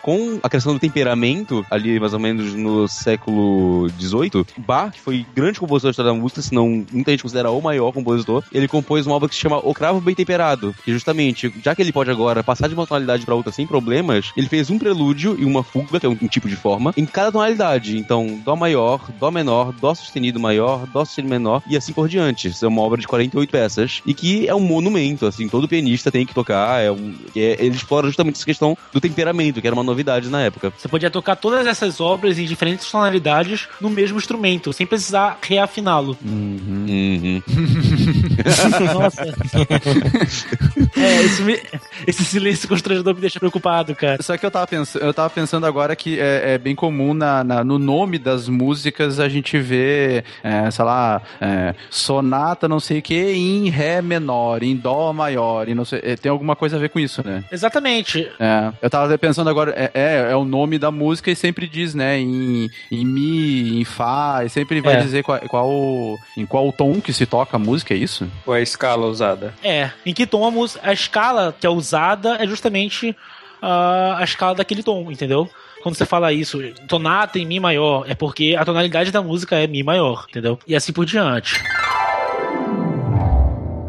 [0.00, 5.26] Com a questão do temperamento, ali mais ou menos no século XVIII, Bach, que foi
[5.34, 9.06] grande compositor da história da música, senão muita gente considera o maior compositor, ele compôs
[9.06, 12.10] uma obra que se chama O Cravo Bem Temperado, que justamente, já que ele pode
[12.10, 15.62] agora passar de uma tonalidade para outra sem problemas, ele fez um prelúdio e uma
[15.62, 17.98] fuga, que é um, um tipo de forma, em cada tonalidade.
[17.98, 22.48] Então, Dó maior, Dó menor, Dó sustenido maior, Dó sustenido menor e assim por diante.
[22.48, 26.10] Isso é uma obra de 48 peças e que é um monumento, assim, todo pianista
[26.10, 26.80] tem que tocar.
[26.82, 30.42] É um, é, ele explora justamente essa questão do temperamento, que era uma novidade na
[30.42, 30.72] época.
[30.76, 34.72] Você podia tocar todas essas obras em diferentes tonalidades no mesmo instrumento.
[34.72, 36.16] sem precisar reafiná-lo.
[36.24, 37.42] Uhum.
[38.94, 39.22] Nossa.
[40.96, 41.60] é, esse, me-
[42.06, 44.22] esse silêncio constrangedor me deixa preocupado, cara.
[44.22, 47.42] Só que eu tava, pens eu tava pensando agora que é, é bem comum na,
[47.42, 52.98] na- no nome das músicas a gente vê, é, sei lá, é, sonata não sei
[52.98, 56.76] o que em Ré menor, em Dó maior, e não sei, é, tem alguma coisa
[56.76, 57.42] a ver com isso, né?
[57.50, 58.30] Exatamente.
[58.38, 61.94] É, eu tava pensando agora, é, é, é o nome da música e sempre diz,
[61.94, 64.96] né, em, em Mi, em Fá, e sempre vai É.
[64.98, 68.28] dizer qual, qual- em qual tom que se toca a música, é isso?
[68.46, 69.54] Ou a escala usada?
[69.62, 70.80] É, em que tom a música.
[70.82, 73.16] A escala que é usada é justamente
[73.62, 75.48] ah, a escala daquele tom, entendeu?
[75.82, 79.66] Quando você fala isso, tonata em Mi maior, é porque a tonalidade da música é
[79.66, 80.58] Mi maior, entendeu?
[80.66, 81.62] E assim por diante.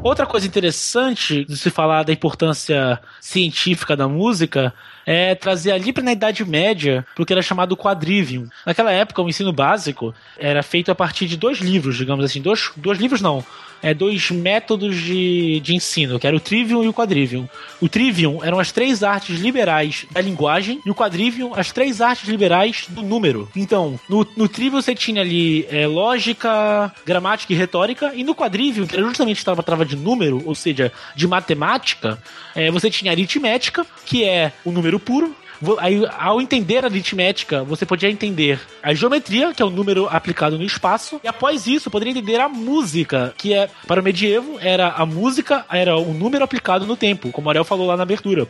[0.04, 4.74] Outra coisa interessante de se falar da importância científica da música
[5.06, 8.48] é trazer ali para na Idade Média o que era chamado quadrivium.
[8.66, 12.72] Naquela época, o ensino básico era feito a partir de dois livros, digamos assim, dois,
[12.78, 13.46] dois livros não,
[13.82, 17.48] é, dois métodos de, de ensino, que era o trivium e o quadrivium.
[17.80, 22.30] O trivium eram as três artes liberais da linguagem e o quadrivium as três artes
[22.30, 23.50] liberais do número.
[23.56, 28.86] Então, no, no trivium você tinha ali é, lógica, gramática e retórica, e no quadrivium,
[28.86, 32.18] que era justamente estava trava de número, ou seja, de matemática,
[32.56, 35.36] é, você tinha aritmética, que é o número puro,
[35.78, 40.58] Aí, ao entender a aritmética, você podia entender a geometria, que é o número aplicado
[40.58, 44.90] no espaço, e após isso, poderia entender a música, que é, para o medievo, era
[44.90, 48.48] a música, era o número aplicado no tempo, como o Ariel falou lá na abertura.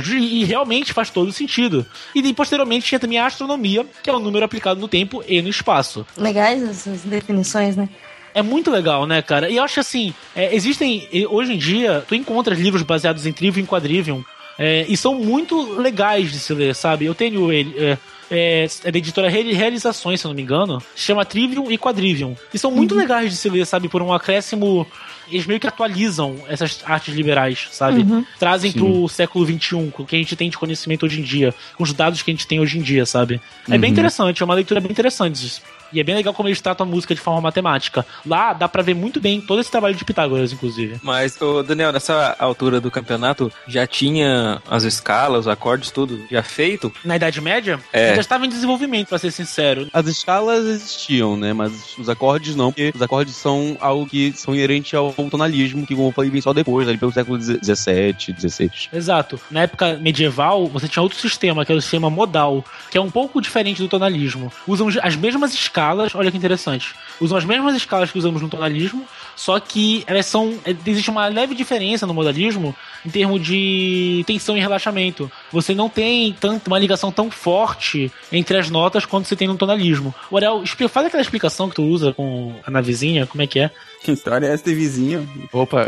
[0.00, 1.86] Ju- e realmente faz todo sentido.
[2.14, 5.48] E posteriormente, tinha também a astronomia, que é o número aplicado no tempo e no
[5.48, 6.06] espaço.
[6.14, 7.88] Legais essas definições, né?
[8.34, 9.48] É muito legal, né, cara?
[9.48, 13.62] E eu acho assim, é, existem, hoje em dia, tu encontras livros baseados em Trivium
[13.64, 14.24] e Quadrivium,
[14.58, 17.04] é, e são muito legais de se ler, sabe?
[17.04, 17.98] Eu tenho ele, é,
[18.30, 21.78] é, é da editora Reali- Realizações, se eu não me engano, se chama Trivium e
[21.78, 22.36] Quadrivium.
[22.52, 23.88] E são muito legais de se ler, sabe?
[23.88, 24.86] Por um acréscimo.
[25.30, 28.00] Eles meio que atualizam essas artes liberais, sabe?
[28.02, 28.24] Uhum.
[28.38, 28.78] Trazem Sim.
[28.78, 31.82] pro século XXI, com o que a gente tem de conhecimento hoje em dia, com
[31.82, 33.40] os dados que a gente tem hoje em dia, sabe?
[33.68, 33.92] É bem Uhum.
[33.94, 35.62] interessante, é uma leitura bem interessante.
[35.94, 38.04] E é bem legal como eles tratam a música de forma matemática.
[38.26, 40.98] Lá dá pra ver muito bem todo esse trabalho de Pitágoras, inclusive.
[41.02, 46.42] Mas, ô, Daniel, nessa altura do campeonato, já tinha as escalas, os acordes, tudo já
[46.42, 46.92] feito?
[47.04, 48.14] Na Idade Média, É.
[48.14, 49.88] já estava em desenvolvimento, pra ser sincero.
[49.92, 51.52] As escalas existiam, né?
[51.52, 55.94] Mas os acordes não, porque os acordes são algo que são inerentes ao tonalismo, que
[55.94, 58.70] como eu falei, vem só depois, ali pelo século XVII, XVI.
[58.92, 59.38] Exato.
[59.50, 63.10] Na época medieval, você tinha outro sistema, que era o sistema modal, que é um
[63.10, 64.52] pouco diferente do tonalismo.
[64.66, 66.94] Usam as mesmas escalas, olha que interessante.
[67.20, 69.04] Usam as mesmas escalas que usamos no tonalismo,
[69.36, 70.54] só que elas são.
[70.86, 72.74] Existe uma leve diferença no modalismo
[73.04, 75.30] em termos de tensão e relaxamento.
[75.52, 79.56] Você não tem tanto uma ligação tão forte entre as notas quanto você tem no
[79.56, 80.14] tonalismo.
[80.30, 83.70] O Ariel, faz aquela explicação que tu usa com a navezinha, como é que é?
[84.04, 85.26] Que história é essa de vizinho?
[85.50, 85.86] Opa.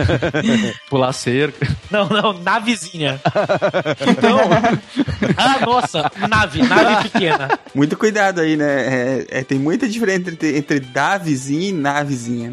[0.88, 1.68] Pular cerca.
[1.90, 3.20] Não, não, navezinha.
[4.08, 4.40] Então.
[5.36, 7.48] ah, nossa, nave, nave pequena.
[7.74, 8.88] Muito cuidado aí, né?
[9.06, 12.52] É, é, tem muita diferença entre, entre da vizinha e na vizinha.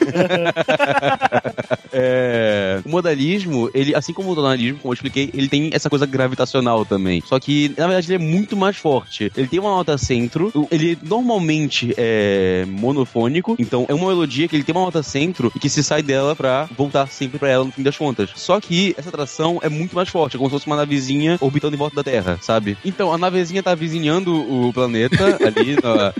[1.92, 6.06] É, o modalismo, ele, assim como o tonalismo, como eu expliquei, ele tem essa coisa
[6.06, 7.22] gravitacional também.
[7.26, 9.30] Só que, na verdade, ele é muito mais forte.
[9.36, 14.64] Ele tem uma nota centro, ele normalmente é monofônico, então é uma melodia que ele
[14.64, 17.72] tem uma nota centro e que se sai dela pra voltar sempre pra ela no
[17.72, 18.30] fim das contas.
[18.36, 21.74] Só que essa atração é muito mais forte, é como se fosse uma navezinha orbitando
[21.74, 22.78] em volta da Terra, sabe?
[22.84, 26.12] Então, a navezinha tá vizinhando o planeta ali na,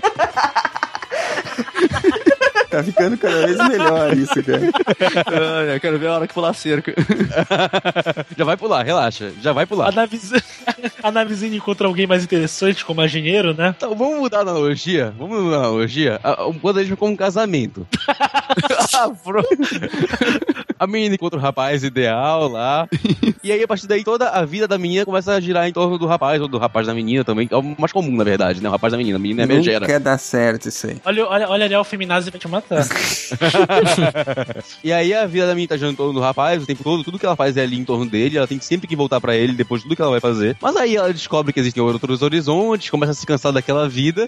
[2.71, 4.61] Tá ficando cada vez melhor isso, cara.
[5.27, 6.93] Ah, eu quero ver a hora que pular cerca.
[8.37, 9.89] já vai pular, relaxa, já vai pular.
[9.89, 10.41] A navezinha,
[11.03, 13.73] a navezinha encontra alguém mais interessante como engenheiro, né?
[13.77, 15.13] Então, vamos mudar a analogia?
[15.19, 16.19] Vamos mudar a analogia?
[16.23, 17.85] A- O modalismo é como um casamento.
[20.79, 22.87] a menina encontra o rapaz ideal lá.
[23.43, 25.97] e aí, a partir daí, toda a vida da menina começa a girar em torno
[25.97, 27.47] do rapaz, ou do rapaz da menina também.
[27.51, 28.69] É o mais comum, na verdade, né?
[28.69, 29.17] O rapaz da menina.
[29.17, 29.85] A menina é a Não megera.
[29.85, 30.97] quer dar certo isso aí.
[31.05, 32.47] Olha, olha, olha, Ariel Feminazi vai te
[34.83, 37.03] e aí a vida da menina tá girando em torno do rapaz o tempo todo,
[37.03, 39.35] tudo que ela faz é ali em torno dele, ela tem sempre que voltar pra
[39.35, 40.57] ele depois de tudo que ela vai fazer.
[40.61, 44.27] Mas aí ela descobre que existem outros horizontes, começa a se cansar daquela vida.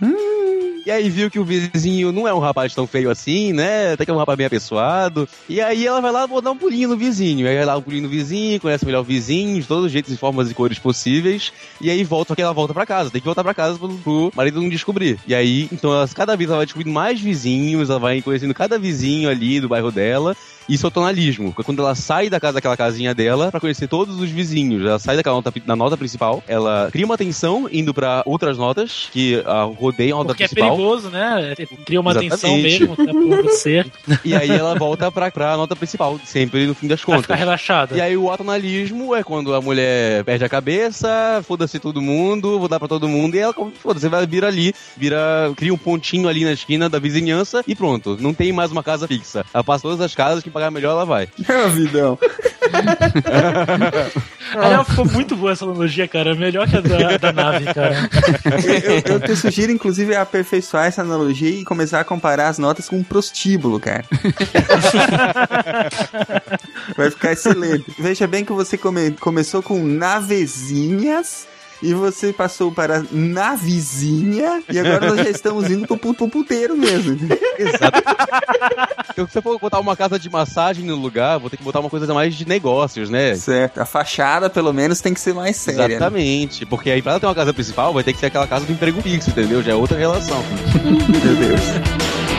[0.85, 3.93] E aí viu que o vizinho não é um rapaz tão feio assim, né?
[3.93, 5.27] Até que é um rapaz bem apessoado.
[5.47, 7.47] E aí ela vai lá, vou dar um pulinho no vizinho.
[7.47, 10.17] Aí vai lá um pulinho no vizinho, conhece melhor o vizinho, de todos os jeitos,
[10.19, 11.53] formas e cores possíveis.
[11.79, 13.09] E aí volta, só que ela volta pra casa.
[13.09, 15.17] Tem que voltar pra casa pro, pro marido não descobrir.
[15.25, 18.77] E aí, então, ela, cada vez ela vai descobrindo mais vizinhos, ela vai conhecendo cada
[18.77, 20.35] vizinho ali do bairro dela.
[20.67, 21.53] Isso é o tonalismo.
[21.65, 25.15] Quando ela sai da casa daquela casinha dela pra conhecer todos os vizinhos, ela sai
[25.15, 29.71] daquela nota, da nota principal, ela cria uma tensão indo pra outras notas que uh,
[29.73, 30.75] rodeiam a nota Porque é principal.
[30.75, 31.55] perigoso, né?
[31.85, 32.79] Cria uma tensão Exatamente.
[32.79, 32.95] mesmo
[33.29, 33.85] né, por você.
[34.23, 37.21] E aí ela volta pra, pra nota principal, sempre no fim das Pra contas.
[37.23, 37.95] ficar relaxada.
[37.97, 42.67] E aí o atonalismo é quando a mulher perde a cabeça, foda-se todo mundo, vou
[42.67, 46.45] dar pra todo mundo, e ela, foda-se, vai vira ali, vira, cria um pontinho ali
[46.45, 49.45] na esquina da vizinhança e pronto, não tem mais uma casa fixa.
[49.53, 51.27] Ela passa todas as casas, quem pagar melhor ela vai.
[51.47, 52.17] É vidão.
[54.55, 56.35] Aliás, ficou muito boa essa analogia, cara.
[56.35, 58.07] Melhor que a da, da nave, cara.
[59.07, 62.97] Eu, eu te sugiro, inclusive, aperfeiçoar essa analogia e começar a comparar as notas com
[62.97, 64.05] um prostíbulo, cara.
[66.95, 67.85] Vai ficar excelente.
[67.99, 71.47] Veja bem que você come- começou com navezinhas.
[71.81, 74.63] E você passou para navizinha.
[74.69, 77.13] E agora nós já estamos indo pro, pro puteiro mesmo.
[77.57, 78.01] Exato.
[79.11, 81.79] Então, se eu for botar uma casa de massagem no lugar, vou ter que botar
[81.79, 83.35] uma coisa mais de negócios, né?
[83.35, 83.79] Certo.
[83.79, 85.87] A fachada, pelo menos, tem que ser mais séria.
[85.87, 85.95] né?
[85.95, 86.65] Exatamente.
[86.65, 88.71] Porque aí, pra ela ter uma casa principal, vai ter que ser aquela casa do
[88.71, 89.61] emprego fixo, entendeu?
[89.61, 90.43] Já é outra relação.
[90.83, 92.32] Meu Deus.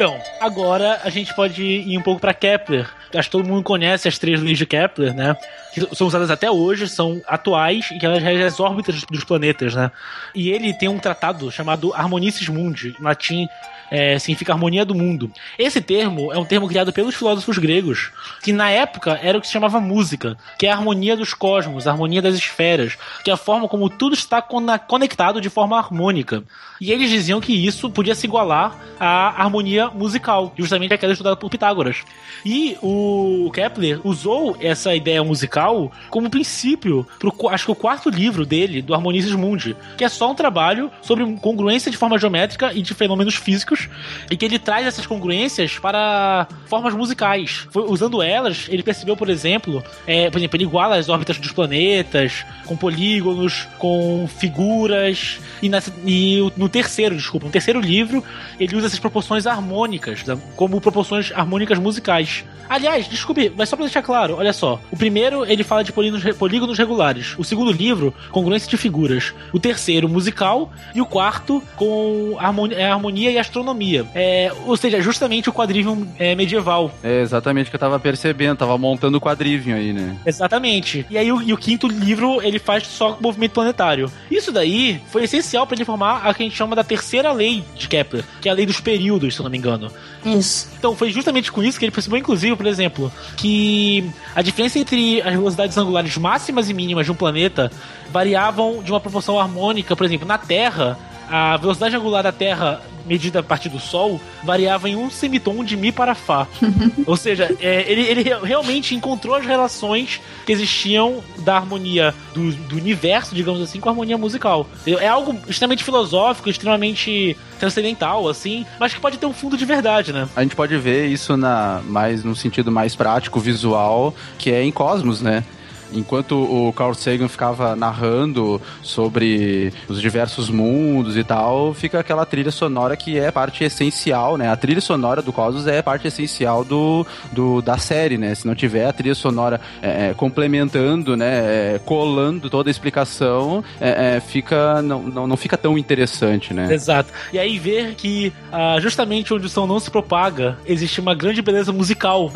[0.00, 2.88] Então, agora a gente pode ir um pouco pra Kepler.
[3.14, 5.36] Acho que todo mundo conhece as três leis de Kepler, né?
[5.74, 9.74] Que são usadas até hoje, são atuais e que elas regem as órbitas dos planetas,
[9.74, 9.90] né?
[10.34, 13.46] E ele tem um tratado chamado Harmonices Mundi, em latim
[13.90, 15.30] é, significa harmonia do mundo.
[15.58, 18.10] Esse termo é um termo criado pelos filósofos gregos,
[18.42, 21.86] que na época era o que se chamava música, que é a harmonia dos cosmos,
[21.86, 26.42] a harmonia das esferas, que é a forma como tudo está conectado de forma harmônica.
[26.80, 31.50] E eles diziam que isso podia se igualar à harmonia musical, justamente aquela estudada por
[31.50, 31.98] Pitágoras.
[32.44, 38.46] E o Kepler usou essa ideia musical como princípio para acho que o quarto livro
[38.46, 42.80] dele, do Harmonices Mundi, que é só um trabalho sobre congruência de forma geométrica e
[42.82, 43.88] de fenômenos físicos,
[44.30, 47.66] e que ele traz essas congruências para formas musicais.
[47.70, 51.52] Foi- usando elas, ele percebeu, por exemplo, é, por exemplo, ele iguala as órbitas dos
[51.52, 58.24] planetas com polígonos, com figuras, e, nessa- e no terceiro, desculpa, no terceiro livro,
[58.58, 60.24] ele usa essas proporções harmônicas,
[60.56, 62.44] como proporções harmônicas musicais.
[62.70, 64.80] Aliás, desculpe, mas só pra deixar claro, olha só.
[64.92, 67.34] O primeiro, ele fala de polígonos, polígonos regulares.
[67.36, 69.34] O segundo livro, congruência de figuras.
[69.52, 70.72] O terceiro, musical.
[70.94, 74.06] E o quarto, com harmonia, é, harmonia e astronomia.
[74.14, 76.94] É, ou seja, justamente o quadrivium é, medieval.
[77.02, 80.16] É exatamente o que eu tava percebendo, tava montando o quadrivium aí, né?
[80.24, 81.04] Exatamente.
[81.10, 84.08] E aí o, e o quinto livro ele faz só movimento planetário.
[84.30, 87.64] Isso daí foi essencial para ele formar a que a gente chama da terceira lei
[87.74, 89.90] de Kepler, que é a lei dos períodos, se eu não me engano.
[90.24, 90.68] Isso.
[90.78, 95.22] Então foi justamente com isso que ele percebeu, inclusive, por exemplo, que a diferença entre
[95.22, 97.72] as velocidades angulares máximas e mínimas de um planeta
[98.12, 99.96] variavam de uma proporção harmônica.
[99.96, 100.98] Por exemplo, na Terra,
[101.30, 105.76] a velocidade angular da Terra medida a partir do Sol variava em um semitom de
[105.76, 106.46] Mi para Fá.
[107.06, 112.52] Ou seja, é, ele, ele re- realmente encontrou as relações que existiam da harmonia do,
[112.52, 114.66] do universo, digamos assim, com a harmonia musical.
[114.86, 120.12] É algo extremamente filosófico, extremamente transcendental, assim, mas que pode ter um fundo de verdade,
[120.12, 120.28] né?
[120.34, 124.72] A gente pode ver isso na mais no sentido mais prático, visual, que é em
[124.72, 125.44] Cosmos, né?
[125.92, 132.50] Enquanto o Carl Sagan ficava narrando sobre os diversos mundos e tal, fica aquela trilha
[132.50, 134.48] sonora que é parte essencial, né?
[134.50, 138.34] A trilha sonora do Cosmos é parte essencial do, do da série, né?
[138.34, 141.74] Se não tiver a trilha sonora é, é, complementando, né?
[141.74, 146.72] é, colando toda a explicação, é, é, fica não, não, não fica tão interessante, né?
[146.72, 147.12] Exato.
[147.32, 151.40] E aí ver que ah, justamente onde o som não se propaga, existe uma grande
[151.42, 152.30] beleza musical.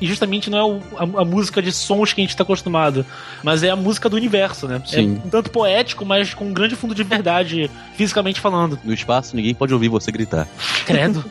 [0.00, 0.80] E justamente não é o-
[1.18, 2.95] a, a música de sons que a gente está acostumado.
[3.00, 3.06] Engraçado.
[3.42, 4.80] Mas é a música do universo, né?
[4.84, 5.20] Sim.
[5.22, 8.78] É um tanto poético, mas com um grande fundo de verdade, fisicamente falando.
[8.82, 10.46] No espaço, ninguém pode ouvir você gritar.
[10.84, 11.24] Credo.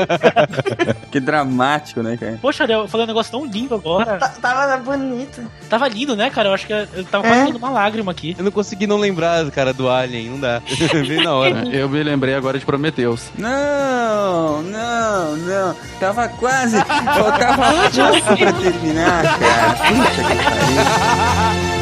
[1.10, 2.38] que dramático, né, cara?
[2.40, 4.16] Poxa, eu falei um negócio tão lindo agora.
[4.18, 5.42] Tá- Tava bonito.
[5.68, 6.48] Tava lindo, né, cara?
[6.48, 7.30] Eu acho que eu tava É?
[7.30, 8.34] quase tendo uma lágrima aqui.
[8.38, 10.62] Eu não consegui não lembrar, cara, do Alien, não dá.
[11.06, 11.64] Veio na hora.
[11.68, 13.28] Eu me lembrei agora de Prometheus.
[13.36, 15.76] Não, não, não.
[15.98, 16.76] Tava quase.
[16.84, 19.74] Faltava pouco pra terminar, cara.
[19.90, 20.59] Puta que pariu.
[20.60, 21.79] Ha ha ha ha ha.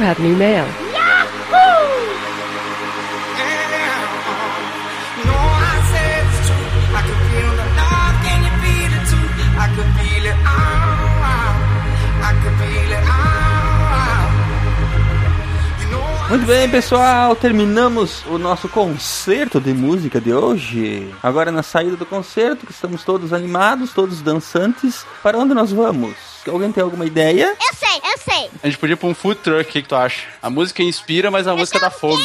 [0.00, 0.06] Yes!
[0.06, 0.89] You have new mail.
[16.30, 21.12] Muito bem, pessoal, terminamos o nosso concerto de música de hoje.
[21.20, 25.04] Agora na saída do concerto, que estamos todos animados, todos dançantes.
[25.24, 26.14] Para onde nós vamos?
[26.46, 27.56] Alguém tem alguma ideia?
[27.60, 28.50] Eu sei, eu sei.
[28.62, 30.28] A gente podia ir pra um food truck, o que, que tu acha?
[30.40, 32.22] A música inspira, mas a música dá fome.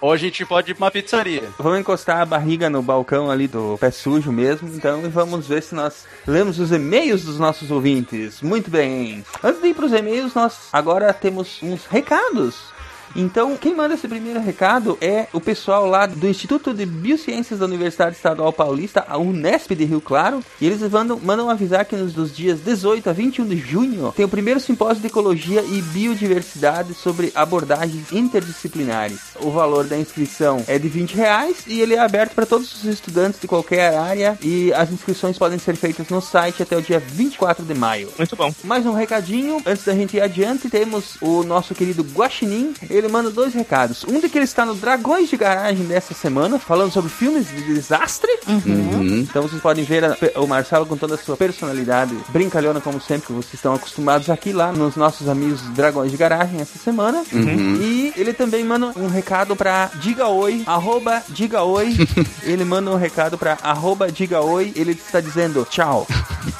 [0.00, 1.48] Ou a gente pode ir pra uma pizzaria.
[1.56, 5.62] Vamos encostar a barriga no balcão ali do pé sujo mesmo, então e vamos ver
[5.62, 8.42] se nós lemos os e-mails dos nossos ouvintes.
[8.42, 9.24] Muito bem.
[9.40, 12.73] Antes de ir pros e-mails, nós agora temos uns recados.
[13.16, 17.66] Então, quem manda esse primeiro recado é o pessoal lá do Instituto de Biociências da
[17.66, 20.42] Universidade Estadual Paulista, a Unesp de Rio Claro.
[20.60, 24.24] E eles mandam, mandam avisar que nos dos dias 18 a 21 de junho tem
[24.24, 29.18] o primeiro simpósio de Ecologia e Biodiversidade sobre abordagens interdisciplinares.
[29.40, 32.84] O valor da inscrição é de 20 reais e ele é aberto para todos os
[32.84, 36.98] estudantes de qualquer área e as inscrições podem ser feitas no site até o dia
[36.98, 38.08] 24 de maio.
[38.16, 38.52] Muito bom.
[38.62, 42.74] Mais um recadinho, antes da gente ir adiante, temos o nosso querido Guaxinim.
[42.88, 44.04] Ele manda dois recados.
[44.08, 47.62] Um de que ele está no Dragões de Garagem dessa semana, falando sobre filmes de
[47.74, 48.30] desastre.
[48.46, 49.18] Uhum.
[49.20, 53.26] Então vocês podem ver a- o Marcelo com toda a sua personalidade brincalhona, como sempre,
[53.28, 57.22] que vocês estão acostumados aqui lá nos nossos amigos Dragões de Garagem essa semana.
[57.32, 57.76] Uhum.
[57.80, 61.94] E ele também manda um recado pra Diga Oi, arroba Diga Oi.
[62.42, 64.72] ele manda um recado pra arroba Diga Oi.
[64.76, 66.06] Ele está dizendo tchau.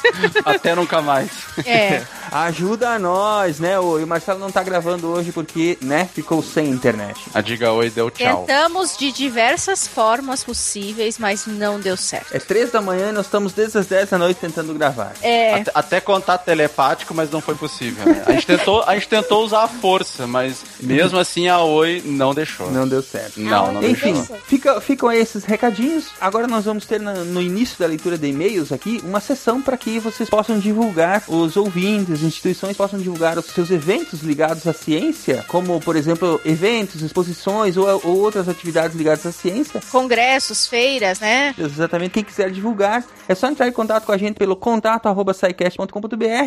[0.44, 1.30] Até nunca mais.
[1.64, 2.02] É.
[2.30, 3.78] Ajuda nós, né?
[3.78, 7.20] O, e o Marcelo não tá gravando hoje porque, né, ficou sem internet.
[7.32, 8.44] A Diga Oi deu tchau.
[8.46, 12.34] Tentamos de diversas formas possíveis, mas não deu certo.
[12.34, 15.12] É três da manhã e nós estamos desde as 10 da noite tentando gravar.
[15.22, 15.54] É.
[15.54, 18.04] Até, até contato telepático, mas não foi possível.
[18.04, 18.24] né?
[18.26, 22.34] A, gente tentou, a gente tentou usar a força, mas mesmo assim a Oi não
[22.34, 22.70] deixou.
[22.70, 23.38] Não deu certo.
[23.40, 24.36] Não, não Enfim, deixou.
[24.46, 26.06] fica, ficam esses recadinhos.
[26.20, 29.76] Agora nós vamos ter na- no início da leitura de e-mails aqui uma sessão para
[29.76, 35.44] que vocês possam divulgar, os ouvintes, instituições possam divulgar os seus eventos ligados à ciência,
[35.48, 39.80] como por exemplo eventos, exposições ou, ou outras atividades ligadas à ciência.
[39.90, 41.54] Congressos, feiras, né?
[41.58, 45.34] Exatamente, quem quiser divulgar, é só entrar em contato com a gente pelo contato arroba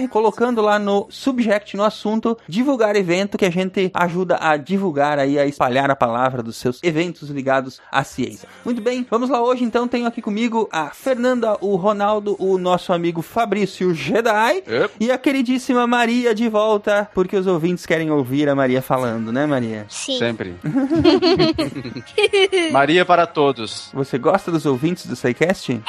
[0.09, 5.37] colocando lá no subject, no assunto, divulgar evento, que a gente ajuda a divulgar aí,
[5.37, 8.47] a espalhar a palavra dos seus eventos ligados à ciência.
[8.63, 12.93] Muito bem, vamos lá hoje então, tenho aqui comigo a Fernanda, o Ronaldo, o nosso
[12.93, 14.63] amigo Fabrício Jedi
[14.99, 19.45] e a queridíssima Maria de volta, porque os ouvintes querem ouvir a Maria falando, né
[19.45, 19.85] Maria?
[19.89, 20.17] Sim.
[20.17, 20.55] Sempre.
[22.73, 23.91] Maria para todos.
[23.93, 25.79] Você gosta dos ouvintes do SciCast?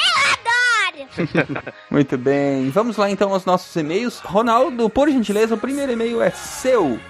[0.93, 1.63] Adoro!
[1.91, 4.19] Muito bem, vamos lá então aos nossos e-mails.
[4.19, 7.01] Ronaldo, por gentileza, o primeiro e-mail é seu.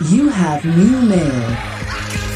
[0.00, 2.27] You have new mail.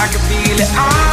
[0.00, 0.70] I can't feel it.
[0.72, 1.09] I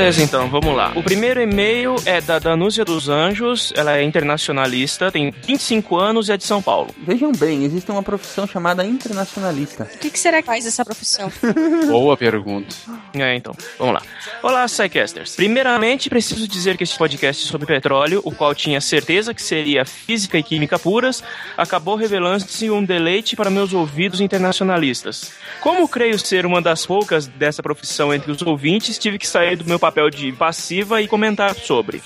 [0.00, 0.92] Beleza, então, vamos lá.
[0.96, 6.32] O primeiro e-mail é da Danúcia dos Anjos, ela é internacionalista, tem 25 anos e
[6.32, 6.88] é de São Paulo.
[7.06, 9.86] Vejam bem, existe uma profissão chamada internacionalista.
[9.94, 11.30] O que, que será que faz essa profissão?
[11.86, 12.74] Boa pergunta.
[13.12, 14.02] É, então, vamos lá.
[14.42, 15.36] Olá, Psycasters.
[15.36, 20.38] Primeiramente, preciso dizer que esse podcast sobre petróleo, o qual tinha certeza que seria física
[20.38, 21.22] e química puras,
[21.58, 25.30] acabou revelando-se um deleite para meus ouvidos internacionalistas.
[25.60, 29.66] Como creio ser uma das poucas dessa profissão entre os ouvintes, tive que sair do
[29.66, 32.02] meu papel de passiva e comentar sobre.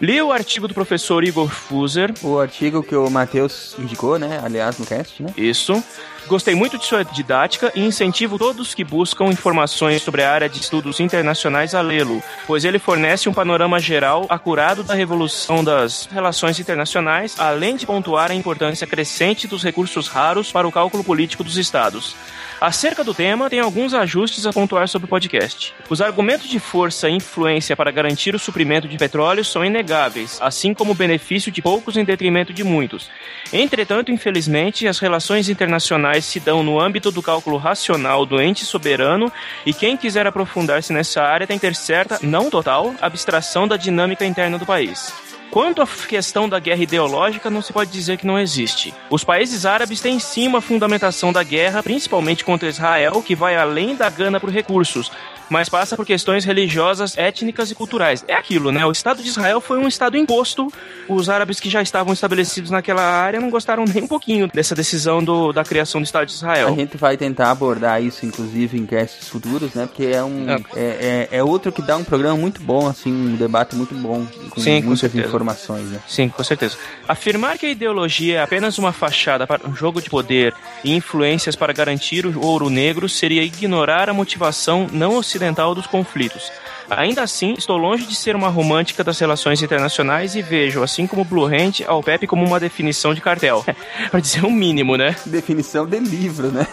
[0.00, 2.10] Li o artigo do professor Igor Fuser.
[2.22, 4.40] O artigo que o Matheus indicou, né?
[4.42, 5.30] Aliás, no cast, né?
[5.36, 5.84] Isso.
[6.26, 10.58] Gostei muito de sua didática e incentivo todos que buscam informações sobre a área de
[10.58, 16.58] estudos internacionais a lê-lo, pois ele fornece um panorama geral acurado da revolução das relações
[16.58, 21.58] internacionais, além de pontuar a importância crescente dos recursos raros para o cálculo político dos
[21.58, 22.14] estados.
[22.60, 25.74] Acerca do tema, tem alguns ajustes a pontuar sobre o podcast.
[25.88, 30.74] Os argumentos de força e influência para garantir o suprimento de petróleo são inegáveis, assim
[30.74, 33.10] como o benefício de poucos em detrimento de muitos.
[33.50, 39.32] Entretanto, infelizmente, as relações internacionais se dão no âmbito do cálculo racional do ente soberano
[39.64, 44.26] e quem quiser aprofundar-se nessa área tem que ter certa, não total, abstração da dinâmica
[44.26, 45.29] interna do país.
[45.50, 48.94] Quanto à questão da guerra ideológica, não se pode dizer que não existe.
[49.10, 53.96] Os países árabes têm sim uma fundamentação da guerra, principalmente contra Israel, que vai além
[53.96, 55.10] da gana por recursos,
[55.50, 58.24] mas passa por questões religiosas, étnicas e culturais.
[58.28, 58.86] É aquilo, né?
[58.86, 60.72] O Estado de Israel foi um Estado imposto.
[61.08, 65.22] Os árabes que já estavam estabelecidos naquela área não gostaram nem um pouquinho dessa decisão
[65.22, 66.68] do, da criação do Estado de Israel.
[66.68, 69.86] A gente vai tentar abordar isso, inclusive, em casts futuros, né?
[69.86, 70.46] Porque é um.
[70.48, 74.24] É, é, é outro que dá um programa muito bom, assim, um debate muito bom,
[74.50, 75.26] com Sim, com muitas certeza.
[75.26, 75.98] informações, né?
[76.06, 76.76] Sim, com certeza.
[77.08, 80.54] Afirmar que a ideologia é apenas uma fachada para um jogo de poder
[80.84, 85.39] e influências para garantir o ouro negro seria ignorar a motivação não ocidental
[85.74, 86.50] dos conflitos.
[86.88, 91.24] Ainda assim, estou longe de ser uma romântica das relações internacionais e vejo, assim como
[91.24, 93.64] Blue Hand, a OPEP como uma definição de cartel.
[94.10, 95.14] para dizer o mínimo, né?
[95.24, 96.66] Definição de livro, né?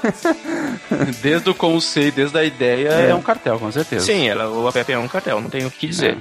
[1.22, 4.06] Desde o conceito, desde a ideia, é, um cartel, com certeza.
[4.06, 6.18] Sim, ela, o OPEP é um cartel, não tenho o que dizer.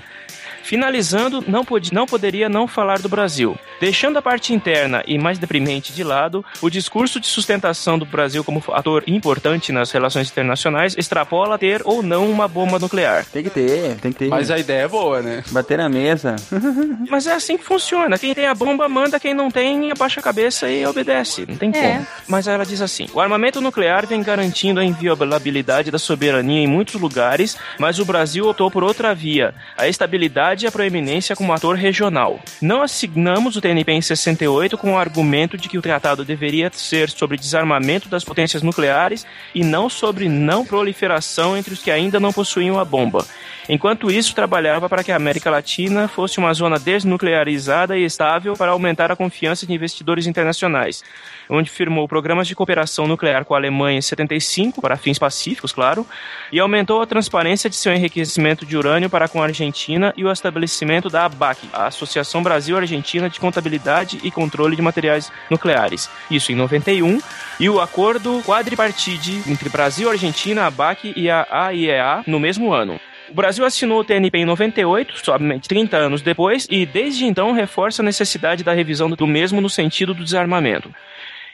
[0.66, 3.56] Finalizando, não, pod não poderia não falar do Brasil.
[3.80, 8.42] Deixando a parte interna e mais deprimente de lado, o discurso de sustentação do Brasil
[8.42, 13.24] como ator importante nas relações internacionais extrapola ter ou não uma bomba nuclear.
[13.26, 14.28] Tem que ter, tem que ter.
[14.28, 15.44] Mas a ideia é boa, né?
[15.52, 16.34] Bater na mesa.
[17.08, 18.18] Mas é assim que funciona.
[18.18, 21.46] Quem tem a bomba manda, quem não tem abaixa a cabeça e obedece.
[21.48, 21.92] Não tem É.
[21.92, 22.06] como.
[22.26, 27.00] Mas ela diz assim: o armamento nuclear vem garantindo a inviolabilidade da soberania em muitos
[27.00, 31.76] lugares, mas o Brasil optou por outra via: a estabilidade e a proeminência como ator
[31.76, 32.40] regional.
[32.60, 37.10] Não assignamos o TNP em 68 com o argumento de que o tratado deveria ser
[37.10, 42.32] sobre desarmamento das potências nucleares e não sobre não proliferação entre os que ainda não
[42.32, 43.26] possuíam a bomba.
[43.68, 48.70] Enquanto isso, trabalhava para que a América Latina fosse uma zona desnuclearizada e estável para
[48.70, 51.02] aumentar a confiança de investidores internacionais,
[51.48, 56.06] onde firmou programas de cooperação nuclear com a Alemanha em 75, para fins pacíficos, claro,
[56.52, 60.30] e aumentou a transparência de seu enriquecimento de urânio para com a Argentina e o
[60.30, 66.10] estabelecimento da ABAC, a Associação Brasil-Argentina de Contabilidade e Controle de Materiais Nucleares.
[66.30, 67.20] Isso em 91,
[67.58, 73.00] e o acordo quadripartite entre Brasil, Argentina, ABAC e a AIEA no mesmo ano.
[73.28, 78.00] O Brasil assinou o TNP em 98, somente 30 anos depois, e desde então reforça
[78.00, 80.94] a necessidade da revisão do mesmo no sentido do desarmamento.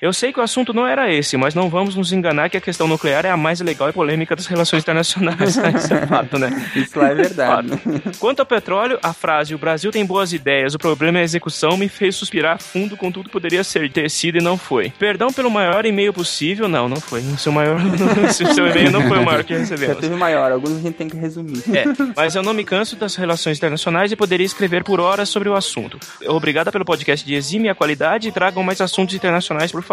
[0.03, 2.61] Eu sei que o assunto não era esse, mas não vamos nos enganar que a
[2.61, 5.57] questão nuclear é a mais legal e polêmica das relações internacionais.
[5.57, 5.75] né?
[5.79, 6.71] Isso é fato, né?
[6.75, 7.69] Isso lá é verdade.
[7.69, 8.19] Fato.
[8.19, 11.77] Quanto ao petróleo, a frase o Brasil tem boas ideias, o problema é a execução
[11.77, 14.91] me fez suspirar fundo com tudo que poderia ser ter sido e não foi.
[14.99, 17.21] Perdão pelo maior e-mail possível, não, não foi.
[17.21, 17.79] O seu maior,
[18.27, 19.99] o seu e-mail não foi o maior que Já recebemos.
[19.99, 21.63] teve maior, alguns a gente tem que resumir.
[21.73, 21.85] É,
[22.17, 25.55] mas eu não me canso das relações internacionais e poderia escrever por horas sobre o
[25.55, 25.97] assunto.
[26.27, 29.92] Obrigada pelo podcast de exime a qualidade e tragam mais assuntos internacionais, por favor.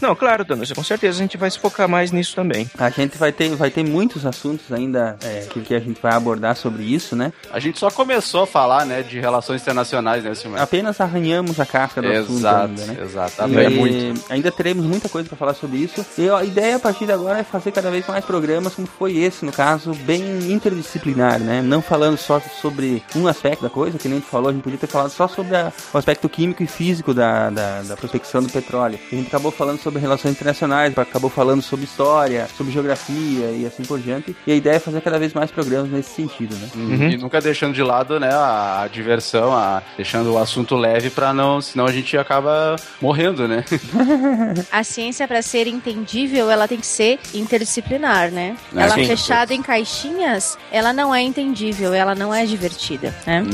[0.00, 2.70] Não, claro, Danúcia, com certeza a gente vai se focar mais nisso também.
[2.78, 6.12] A gente vai ter, vai ter muitos assuntos ainda é, que, que a gente vai
[6.12, 7.32] abordar sobre isso, né?
[7.50, 10.60] A gente só começou a falar, né, de relações internacionais, né, Silmar?
[10.62, 12.96] Apenas arranhamos a casca do assunto Exato, ainda, né?
[13.02, 13.42] exato.
[13.42, 14.24] É muito.
[14.30, 16.04] Ainda teremos muita coisa para falar sobre isso.
[16.16, 19.16] E a ideia a partir de agora é fazer cada vez mais programas, como foi
[19.16, 20.22] esse, no caso, bem
[20.52, 21.62] interdisciplinar, né?
[21.62, 24.62] Não falando só sobre um aspecto da coisa, que nem a gente falou, a gente
[24.62, 28.42] podia ter falado só sobre a- o aspecto químico e físico da, da, da prospecção
[28.42, 28.98] do petróleo.
[29.10, 33.82] A gente acabou falando sobre relações internacionais, acabou falando sobre história, sobre geografia e assim
[33.82, 34.34] por diante.
[34.46, 36.68] E a ideia é fazer cada vez mais programas nesse sentido, né?
[37.12, 41.32] E nunca deixando de lado, né, a, a diversão, a, deixando o assunto leve pra
[41.32, 43.64] não, senão a gente acaba morrendo, né?
[44.70, 48.56] A ciência, para ser entendível, ela tem que ser interdisciplinar, né?
[48.74, 49.06] É, ela sim.
[49.06, 53.44] fechada em caixinhas, ela não é entendível, ela não é divertida, né?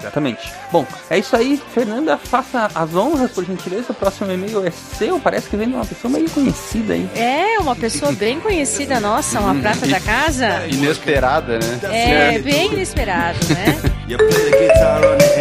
[0.00, 0.52] Exatamente.
[0.70, 1.60] Bom, é isso aí.
[1.72, 3.92] Fernanda, faça as honras, por gentileza.
[3.92, 4.70] O próximo e-mail é
[5.04, 5.20] seu.
[5.20, 7.08] Parece que vem de uma pessoa meio conhecida aí.
[7.14, 10.66] É, uma pessoa bem conhecida nossa, uma prata da casa.
[10.68, 11.80] Inesperada, né?
[11.92, 13.76] É, bem inesperado, né?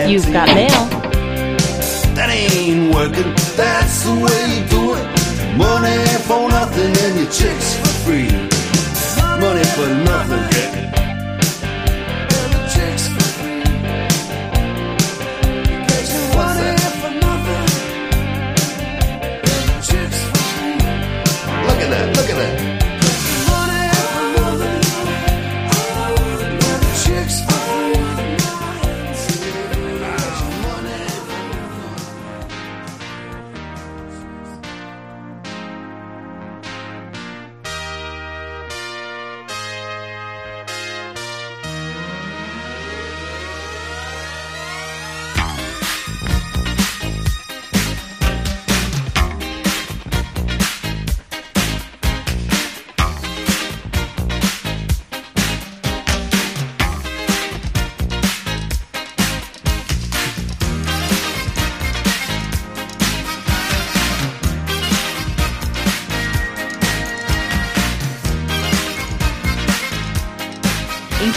[0.08, 0.70] You've got mail.
[2.16, 3.34] That ain't working.
[3.56, 5.58] That's the way you do it.
[5.58, 8.53] Money for nothing and your chicks for free.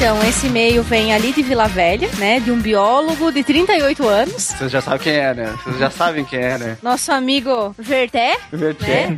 [0.06, 2.40] Então, esse e-mail vem ali de Vila Velha, né?
[2.40, 4.42] De um biólogo de 38 anos.
[4.48, 5.58] Vocês já sabem quem é, né?
[5.62, 6.78] Vocês já sabem quem é, né?
[6.82, 8.36] Nosso amigo Verté.
[8.50, 9.06] Verté.
[9.06, 9.14] Né?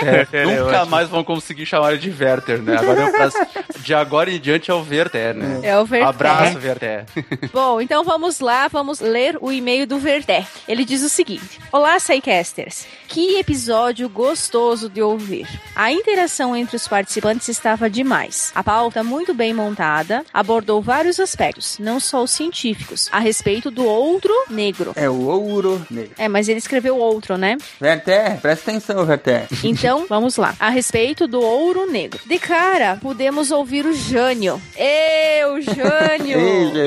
[0.00, 0.44] Verté.
[0.46, 2.76] Nunca mais vão conseguir chamar ele de Werther, né?
[2.76, 3.38] Agora faço,
[3.78, 5.60] de agora em diante é o Verté, né?
[5.62, 6.08] É o Verté.
[6.08, 7.06] Abraço, Verté.
[7.52, 10.44] Bom, então vamos lá, vamos ler o e-mail do Verté.
[10.66, 12.84] Ele diz o seguinte: Olá, Psycasters.
[13.06, 15.46] Que episódio gostoso de ouvir.
[15.76, 18.50] A interação entre os participantes estava demais.
[18.54, 23.84] A pauta muito bem montada abordou vários aspectos, não só os científicos, a respeito do
[23.84, 24.92] outro negro.
[24.96, 26.12] É o ouro negro.
[26.18, 27.56] É, mas ele escreveu outro, né?
[27.80, 29.46] Verté, presta atenção, Verté.
[29.64, 30.54] Então, vamos lá.
[30.60, 32.20] A respeito do ouro negro.
[32.26, 34.60] De cara, podemos ouvir o Jânio.
[34.76, 36.38] Eu, Jânio!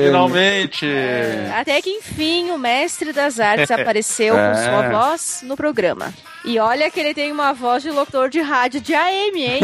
[0.04, 0.86] Finalmente!
[1.58, 4.52] Até que enfim o mestre das artes apareceu É.
[4.52, 6.12] com sua voz no programa.
[6.46, 9.60] E olha que ele tem uma voz de locutor de rádio de AM, hein?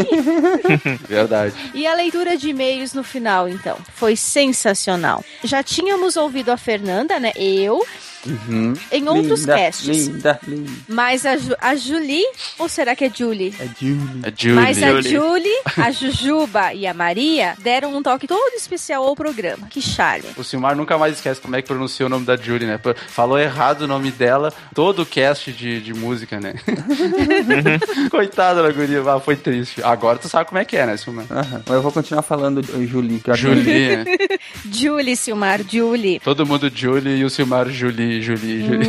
[1.09, 1.55] Verdade.
[1.73, 5.25] E a leitura de e-mails no final, então, foi sensacional.
[5.45, 7.33] Já tínhamos ouvido a Fernanda, né?
[7.37, 7.87] Eu.
[8.27, 8.75] Uhum.
[8.91, 9.87] Em outros linda, casts.
[9.89, 10.71] Linda, linda.
[10.89, 12.25] Mas a, Ju- a Julie,
[12.59, 13.55] ou será que é Julie?
[13.59, 14.21] É Julie.
[14.23, 14.55] É Julie.
[14.57, 19.67] Mas a Julie, a Jujuba e a Maria deram um toque todo especial ao programa.
[19.69, 20.27] Que charme.
[20.37, 22.79] O Silmar nunca mais esquece como é que pronuncia o nome da Julie, né?
[23.09, 26.55] Falou errado o nome dela, todo o cast de, de música, né?
[28.11, 29.83] Coitada da guria, ah, foi triste.
[29.83, 31.27] Agora tu sabe como é que é, né, Silmar?
[31.31, 31.63] Aham.
[31.67, 33.21] Mas eu vou continuar falando de Julie.
[33.35, 34.05] Julie, né?
[34.71, 36.21] Julie, Silmar, Julie.
[36.21, 38.89] Todo mundo Julie e o Silmar Julie, Julie, Julie.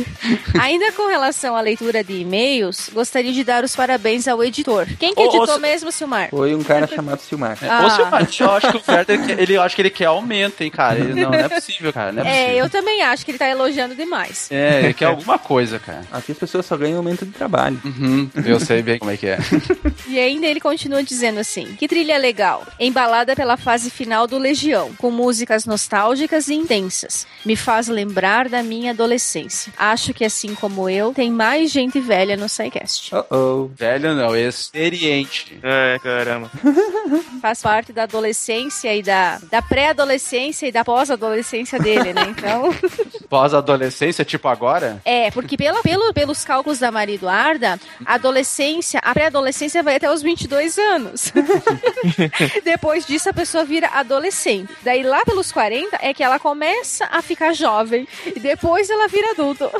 [0.60, 4.86] Ainda com relação à leitura de e-mails, gostaria de dar os parabéns ao editor.
[4.98, 6.30] Quem que Ô, editou mesmo, Silmar?
[6.30, 7.58] Foi um cara chamado Silmar.
[7.62, 7.86] Ah.
[7.86, 10.70] Ô, Silmar, eu acho que o Werther, ele, eu acho que ele quer aumento, hein,
[10.70, 10.98] cara?
[10.98, 12.64] Ele, não, não é possível, cara, não é É, possível.
[12.64, 14.48] eu também acho que ele tá elogiando demais.
[14.50, 16.02] É, ele quer alguma coisa, cara.
[16.12, 17.80] Aqui as pessoas só ganham aumento de trabalho.
[17.84, 19.38] Uhum, eu sei bem como é que é.
[20.08, 24.92] E ainda ele continua dizendo assim: Que trilha legal, embalada pela fase final do Legião,
[24.98, 27.26] com músicas nostálgicas e intensas.
[27.44, 29.72] Me faz lembrar da minha adolescência.
[29.76, 33.14] Acho que assim como eu, tem mais gente velha no SciCast.
[33.14, 33.70] Oh, oh.
[33.76, 35.58] Velho não, experiente.
[35.62, 36.50] É, caramba.
[37.40, 42.26] Faz parte da adolescência e da, da pré-adolescência e da pós-adolescência dele, né?
[42.28, 42.74] Então.
[43.28, 45.00] Pós-adolescência, tipo agora?
[45.04, 50.10] É, porque pela, pelo, pelos cálculos da Maria Eduarda, a adolescência, a pré-adolescência vai até
[50.10, 51.32] os 22 anos.
[52.64, 54.72] Depois disso, a pessoa vira adolescente.
[54.82, 58.06] Daí, lá pelos 40, é que ela começa a ficar jovem.
[58.26, 59.70] E depois ela vira adulto.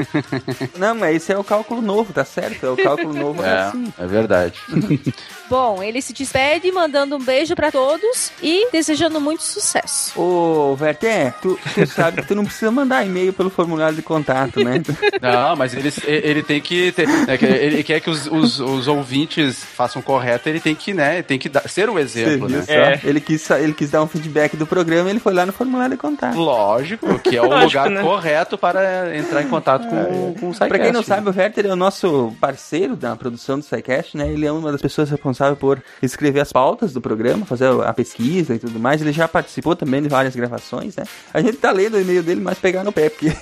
[0.78, 2.66] Não, mas esse é o cálculo novo, tá certo?
[2.66, 3.92] É o cálculo novo é, assim.
[3.98, 4.60] É, é verdade.
[5.48, 10.18] Bom, ele se despede, mandando um beijo pra todos e desejando muito sucesso.
[10.20, 14.62] Ô, Verté, tu, tu sabe que tu não precisa mandar e-mail pelo formulário de contato,
[14.64, 14.82] né?
[15.20, 16.92] Não, mas ele, ele tem que.
[16.92, 21.22] Ter, né, ele quer que os, os, os ouvintes façam correto, ele tem que, né?
[21.22, 22.96] Tem que dar- ser o exemplo, Você né?
[22.98, 23.06] só?
[23.08, 25.94] Ele, quis, ele quis dar um feedback do programa e ele foi lá no formulário
[25.94, 26.36] de contato.
[26.38, 28.02] Lógico, que é o Lógico, lugar né?
[28.02, 30.68] correto para entrar em contato com, com o SciCast.
[30.68, 34.28] Pra quem não sabe, o Werther é o nosso parceiro da produção do SciCast, né?
[34.28, 38.54] Ele é uma das pessoas responsáveis por escrever as pautas do programa, fazer a pesquisa
[38.54, 39.00] e tudo mais.
[39.00, 41.04] Ele já participou também de várias gravações, né?
[41.32, 43.32] A gente tá lendo o e-mail dele, mas pegar no pé, porque...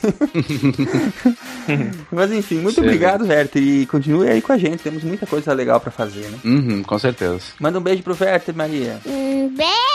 [2.10, 2.82] mas enfim, muito Sim.
[2.82, 4.82] obrigado, Werther, e continue aí com a gente.
[4.82, 6.38] Temos muita coisa legal pra fazer, né?
[6.44, 7.40] Uhum, com certeza.
[7.58, 8.98] Manda um beijo pro Werther, Maria.
[9.06, 9.91] Um beijo.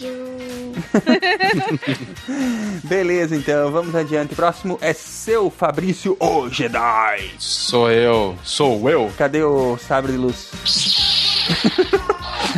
[2.84, 4.34] Beleza, então, vamos adiante.
[4.34, 7.30] Próximo é seu Fabrício, o Jedi.
[7.38, 9.12] Sou eu, sou eu.
[9.16, 10.50] Cadê o sabre de luz?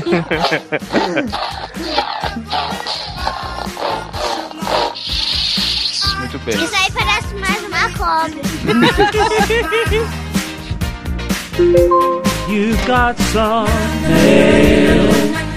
[6.18, 6.62] Muito bem.
[6.62, 8.42] Isso aí parece mais uma cobra.
[12.48, 13.68] You got some
[14.02, 15.53] nails.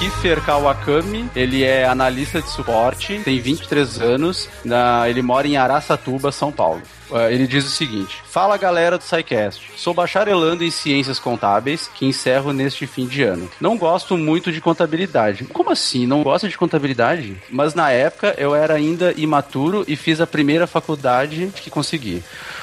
[0.00, 1.28] Kiefer Kawakami.
[1.36, 6.80] Ele é analista de suporte, tem 23 anos, na- ele mora em Araçatuba, São Paulo.
[7.10, 12.06] Uh, Ele diz o seguinte: Fala galera do SciCast, sou bacharelando em ciências contábeis que
[12.06, 13.50] encerro neste fim de ano.
[13.60, 15.44] Não gosto muito de contabilidade.
[15.46, 16.06] Como assim?
[16.06, 17.36] Não gosta de contabilidade?
[17.50, 22.22] Mas na época eu era ainda imaturo e fiz a primeira faculdade que consegui.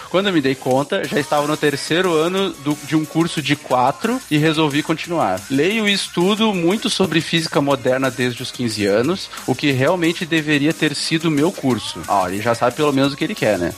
[0.09, 3.55] Quando eu me dei conta, já estava no terceiro ano do- de um curso de
[3.55, 5.39] quatro e resolvi continuar.
[5.49, 10.73] Leio e estudo muito sobre física moderna desde os 15 anos, o que realmente deveria
[10.73, 11.99] ter sido o meu curso.
[12.07, 13.73] Ó, ele já sabe pelo menos o que ele quer, né?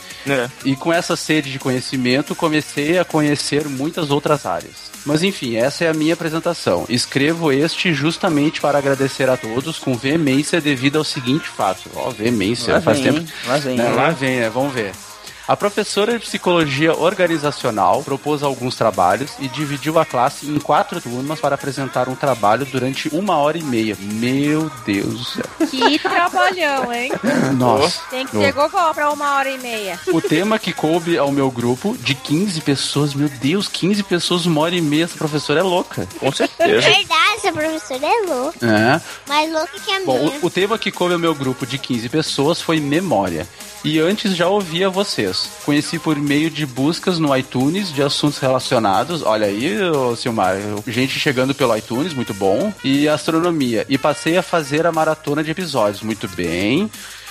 [0.64, 4.90] E com essa sede de conhecimento, comecei a conhecer muitas outras áreas.
[5.04, 6.84] Mas enfim, essa é a minha apresentação.
[6.88, 11.90] Escrevo este justamente para agradecer a todos com veemência devido ao seguinte fato.
[11.94, 13.32] Ó, veemência, Lá faz vem, tempo.
[13.46, 13.88] Lá vem, né?
[13.90, 14.50] Lá vem, né?
[14.50, 14.92] Vamos ver.
[15.50, 21.40] A professora de psicologia organizacional propôs alguns trabalhos e dividiu a classe em quatro turmas
[21.40, 23.96] para apresentar um trabalho durante uma hora e meia.
[24.00, 25.44] Meu Deus do céu.
[25.68, 27.10] Que trabalhão, hein?
[27.58, 28.00] Nossa.
[28.10, 29.98] Tem que ser gogó pra uma hora e meia.
[30.12, 34.60] O tema que coube ao meu grupo de 15 pessoas, meu Deus, 15 pessoas, uma
[34.60, 36.06] hora e meia, essa professora é louca.
[36.20, 37.08] Com Verdade,
[37.38, 38.58] essa professora é louca.
[38.64, 39.00] É.
[39.28, 40.38] Mais louca que a Bom, minha.
[40.42, 43.48] o, o tema que coube ao meu grupo de 15 pessoas foi memória.
[43.82, 45.50] E antes já ouvia vocês.
[45.64, 49.22] Conheci por meio de buscas no iTunes de assuntos relacionados.
[49.22, 49.78] Olha aí,
[50.16, 52.72] Silmar, gente chegando pelo iTunes, muito bom.
[52.84, 53.86] E astronomia.
[53.88, 56.90] E passei a fazer a maratona de episódios, muito bem.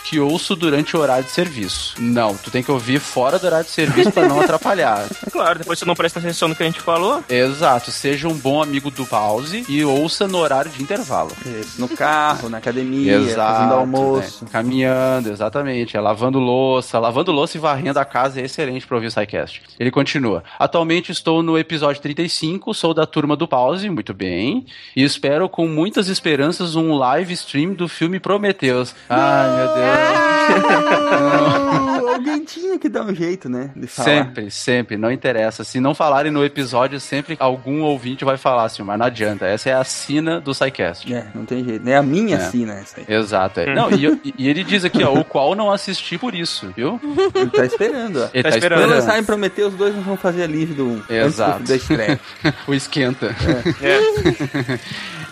[0.10, 1.94] Que ouço durante o horário de serviço.
[2.00, 5.08] Não, tu tem que ouvir fora do horário de serviço para não atrapalhar.
[5.32, 7.24] Claro, depois você não presta atenção no que a gente falou.
[7.30, 11.32] Exato, seja um bom amigo do pause e ouça no horário de intervalo.
[11.78, 14.46] No carro, na academia, Exato, fazendo almoço.
[14.46, 14.50] né?
[14.52, 15.96] Caminhando, exatamente.
[15.96, 16.98] É, lavando louça.
[16.98, 19.62] Lavando louça e varrendo a casa é excelente para ouvir o SciCast.
[19.80, 20.44] Ele continua.
[20.58, 24.66] Atualmente estou no episódio 35, sou da turma do Pause, muito bem.
[24.96, 28.96] E espero com muitas esperanças um live stream do filme Prometheus.
[29.08, 29.99] Ai, meu Deus.
[32.10, 33.72] Alguém tinha que dar um jeito, né?
[33.76, 34.10] De falar.
[34.10, 35.64] Sempre, sempre, não interessa.
[35.64, 39.46] Se não falarem no episódio, sempre algum ouvinte vai falar assim, mas não adianta.
[39.46, 41.12] Essa é a sina do SciCast.
[41.14, 41.88] É, não tem jeito.
[41.88, 42.40] É a minha É.
[42.42, 43.06] sina essa aí.
[43.08, 43.62] Exato.
[43.62, 43.74] É.
[43.74, 47.00] Não, e, e ele diz aqui, ó, o qual não assisti por isso, viu?
[47.34, 48.30] Ele tá esperando, ó.
[48.34, 48.90] Ele tá Quando esperando.
[48.90, 51.04] lançar em Prometeu, os dois não vão fazer a live do 1.
[51.10, 51.52] Exato.
[51.52, 52.20] Antes do- da estreia.
[52.68, 53.34] o esquenta.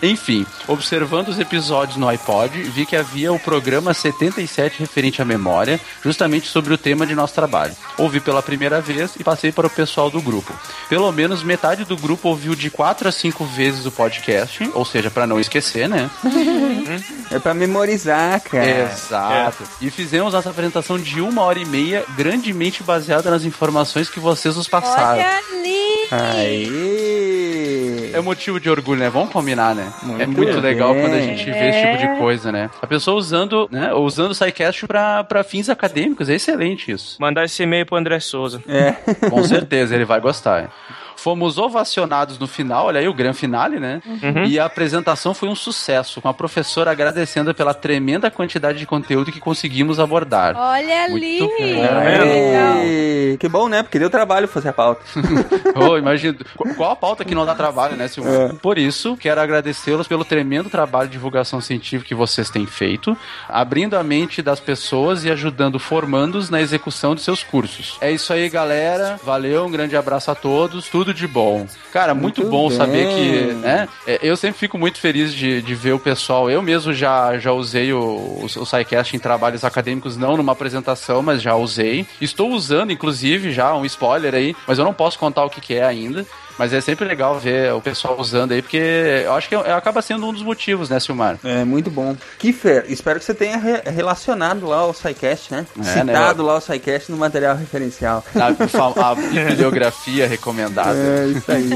[0.02, 5.80] Enfim, observando os episódios no iPod, vi que havia o programa 77 referente à memória,
[6.02, 7.74] justamente sobre o tema de nosso trabalho.
[7.96, 10.52] Ouvi pela primeira vez e passei para o pessoal do grupo.
[10.88, 15.10] Pelo menos metade do grupo ouviu de 4 a 5 vezes o podcast, ou seja,
[15.10, 16.10] para não esquecer, né?
[17.30, 18.90] É pra memorizar, cara.
[18.90, 19.62] Exato.
[19.82, 24.56] E fizemos nossa apresentação de uma hora e meia, grandemente baseada nas informações que vocês
[24.56, 25.18] nos passaram.
[25.18, 26.08] Olha ali!
[26.10, 28.12] Aê!
[28.14, 29.10] É motivo de orgulho, né?
[29.10, 29.87] Vamos combinar, né?
[30.18, 31.02] É Muito muito legal bem.
[31.02, 31.96] quando a gente vê esse tipo É.
[32.14, 32.70] de coisa, né?
[32.80, 33.92] A pessoa usando, né?
[33.94, 37.16] Usando o SciCast pra, pra fins acadêmicos, é excelente isso.
[37.20, 38.62] Mandar esse e-mail pro André Souza.
[38.68, 38.92] É.
[39.28, 40.70] Com certeza, ele vai gostar.
[41.18, 44.00] Fomos ovacionados no final, olha aí o grande finale, né?
[44.06, 44.44] Uhum.
[44.44, 49.32] E a apresentação foi um sucesso, com a professora agradecendo pela tremenda quantidade de conteúdo
[49.32, 50.54] que conseguimos abordar.
[50.56, 51.40] Olha ali!
[51.40, 51.84] Muito bem.
[51.84, 53.36] Aê!
[53.38, 53.82] Que bom, né?
[53.82, 55.02] Porque deu trabalho fazer a pauta.
[55.74, 56.36] Oh, imagina.
[56.56, 58.32] Qu- Qual a pauta que não dá trabalho, né, Silvio?
[58.32, 58.48] É.
[58.54, 63.16] Por isso, quero agradecê-los pelo tremendo trabalho de divulgação científica que vocês têm feito,
[63.48, 67.96] abrindo a mente das pessoas e ajudando formandos na execução de seus cursos.
[68.00, 69.18] É isso aí, galera.
[69.22, 70.88] Valeu, um grande abraço a todos.
[70.88, 71.66] Tudo de bom.
[71.92, 72.76] Cara, muito, Muito bom bem.
[72.76, 73.88] saber que, né?
[74.06, 76.50] é, Eu sempre fico muito feliz de, de ver o pessoal.
[76.50, 81.22] Eu mesmo já, já usei o, o, o SciCast em trabalhos acadêmicos, não numa apresentação,
[81.22, 82.06] mas já usei.
[82.20, 85.74] Estou usando, inclusive, já um spoiler aí, mas eu não posso contar o que, que
[85.74, 86.26] é ainda.
[86.58, 90.02] Mas é sempre legal ver o pessoal usando aí, porque eu acho que é- acaba
[90.02, 91.38] sendo um dos motivos, né, Silmar?
[91.44, 92.16] É, muito bom.
[92.38, 95.66] Kiffer, espero que você tenha re- relacionado lá o SciCast, né?
[95.78, 98.24] É, Citado lá o SciCast no material referencial.
[98.34, 98.48] A,
[99.10, 100.94] a bibliografia recomendada.
[100.98, 101.68] É, isso aí.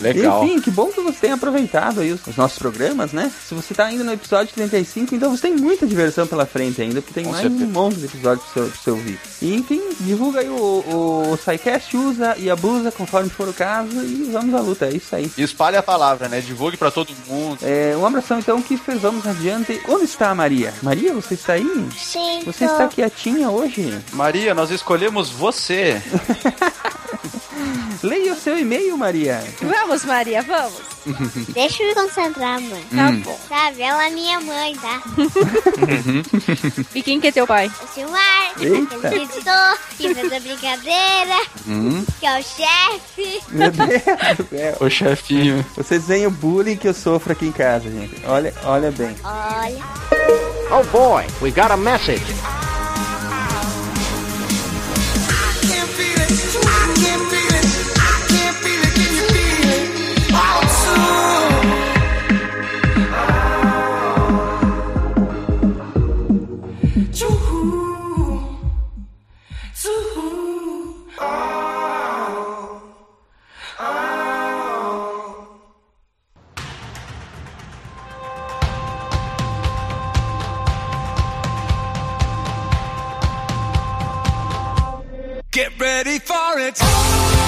[0.00, 0.44] Legal.
[0.44, 3.30] Enfim, que bom que você tem aproveitado aí os, os nossos programas, né?
[3.46, 7.00] Se você tá ainda no episódio 35, então você tem muita diversão pela frente ainda,
[7.00, 7.64] porque tem Com mais certeza.
[7.64, 9.18] um monte de episódios pra você, pra você ouvir.
[9.40, 14.02] E, enfim, divulga aí o, o, o SciCast, usa e abusa conforme for o caso
[14.02, 15.30] e vamos à luta, é isso aí.
[15.36, 16.40] E espalhe a palavra, né?
[16.40, 17.58] Divulgue pra todo mundo.
[17.62, 19.80] É, um abração então, Kiffer, vamos adiante.
[19.88, 20.72] Onde está a Maria?
[20.82, 21.88] Maria, você está aí?
[21.96, 22.72] Sim, Você tô.
[22.72, 23.98] está quietinha hoje?
[24.12, 26.00] Maria, nós escolhemos você.
[28.02, 29.42] Leia o seu e-mail, Maria.
[29.60, 30.80] Vamos, Maria, vamos.
[31.54, 32.84] Deixa eu me concentrar, mãe.
[32.94, 33.20] Tá Hum.
[33.20, 33.38] bom.
[33.48, 35.02] Sabe, ela é minha mãe, tá?
[36.94, 37.70] E quem que é teu pai?
[37.82, 38.96] O Silmar, Eita.
[38.96, 41.36] aquele editor, que fez a brincadeira,
[41.66, 43.40] Hum, que é o chefe.
[43.50, 44.02] Meu Deus
[44.48, 44.76] céu.
[44.80, 45.64] o chefinho.
[45.76, 48.22] Vocês veem o bullying que eu sofro aqui em casa, gente.
[48.26, 49.14] Olha, olha bem.
[49.24, 50.02] Olha.
[50.70, 52.22] Oh boy, we got a message.
[85.52, 87.41] Get ready for it.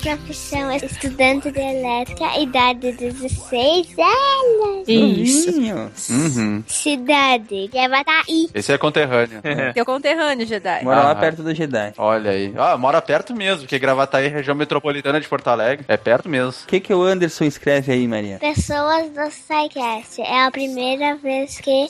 [0.00, 4.88] Profissão estudante de elétrica, idade 16 anos.
[4.88, 5.90] Novinho.
[6.08, 6.64] Uhum.
[6.66, 8.48] Cidade, Gravataí.
[8.54, 9.40] Esse é conterrâneo.
[9.74, 10.84] Teu conterrâneo, Jedi.
[10.84, 11.20] Mora lá Aham.
[11.20, 11.92] perto do Jedi.
[11.98, 12.52] Olha aí.
[12.56, 15.84] Ah, mora perto mesmo, porque Gravataí, região metropolitana de Porto Alegre.
[15.86, 16.62] É perto mesmo.
[16.64, 18.38] O que, que o Anderson escreve aí, Maria?
[18.38, 21.88] Pessoas do SciCast, é a primeira vez que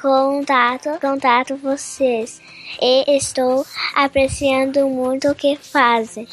[0.00, 2.40] contato, contato vocês
[2.80, 6.26] e estou apreciando muito o que fazem.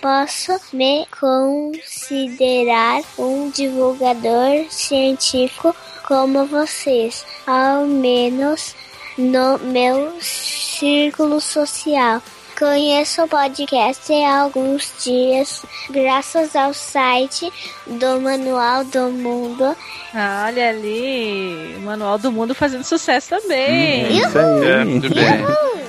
[0.00, 5.76] Posso me considerar um divulgador científico
[6.08, 8.74] como vocês, ao menos
[9.18, 12.22] no meu círculo social.
[12.60, 17.50] Conheço o podcast há alguns dias, graças ao site
[17.86, 19.74] do Manual do Mundo.
[20.12, 24.04] Ah, olha ali, o Manual do Mundo fazendo sucesso também.
[24.04, 24.68] É isso aí.
[24.68, 25.24] É, muito bem.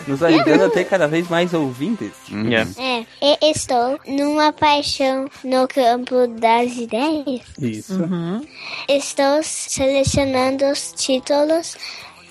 [0.07, 2.11] Nos ajudando a ter cada vez mais ouvintes.
[2.79, 7.41] É, e estou numa paixão no campo das ideias.
[7.59, 7.99] Isso.
[8.87, 11.75] Estou selecionando os títulos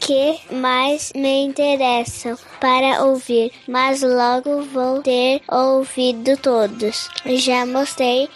[0.00, 7.08] que mais me interessam para ouvir, mas logo vou ter ouvido todos.
[7.26, 8.28] Já mostrei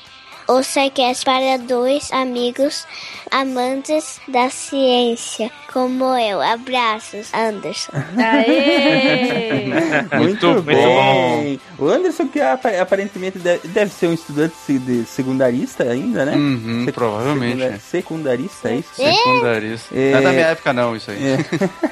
[0.49, 2.87] o SciCast para dois amigos
[3.31, 6.41] amantes da ciência, como eu.
[6.41, 7.93] Abraços, Anderson.
[8.17, 9.73] Aê!
[10.19, 11.61] Muito, Muito bem.
[11.79, 16.35] O Anderson, que apa- aparentemente deve, ser um estudante de secundarista ainda, né?
[16.37, 17.59] Uhum, provavelmente.
[17.81, 18.95] secunda- Secundarista, é isso?
[18.95, 19.95] Secundarista.
[19.99, 20.11] É.
[20.13, 21.19] Não é da minha época, não, isso aí.
[21.27, 21.39] É.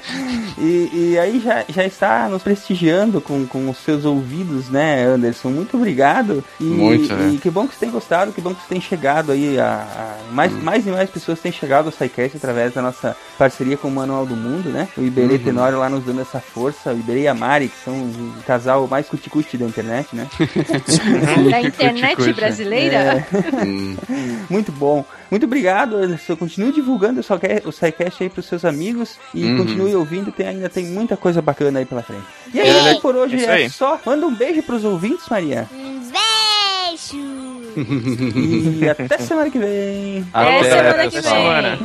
[0.61, 5.49] e, e aí já, já está nos prestigiando com, com os seus ouvidos, né, Anderson?
[5.51, 6.45] Muito obrigado.
[6.61, 7.39] E, Muito, e né?
[7.41, 10.53] que bom que você tem gostado, que bom que tem chegado aí a, a- mais,
[10.53, 10.61] Hum.
[10.63, 14.27] mais e mais pessoas têm chegado ao SciCast através da nossa parceria com o Manual
[14.27, 14.89] do Mundo, né?
[14.97, 15.39] O Iberê Uhum.
[15.45, 18.87] Tenório lá nos dando essa força, o Iberê e a Mari, que são o casal
[18.89, 20.29] mais cuticute da internet, né?
[21.51, 22.97] Da internet brasileira?
[22.97, 23.65] É.
[23.65, 23.97] Hum.
[24.51, 25.05] Muito bom.
[25.31, 26.37] Muito obrigado, Anderson.
[26.37, 29.59] Continue divulgando o SciCast- aí pros seus amigos e Uhum.
[29.59, 32.25] continue ouvindo, que ainda tem muita coisa bacana aí pela frente.
[32.53, 33.01] E aí, É.
[33.01, 33.71] por hoje é aí.
[33.71, 33.99] só.
[34.05, 35.69] Manda um beijo pros ouvintes, Maria.
[35.73, 37.42] Um beijo!
[37.77, 40.27] E até semana que vem.
[40.33, 41.23] Até semana que.
[41.23, 41.79] Semana.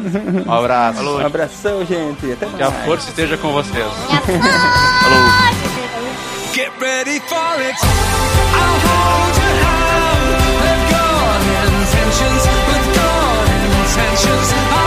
[0.46, 1.02] Um abraço.
[1.04, 2.32] Um abração, gente.
[2.34, 2.86] Até Que a mais.
[2.86, 3.86] força esteja com vocês.
[6.54, 7.76] Get ready for it.
[8.54, 10.28] I'll hold your hand.
[10.64, 11.44] With good
[11.78, 14.87] intentions, with good intentions.